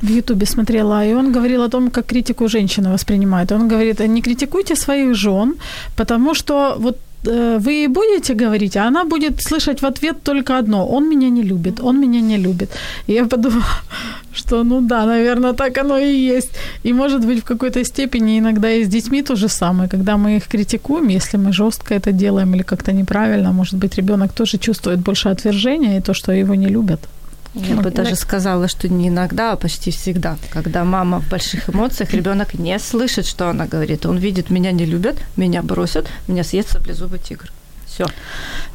в 0.03 0.09
Ютубе 0.09 0.47
смотрела, 0.47 1.05
и 1.05 1.15
он 1.15 1.33
говорил 1.33 1.63
о 1.63 1.69
том, 1.69 1.91
как 1.91 2.07
критику 2.07 2.49
женщина 2.49 2.93
воспринимает. 2.93 3.53
Он 3.53 3.69
говорит, 3.69 4.01
не 4.01 4.23
критикуйте 4.23 4.77
своих 4.77 5.15
жен, 5.15 5.55
потому 5.97 6.35
что 6.35 6.77
вот 6.79 6.99
вы 7.25 7.73
ей 7.73 7.89
будете 7.89 8.35
говорить, 8.35 8.77
а 8.77 8.89
она 8.89 9.05
будет 9.05 9.43
слышать 9.43 9.83
в 9.83 9.87
ответ 9.87 10.23
только 10.23 10.59
одно. 10.59 10.87
Он 10.87 11.09
меня 11.09 11.31
не 11.31 11.43
любит, 11.43 11.81
он 11.81 12.01
меня 12.01 12.21
не 12.21 12.39
любит. 12.39 12.71
И 13.09 13.13
я 13.13 13.27
подумала, 13.27 13.65
что 14.33 14.65
ну 14.65 14.81
да, 14.81 15.07
наверное, 15.07 15.53
так 15.53 15.79
оно 15.79 15.99
и 15.99 16.17
есть. 16.17 16.51
И 16.85 16.93
может 16.93 17.27
быть 17.27 17.41
в 17.41 17.45
какой-то 17.45 17.85
степени 17.85 18.39
иногда 18.39 18.71
и 18.71 18.85
с 18.85 18.89
детьми 18.89 19.23
то 19.23 19.37
же 19.37 19.49
самое. 19.49 19.89
Когда 19.89 20.17
мы 20.17 20.37
их 20.37 20.49
критикуем, 20.49 21.09
если 21.09 21.39
мы 21.39 21.53
жестко 21.53 21.95
это 21.95 22.13
делаем 22.13 22.55
или 22.55 22.63
как-то 22.63 22.93
неправильно, 22.93 23.53
может 23.53 23.75
быть, 23.75 23.97
ребенок 23.97 24.33
тоже 24.33 24.59
чувствует 24.59 25.01
больше 25.01 25.29
отвержения 25.29 25.99
и 25.99 26.03
то, 26.03 26.15
что 26.15 26.33
его 26.33 26.55
не 26.55 26.69
любят. 26.69 27.01
Я 27.55 27.77
бы 27.77 27.91
даже 27.91 28.17
сказала, 28.17 28.69
что 28.69 28.89
не 28.89 29.09
иногда, 29.09 29.53
а 29.53 29.57
почти 29.57 29.91
всегда. 29.91 30.37
Когда 30.51 30.85
мама 30.85 31.21
в 31.21 31.29
больших 31.29 31.69
эмоциях, 31.69 32.15
ребенок 32.15 32.55
не 32.55 32.79
слышит, 32.79 33.27
что 33.27 33.49
она 33.49 33.67
говорит. 33.67 34.07
Он 34.07 34.19
видит, 34.19 34.51
меня 34.51 34.73
не 34.73 34.87
любят, 34.87 35.17
меня 35.37 35.63
бросят, 35.63 36.07
меня 36.29 36.45
съест 36.45 36.69
саблезубый 36.71 37.19
тигр. 37.19 37.51
Все. 37.87 38.07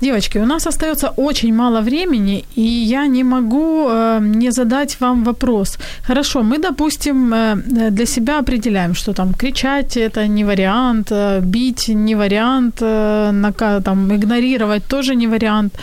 Девочки, 0.01 0.39
у 0.39 0.45
нас 0.45 0.67
остается 0.67 1.07
очень 1.17 1.53
мало 1.53 1.81
времени, 1.81 2.43
и 2.55 2.61
я 2.61 3.07
не 3.07 3.23
могу 3.23 3.87
э, 3.89 4.19
не 4.21 4.51
задать 4.51 4.99
вам 4.99 5.23
вопрос. 5.23 5.77
Хорошо, 6.07 6.43
мы, 6.43 6.57
допустим, 6.57 7.33
э, 7.33 7.55
для 7.91 8.05
себя 8.05 8.39
определяем, 8.39 8.93
что 8.93 9.13
там 9.13 9.33
кричать 9.33 9.97
это 9.97 10.27
не 10.27 10.43
вариант, 10.43 11.11
э, 11.11 11.39
бить 11.39 11.87
не 11.87 12.15
вариант, 12.15 12.81
э, 12.81 13.31
на, 13.31 13.51
там, 13.81 14.13
игнорировать 14.13 14.85
тоже 14.85 15.15
не 15.15 15.27
вариант. 15.27 15.73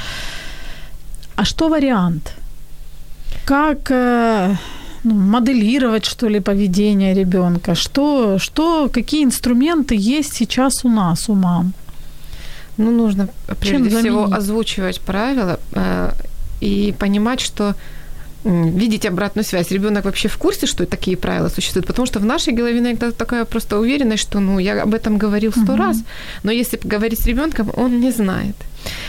А 1.36 1.44
что 1.44 1.68
вариант? 1.68 2.34
Как 3.44 3.90
э, 3.90 4.54
ну, 5.04 5.14
моделировать, 5.14 6.04
что 6.04 6.28
ли, 6.28 6.40
поведение 6.40 7.14
ребенка? 7.14 7.74
Что, 7.74 8.38
что, 8.38 8.88
какие 8.88 9.24
инструменты 9.24 9.94
есть 9.96 10.34
сейчас 10.34 10.84
у 10.84 10.88
нас, 10.88 11.28
у 11.28 11.34
мам? 11.34 11.72
Ну, 12.76 12.90
нужно 12.90 13.28
прежде 13.60 13.90
Чем 13.90 14.00
всего 14.00 14.24
озвучивать 14.24 15.00
правила 15.00 15.58
э, 15.72 16.12
и 16.60 16.94
понимать, 16.98 17.40
что 17.40 17.74
видеть 18.44 19.06
обратную 19.06 19.44
связь. 19.44 19.70
Ребенок 19.70 20.04
вообще 20.04 20.28
в 20.28 20.36
курсе, 20.36 20.66
что 20.66 20.84
такие 20.86 21.16
правила 21.16 21.48
существуют, 21.48 21.86
потому 21.86 22.06
что 22.06 22.18
в 22.18 22.24
нашей 22.24 22.52
голове 22.52 22.78
иногда 22.78 23.12
такая 23.12 23.44
просто 23.44 23.78
уверенность, 23.78 24.22
что 24.22 24.40
ну 24.40 24.58
я 24.58 24.82
об 24.82 24.94
этом 24.94 25.16
говорил 25.16 25.52
сто 25.52 25.72
угу. 25.72 25.76
раз, 25.76 25.98
но 26.42 26.50
если 26.50 26.78
говорить 26.82 27.20
с 27.20 27.26
ребенком, 27.26 27.70
он 27.76 28.00
не 28.00 28.10
знает. 28.10 28.56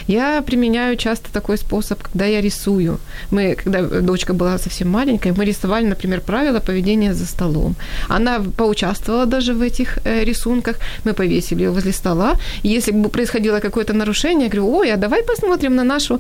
Я 0.07 0.41
применяю 0.41 0.97
часто 0.97 1.31
такой 1.31 1.57
способ, 1.57 2.03
когда 2.03 2.25
я 2.25 2.41
рисую. 2.41 2.99
Мы, 3.31 3.55
когда 3.55 3.81
дочка 4.01 4.33
была 4.33 4.57
совсем 4.57 4.89
маленькая, 4.89 5.33
мы 5.33 5.45
рисовали, 5.45 5.85
например, 5.85 6.21
правила 6.21 6.59
поведения 6.59 7.13
за 7.13 7.25
столом. 7.25 7.75
Она 8.09 8.39
поучаствовала 8.57 9.25
даже 9.25 9.53
в 9.53 9.61
этих 9.61 9.99
э, 10.03 10.23
рисунках. 10.25 10.77
Мы 11.05 11.13
повесили 11.13 11.63
ее 11.63 11.71
возле 11.71 11.91
стола. 11.91 12.35
Если 12.63 12.91
бы 12.91 13.09
происходило 13.09 13.59
какое-то 13.59 13.93
нарушение, 13.93 14.45
я 14.45 14.49
говорю, 14.49 14.77
ой, 14.77 14.91
а 14.91 14.97
давай 14.97 15.23
посмотрим 15.23 15.75
на 15.75 15.83
нашу 15.83 16.19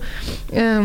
э, 0.51 0.81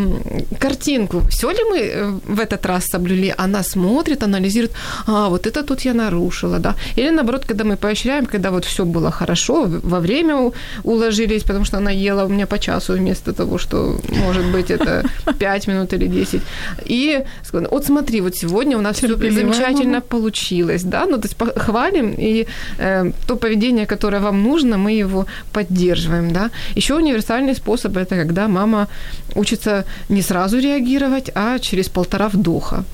картинку. 0.61 1.23
Все 1.29 1.51
ли 1.51 1.65
мы 1.71 1.79
э, 1.79 2.19
в 2.25 2.41
этот 2.41 2.67
раз 2.67 2.85
соблюли? 2.87 3.35
Она 3.39 3.63
смотрит, 3.63 4.23
анализирует, 4.23 4.73
а, 5.07 5.29
вот 5.29 5.47
это 5.47 5.63
тут 5.63 5.85
я 5.85 5.95
нарушила, 5.95 6.59
да. 6.59 6.75
Или 6.97 7.11
наоборот, 7.11 7.45
когда 7.45 7.65
мы 7.65 7.77
поощряем, 7.77 8.27
когда 8.27 8.51
вот 8.51 8.65
все 8.65 8.85
было 8.85 9.11
хорошо, 9.11 9.67
во 9.83 10.01
время 10.01 10.53
уложились, 10.85 11.43
потому 11.43 11.65
что 11.65 11.77
она 11.77 11.91
ела 11.91 12.25
у 12.25 12.29
меня 12.29 12.47
по 12.47 12.58
часу 12.59 12.93
вместо 12.95 13.33
того, 13.33 13.59
что, 13.59 13.99
может 14.09 14.45
быть, 14.53 14.71
это 14.71 15.05
5 15.39 15.69
минут 15.69 15.93
или 15.93 16.07
10. 16.07 16.43
И 16.87 17.25
вот 17.53 17.85
смотри, 17.85 18.21
вот 18.21 18.35
сегодня 18.37 18.77
у 18.79 18.81
нас 18.81 18.97
все 18.97 19.09
замечательно 19.09 20.01
получилось, 20.01 20.83
да, 20.85 21.07
ну, 21.07 21.19
то 21.19 21.29
есть 21.29 21.37
хвалим, 21.57 22.15
и 22.19 22.47
э, 22.79 23.13
то 23.27 23.37
поведение, 23.37 23.87
которое 23.87 24.21
вам 24.21 24.43
нужно, 24.43 24.79
мы 24.79 24.93
его 24.93 25.27
поддерживаем, 25.53 26.33
да. 26.33 26.51
Еще 26.77 26.95
универсальный 26.95 27.55
способ– 27.55 27.97
это 27.97 28.17
когда 28.17 28.49
мама 28.49 28.87
учится 29.35 29.85
не 30.09 30.23
сразу 30.23 30.59
реагировать, 30.59 31.31
а 31.35 31.59
через 31.59 31.89
полтора 31.89 32.29
вдоха, 32.29 32.85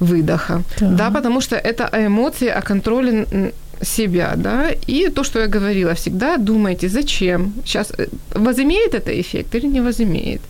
выдоха, 0.00 0.62
да, 0.80 0.90
да 0.90 1.10
потому 1.10 1.40
что 1.40 1.56
это 1.56 1.90
эмоции, 2.06 2.48
о 2.48 2.62
контроле 2.62 3.26
себя, 3.82 4.34
да, 4.36 4.70
и 4.86 5.08
то, 5.08 5.24
что 5.24 5.40
я 5.40 5.46
говорила, 5.46 5.94
всегда 5.94 6.36
думайте, 6.36 6.88
зачем, 6.88 7.52
сейчас 7.64 7.92
э, 7.98 8.06
возымеет 8.34 8.94
это 8.94 9.10
эффект 9.10 9.54
или 9.54 9.66
не 9.66 9.80
возымеет. 9.80 10.40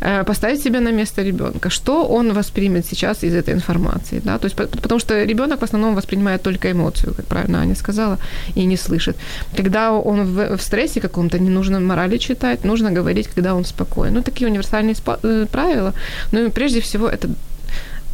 Э, 0.00 0.24
поставить 0.24 0.62
себя 0.62 0.80
на 0.80 0.92
место 0.92 1.22
ребенка, 1.22 1.70
что 1.70 2.06
он 2.06 2.32
воспримет 2.32 2.86
сейчас 2.86 3.24
из 3.24 3.34
этой 3.34 3.54
информации, 3.54 4.20
да, 4.24 4.38
то 4.38 4.46
есть 4.46 4.56
потому 4.56 5.00
что 5.00 5.24
ребенок 5.24 5.60
в 5.60 5.64
основном 5.64 5.94
воспринимает 5.94 6.42
только 6.42 6.70
эмоцию, 6.70 7.14
как 7.14 7.26
правильно 7.26 7.60
Аня 7.60 7.74
сказала, 7.74 8.18
и 8.56 8.66
не 8.66 8.76
слышит. 8.76 9.16
Когда 9.56 9.92
он 9.92 10.24
в, 10.24 10.56
в 10.56 10.60
стрессе 10.60 11.00
каком-то, 11.00 11.38
не 11.38 11.50
нужно 11.50 11.80
морали 11.80 12.18
читать, 12.18 12.64
нужно 12.64 12.90
говорить, 12.90 13.28
когда 13.28 13.54
он 13.54 13.64
спокоен. 13.64 14.14
Ну, 14.14 14.22
такие 14.22 14.50
универсальные 14.50 14.94
спа- 14.94 15.18
э, 15.22 15.46
правила, 15.46 15.92
но 16.32 16.40
ну, 16.40 16.50
прежде 16.50 16.80
всего 16.80 17.08
это 17.08 17.28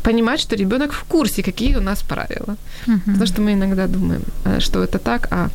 понимать, 0.04 0.40
что 0.40 0.56
ребенок 0.56 0.92
в 0.92 1.04
курсе, 1.04 1.42
какие 1.42 1.76
у 1.76 1.80
нас 1.80 2.02
правила. 2.02 2.56
Uh-huh. 2.86 3.00
Потому 3.06 3.26
что 3.26 3.42
мы 3.42 3.52
иногда 3.52 3.86
думаем, 3.86 4.22
э, 4.44 4.60
что 4.60 4.84
это 4.84 4.98
так, 4.98 5.28
а 5.30 5.48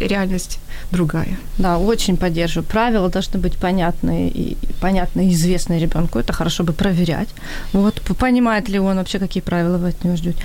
реальность 0.00 0.58
другая. 0.92 1.36
Да, 1.58 1.78
очень 1.78 2.16
поддерживаю. 2.16 2.68
Правила 2.68 3.08
должны 3.08 3.40
быть 3.40 3.56
понятные 3.56 4.28
и 4.28 4.56
понятные 4.80 5.28
и 5.28 5.32
известные 5.32 5.80
ребенку. 5.80 6.18
Это 6.18 6.32
хорошо 6.32 6.64
бы 6.64 6.72
проверять. 6.72 7.28
Вот, 7.72 8.00
понимает 8.18 8.68
ли 8.68 8.78
он 8.78 8.96
вообще, 8.96 9.18
какие 9.18 9.42
правила 9.42 9.78
вы 9.78 9.88
от 9.88 10.04
него 10.04 10.16
ждете. 10.16 10.38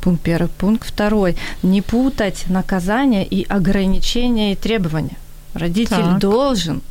Пункт 0.00 0.22
первый. 0.22 0.48
Пункт 0.48 0.88
второй. 0.88 1.36
Не 1.62 1.82
путать 1.82 2.44
наказание 2.48 3.24
и 3.24 3.46
ограничения 3.48 4.52
и 4.52 4.56
требования. 4.56 5.16
Родитель 5.54 5.96
Так. 5.96 6.18
должен 6.18 6.82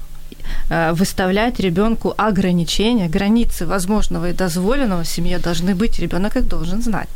выставлять 0.69 1.59
ребенку 1.59 2.13
ограничения, 2.17 3.07
границы 3.07 3.65
возможного 3.65 4.29
и 4.29 4.33
дозволенного 4.33 5.03
в 5.03 5.07
семье 5.07 5.39
должны 5.39 5.75
быть, 5.75 5.99
ребенок 5.99 6.35
их 6.35 6.47
должен 6.47 6.81
знать. 6.81 7.09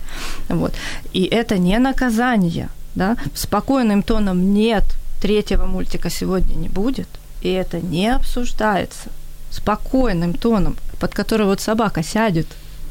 Вот. 0.50 0.74
И 1.14 1.24
это 1.24 1.58
не 1.58 1.78
наказание. 1.80 2.70
Да? 2.96 3.16
Спокойным 3.34 4.04
тоном 4.04 4.54
нет, 4.54 4.84
третьего 5.22 5.66
мультика 5.66 6.10
сегодня 6.10 6.56
не 6.56 6.70
будет, 6.70 7.08
и 7.42 7.50
это 7.50 7.80
не 7.80 8.10
обсуждается. 8.10 9.10
Спокойным 9.50 10.34
тоном, 10.34 10.76
под 11.00 11.14
который 11.14 11.46
вот 11.46 11.62
собака 11.62 12.04
сядет 12.04 12.48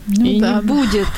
Ну 0.06 0.24
и 0.24 0.40
да, 0.40 0.54
не 0.54 0.54
да. 0.54 0.62
будет. 0.62 1.08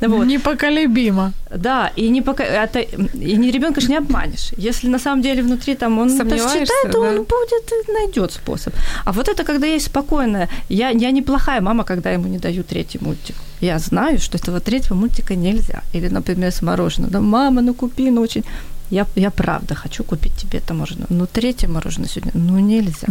Вот. 0.00 0.24
Непоколебимо. 0.24 1.32
Да, 1.50 1.90
и 1.96 2.08
не 2.10 2.22
пока 2.22 2.44
это 2.44 2.78
и 2.78 3.36
не 3.36 3.50
ребенка 3.50 3.80
ж 3.80 3.88
не 3.88 3.96
обманешь. 3.96 4.52
Если 4.56 4.88
на 4.88 4.98
самом 4.98 5.20
деле 5.20 5.42
внутри 5.42 5.74
там 5.74 5.98
он 5.98 6.10
считает, 6.10 6.68
то 6.92 7.02
да? 7.02 7.08
он 7.08 7.16
будет 7.16 7.88
и 7.88 7.92
найдет 7.92 8.32
способ. 8.32 8.72
А 9.04 9.12
вот 9.12 9.28
это 9.28 9.44
когда 9.44 9.66
есть 9.66 9.86
спокойная. 9.86 10.48
Я, 10.68 10.90
я 10.90 11.10
неплохая 11.10 11.60
мама, 11.60 11.84
когда 11.84 12.12
ему 12.12 12.28
не 12.28 12.38
даю 12.38 12.62
третий 12.62 12.98
мультик. 13.00 13.34
Я 13.60 13.78
знаю, 13.78 14.18
что 14.20 14.38
этого 14.38 14.60
третьего 14.60 14.94
мультика 14.94 15.34
нельзя. 15.34 15.82
Или, 15.92 16.08
например, 16.08 16.52
с 16.52 16.62
мороженым. 16.62 17.10
Да, 17.10 17.20
мама, 17.20 17.60
ну 17.60 17.74
купи, 17.74 18.10
ну 18.10 18.22
очень. 18.22 18.44
Я, 18.90 19.06
я 19.16 19.30
правда 19.30 19.74
хочу 19.74 20.04
купить 20.04 20.36
тебе 20.36 20.58
это 20.58 20.74
мороженое. 20.74 21.06
Но 21.10 21.26
третье 21.26 21.68
мороженое 21.68 22.08
сегодня, 22.08 22.32
ну 22.34 22.58
нельзя. 22.58 23.08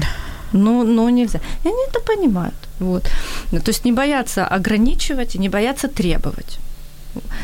Ну, 0.52 0.84
ну 0.84 1.10
нельзя. 1.10 1.40
И 1.64 1.68
они 1.68 1.78
это 1.90 2.00
понимают. 2.00 2.56
Вот. 2.80 3.10
Ну, 3.52 3.60
то 3.60 3.72
есть 3.72 3.86
не 3.86 3.92
бояться 3.92 4.48
ограничивать 4.48 5.36
и 5.36 5.40
не 5.40 5.50
бояться 5.50 5.88
требовать. 5.88 6.60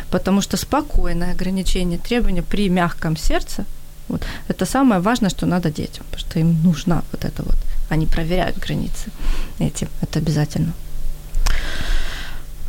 Потому 0.10 0.42
что 0.42 0.58
спокойное 0.58 1.32
ограничение 1.32 2.00
требования 2.00 2.42
при 2.42 2.70
мягком 2.70 3.18
сердце 3.18 3.66
вот, 4.08 4.22
это 4.48 4.66
самое 4.66 5.02
важное, 5.02 5.30
что 5.30 5.46
надо 5.46 5.72
детям, 5.72 6.06
потому 6.12 6.30
что 6.30 6.40
им 6.40 6.64
нужна 6.64 7.04
вот 7.12 7.26
это 7.26 7.44
вот. 7.44 7.56
Они 7.90 8.06
проверяют 8.06 8.58
границы 8.58 9.12
этим. 9.60 9.88
Это 10.02 10.20
обязательно. 10.20 10.74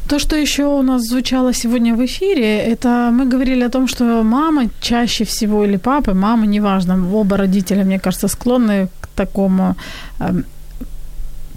То, 0.09 0.19
что 0.19 0.37
еще 0.37 0.65
у 0.65 0.83
нас 0.83 1.03
звучало 1.03 1.53
сегодня 1.53 1.95
в 1.95 2.05
эфире, 2.05 2.59
это 2.59 3.11
мы 3.13 3.27
говорили 3.27 3.65
о 3.65 3.69
том, 3.69 3.89
что 3.89 4.23
мама 4.23 4.69
чаще 4.81 5.25
всего 5.25 5.65
или 5.65 5.79
папа, 5.79 6.15
мама, 6.15 6.47
неважно, 6.47 6.97
оба 7.13 7.37
родителя, 7.37 7.85
мне 7.85 7.99
кажется, 7.99 8.29
склонны 8.29 8.89
к 9.01 9.09
такому 9.17 9.75
эм, 10.21 10.45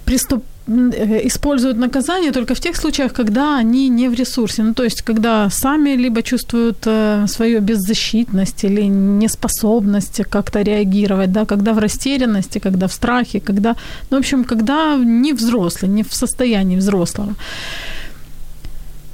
приступ 0.04 0.42
э, 0.66 1.26
используют 1.26 1.78
наказание 1.78 2.32
только 2.32 2.54
в 2.54 2.60
тех 2.60 2.76
случаях, 2.76 3.12
когда 3.12 3.60
они 3.60 3.88
не 3.88 4.08
в 4.08 4.14
ресурсе. 4.14 4.62
Ну, 4.62 4.74
то 4.74 4.82
есть, 4.82 5.02
когда 5.02 5.48
сами 5.50 5.96
либо 5.96 6.22
чувствуют 6.22 6.86
э, 6.86 7.26
свою 7.28 7.60
беззащитность 7.60 8.64
или 8.64 8.88
неспособность 8.88 10.22
как-то 10.28 10.62
реагировать, 10.62 11.30
да, 11.30 11.44
когда 11.44 11.72
в 11.72 11.78
растерянности, 11.78 12.58
когда 12.58 12.86
в 12.86 12.92
страхе, 12.92 13.40
когда, 13.40 13.76
ну, 14.10 14.16
в 14.16 14.20
общем, 14.20 14.44
когда 14.44 14.96
не 14.96 15.32
взрослый, 15.34 15.88
не 15.92 16.02
в 16.02 16.12
состоянии 16.12 16.76
взрослого. 16.78 17.34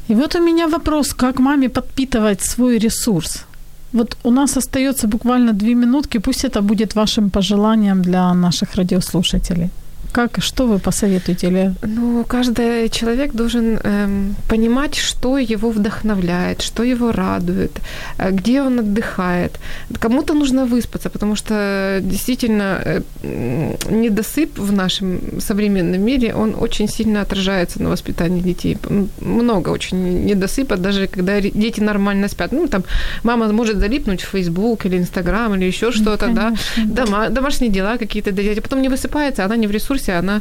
И 0.08 0.14
вот 0.14 0.34
у 0.34 0.40
меня 0.40 0.68
вопрос, 0.68 1.14
как 1.14 1.38
маме 1.38 1.68
подпитывать 1.68 2.42
свой 2.42 2.78
ресурс? 2.78 3.44
Вот 3.92 4.16
у 4.24 4.30
нас 4.30 4.56
остается 4.56 5.06
буквально 5.06 5.52
две 5.52 5.74
минутки, 5.74 6.18
пусть 6.18 6.44
это 6.44 6.62
будет 6.62 6.94
вашим 6.94 7.30
пожеланием 7.30 8.02
для 8.02 8.34
наших 8.34 8.76
радиослушателей. 8.76 9.70
Как, 10.16 10.38
что 10.40 10.66
вы 10.66 10.78
посоветуете? 10.78 11.48
Или... 11.48 11.74
Ну, 11.82 12.24
каждый 12.24 12.88
человек 12.88 13.34
должен 13.34 13.78
эм, 13.84 14.34
понимать, 14.48 14.94
что 14.94 15.36
его 15.36 15.70
вдохновляет, 15.70 16.62
что 16.62 16.82
его 16.82 17.12
радует, 17.12 17.72
э, 18.18 18.30
где 18.30 18.62
он 18.62 18.78
отдыхает. 18.78 19.60
Кому-то 20.00 20.32
нужно 20.32 20.64
выспаться, 20.64 21.10
потому 21.10 21.36
что 21.36 22.00
действительно 22.02 22.80
э, 22.84 23.02
недосып 23.90 24.58
в 24.58 24.72
нашем 24.72 25.20
современном 25.40 26.00
мире, 26.00 26.34
он 26.34 26.54
очень 26.58 26.88
сильно 26.88 27.20
отражается 27.20 27.82
на 27.82 27.90
воспитании 27.90 28.40
детей. 28.40 28.78
Много 29.20 29.68
очень 29.68 30.24
недосыпа, 30.24 30.76
даже 30.76 31.08
когда 31.08 31.40
дети 31.40 31.82
нормально 31.82 32.28
спят. 32.28 32.52
Ну, 32.52 32.68
там 32.68 32.84
мама 33.22 33.52
может 33.52 33.76
залипнуть 33.76 34.22
в 34.22 34.28
Facebook 34.30 34.86
или 34.86 34.96
Instagram 34.96 35.56
или 35.56 35.66
еще 35.66 35.92
что-то, 35.92 36.28
да, 36.28 36.54
конечно, 36.74 37.04
дома, 37.04 37.28
домашние 37.28 37.70
дела 37.70 37.98
какие-то 37.98 38.32
делать, 38.32 38.58
а 38.58 38.62
потом 38.62 38.80
не 38.80 38.88
высыпается, 38.88 39.44
она 39.44 39.56
не 39.56 39.66
в 39.66 39.70
ресурсе, 39.70 40.05
она 40.12 40.40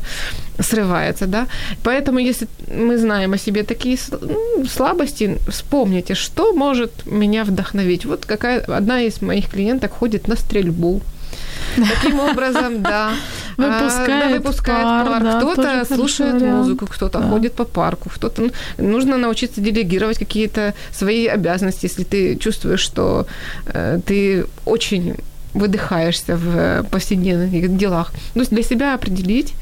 срывается, 0.59 1.25
да. 1.27 1.47
Поэтому, 1.83 2.19
если 2.19 2.47
мы 2.67 2.97
знаем 2.97 3.33
о 3.33 3.37
себе 3.37 3.63
такие 3.63 3.97
ну, 4.11 4.65
слабости, 4.65 5.37
вспомните, 5.47 6.13
что 6.15 6.53
может 6.53 6.91
меня 7.05 7.43
вдохновить. 7.43 8.05
Вот 8.05 8.25
какая 8.25 8.61
одна 8.61 9.01
из 9.01 9.21
моих 9.21 9.49
клиенток 9.49 9.91
ходит 9.93 10.27
на 10.27 10.35
стрельбу. 10.35 11.01
Таким 11.75 12.19
образом, 12.19 12.81
да. 12.81 13.11
А, 13.57 13.61
Выпускает 13.61 14.31
да, 14.33 14.37
выпускает 14.37 14.83
пар, 14.83 15.07
пар. 15.07 15.23
да, 15.23 15.37
Кто-то 15.39 15.85
слушает 15.95 16.33
вариант. 16.41 16.57
музыку, 16.57 16.87
кто-то 16.87 17.19
Да. 17.19 17.29
ходит 17.29 17.53
по 17.53 17.63
парку, 17.63 18.09
кто-то... 18.13 18.41
ну, 18.41 18.51
Нужно 18.77 19.15
научиться 19.15 19.61
делегировать 19.61 20.17
какие-то 20.17 20.73
свои 20.91 21.25
обязанности, 21.27 21.85
если 21.85 22.03
ты 22.03 22.35
чувствуешь, 22.35 22.81
что 22.81 23.27
э, 23.67 23.99
ты 24.05 24.45
очень 24.65 25.15
выдыхаешься 25.55 26.35
в 26.35 26.57
э, 26.57 26.83
повседневных 26.83 27.77
делах. 27.77 28.11
То 28.33 28.39
есть 28.39 28.51
для 28.51 28.63
себя 28.63 28.93
определить, 28.95 29.53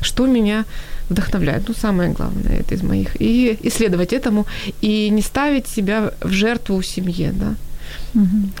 что 0.00 0.26
меня 0.26 0.64
вдохновляет. 1.10 1.68
Ну, 1.68 1.74
самое 1.74 2.10
главное, 2.10 2.60
это 2.60 2.74
из 2.74 2.82
моих. 2.82 3.16
И 3.20 3.58
исследовать 3.62 4.12
этому, 4.12 4.46
и 4.82 5.10
не 5.10 5.22
ставить 5.22 5.66
себя 5.68 6.12
в 6.20 6.30
жертву 6.30 6.82
семье, 6.82 7.32
да. 7.32 7.54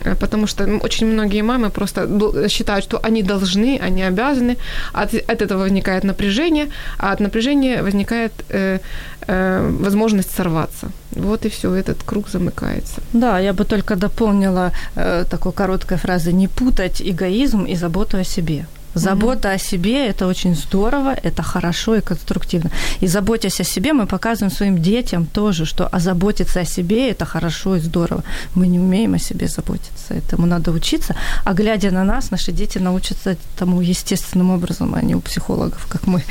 Э, 0.04 0.14
Потому 0.20 0.46
что 0.46 0.64
очень 0.82 1.06
многие 1.06 1.42
мамы 1.42 1.70
просто 1.70 2.06
ду- 2.06 2.48
считают, 2.48 2.84
что 2.84 2.98
они 3.06 3.22
должны, 3.22 3.78
они 3.86 4.02
обязаны. 4.02 4.56
От, 4.92 5.14
от 5.14 5.42
этого 5.42 5.62
возникает 5.62 6.04
напряжение, 6.04 6.66
а 6.98 7.12
от 7.12 7.20
напряжения 7.20 7.82
возникает 7.82 8.32
э, 8.48 8.78
э, 9.26 9.76
возможность 9.80 10.34
сорваться. 10.34 10.90
Вот 11.12 11.46
и 11.46 11.48
все, 11.48 11.74
этот 11.74 12.02
круг 12.04 12.28
замыкается. 12.28 13.00
Да, 13.12 13.40
я 13.40 13.52
бы 13.52 13.64
только 13.64 13.96
дополнила 13.96 14.72
э, 14.96 15.24
такой 15.30 15.52
короткой 15.52 15.98
фразой 15.98 16.32
«не 16.32 16.48
путать 16.48 17.02
эгоизм 17.02 17.64
и 17.64 17.76
заботу 17.76 18.16
о 18.16 18.24
себе». 18.24 18.66
Забота 18.94 19.52
о 19.52 19.58
себе– 19.58 20.06
это 20.08 20.26
очень 20.26 20.54
здорово, 20.54 21.14
это 21.22 21.42
хорошо 21.42 21.96
и 21.96 22.00
конструктивно. 22.00 22.70
И 23.00 23.06
заботясь 23.06 23.60
о 23.60 23.64
себе, 23.64 23.92
мы 23.92 24.06
показываем 24.06 24.50
своим 24.50 24.78
детям 24.78 25.26
тоже, 25.26 25.64
что 25.64 25.86
озаботиться 25.86 26.60
о 26.60 26.64
себе– 26.64 27.10
это 27.10 27.24
хорошо 27.24 27.76
и 27.76 27.80
здорово. 27.80 28.24
Мы 28.54 28.66
не 28.66 28.80
умеем 28.80 29.14
о 29.14 29.18
себе 29.18 29.46
заботиться, 29.46 30.14
этому 30.14 30.46
надо 30.46 30.72
учиться. 30.72 31.14
А 31.44 31.52
глядя 31.54 31.90
на 31.90 32.04
нас, 32.04 32.30
наши 32.30 32.52
дети 32.52 32.78
научатся 32.78 33.36
тому 33.56 33.80
естественным 33.80 34.50
образом, 34.50 34.94
а 34.94 35.02
не 35.02 35.14
у 35.14 35.20
психологов, 35.20 35.86
как 35.88 36.06
мы. 36.06 36.22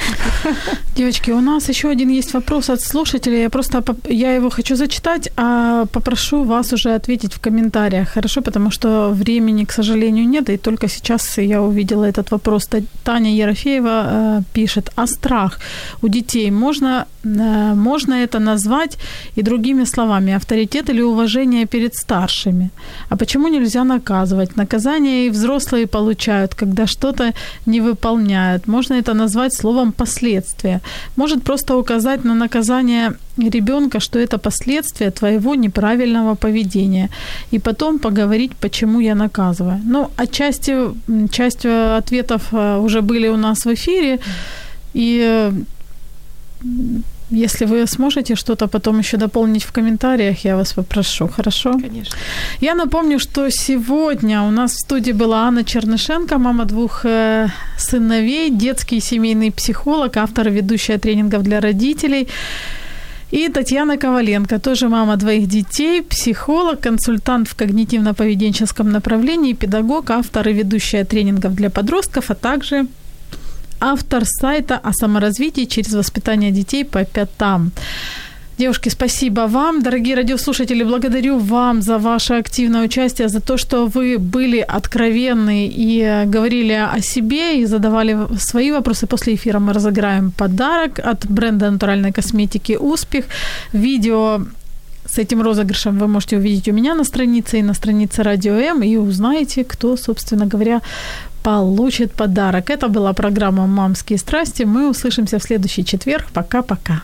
Девочки, 0.97 1.31
у 1.31 1.41
нас 1.41 1.69
еще 1.69 1.89
один 1.89 2.09
есть 2.09 2.33
вопрос 2.33 2.69
от 2.69 2.81
слушателей. 2.81 3.41
Я 3.41 3.49
просто 3.49 3.83
я 4.09 4.35
его 4.35 4.49
хочу 4.49 4.75
зачитать, 4.75 5.29
а 5.37 5.85
попрошу 5.85 6.43
вас 6.43 6.73
уже 6.73 6.95
ответить 6.95 7.33
в 7.33 7.39
комментариях, 7.39 8.09
хорошо? 8.09 8.41
Потому 8.41 8.71
что 8.71 9.09
времени, 9.09 9.65
к 9.65 9.71
сожалению, 9.71 10.27
нет, 10.27 10.49
и 10.49 10.57
только 10.57 10.89
сейчас 10.89 11.37
я 11.37 11.61
увидела 11.61 12.03
этот 12.03 12.31
вопрос. 12.31 12.48
Та- 12.57 12.81
Таня 13.03 13.29
Ерофеева 13.29 13.89
э, 13.89 14.41
пишет, 14.53 14.91
а 14.95 15.07
страх 15.07 15.59
у 16.01 16.07
детей 16.07 16.51
можно, 16.51 17.05
э, 17.23 17.75
можно 17.75 18.13
это 18.13 18.39
назвать 18.39 18.97
и 19.37 19.41
другими 19.41 19.85
словами, 19.85 20.33
авторитет 20.33 20.89
или 20.89 21.01
уважение 21.01 21.65
перед 21.65 21.95
старшими? 21.95 22.69
А 23.09 23.15
почему 23.15 23.47
нельзя 23.47 23.83
наказывать? 23.83 24.57
Наказание 24.57 25.25
и 25.27 25.29
взрослые 25.29 25.85
получают, 25.85 26.55
когда 26.55 26.87
что-то 26.87 27.33
не 27.65 27.81
выполняют. 27.81 28.67
Можно 28.67 28.95
это 28.95 29.13
назвать 29.13 29.53
словом 29.53 29.91
последствия. 29.91 30.81
Может 31.15 31.43
просто 31.43 31.75
указать 31.77 32.25
на 32.25 32.33
наказание 32.35 33.13
ребенка, 33.39 33.99
что 33.99 34.19
это 34.19 34.37
последствия 34.37 35.11
твоего 35.11 35.55
неправильного 35.55 36.35
поведения. 36.35 37.09
И 37.51 37.59
потом 37.59 37.99
поговорить, 37.99 38.51
почему 38.61 39.01
я 39.01 39.15
наказываю. 39.15 39.79
Ну, 39.85 40.09
отчасти 40.17 40.75
часть 41.31 41.65
э, 41.65 41.97
ответов 41.97 42.53
э, 42.53 42.77
уже 42.77 43.01
были 43.01 43.29
у 43.29 43.37
нас 43.37 43.65
в 43.65 43.73
эфире. 43.73 44.19
И 44.93 45.51
если 47.31 47.65
вы 47.65 47.87
сможете 47.87 48.35
что-то 48.35 48.67
потом 48.67 48.99
еще 48.99 49.17
дополнить 49.17 49.63
в 49.63 49.71
комментариях, 49.71 50.45
я 50.45 50.55
вас 50.55 50.73
попрошу, 50.73 51.27
хорошо? 51.27 51.71
Конечно. 51.71 52.17
Я 52.61 52.75
напомню, 52.75 53.19
что 53.19 53.49
сегодня 53.51 54.41
у 54.41 54.51
нас 54.51 54.71
в 54.71 54.79
студии 54.79 55.13
была 55.13 55.47
Анна 55.47 55.63
Чернышенко, 55.63 56.37
мама 56.37 56.65
двух 56.65 57.05
э, 57.05 57.47
сыновей, 57.77 58.49
детский 58.49 58.97
и 58.97 59.01
семейный 59.01 59.51
психолог, 59.51 60.17
автор 60.17 60.47
и 60.47 60.51
ведущая 60.51 60.97
тренингов 60.97 61.43
для 61.43 61.59
родителей. 61.59 62.27
И 63.31 63.47
Татьяна 63.49 63.97
Коваленко, 63.97 64.59
тоже 64.59 64.89
мама 64.89 65.15
двоих 65.15 65.47
детей, 65.47 66.01
психолог, 66.01 66.79
консультант 66.79 67.47
в 67.47 67.55
когнитивно-поведенческом 67.55 68.89
направлении, 68.89 69.53
педагог, 69.53 70.09
автор 70.09 70.49
и 70.49 70.53
ведущая 70.53 71.05
тренингов 71.05 71.53
для 71.53 71.69
подростков, 71.69 72.31
а 72.31 72.35
также 72.35 72.87
автор 73.79 74.23
сайта 74.25 74.77
о 74.77 74.93
саморазвитии 74.93 75.65
через 75.65 75.93
воспитание 75.93 76.51
детей 76.51 76.83
по 76.83 77.05
пятам. 77.05 77.71
Девушки, 78.59 78.89
спасибо 78.89 79.47
вам. 79.47 79.81
Дорогие 79.81 80.15
радиослушатели, 80.15 80.83
благодарю 80.83 81.39
вам 81.39 81.81
за 81.81 81.97
ваше 81.97 82.33
активное 82.33 82.83
участие, 82.83 83.29
за 83.29 83.39
то, 83.39 83.55
что 83.55 83.85
вы 83.85 84.17
были 84.17 84.59
откровенны 84.59 85.71
и 85.77 86.25
говорили 86.25 86.73
о 86.73 86.99
себе 86.99 87.61
и 87.61 87.65
задавали 87.65 88.17
свои 88.37 88.71
вопросы. 88.71 89.07
После 89.07 89.35
эфира 89.35 89.59
мы 89.59 89.71
разыграем 89.71 90.31
подарок 90.31 90.99
от 90.99 91.25
бренда 91.25 91.71
натуральной 91.71 92.11
косметики 92.11 92.77
«Успех». 92.77 93.25
Видео 93.71 94.41
с 95.05 95.17
этим 95.17 95.41
розыгрышем 95.41 95.97
вы 95.97 96.07
можете 96.07 96.37
увидеть 96.37 96.67
у 96.67 96.73
меня 96.73 96.95
на 96.95 97.05
странице 97.05 97.59
и 97.59 97.63
на 97.63 97.73
странице 97.73 98.23
Радио 98.23 98.55
М 98.55 98.83
и 98.83 98.97
узнаете, 98.97 99.63
кто, 99.63 99.95
собственно 99.95 100.45
говоря, 100.45 100.81
получит 101.43 102.11
подарок. 102.11 102.69
Это 102.69 102.89
была 102.89 103.13
программа 103.13 103.67
«Мамские 103.67 104.19
страсти». 104.19 104.65
Мы 104.65 104.89
услышимся 104.89 105.37
в 105.39 105.43
следующий 105.43 105.85
четверг. 105.85 106.25
Пока-пока. 106.33 107.03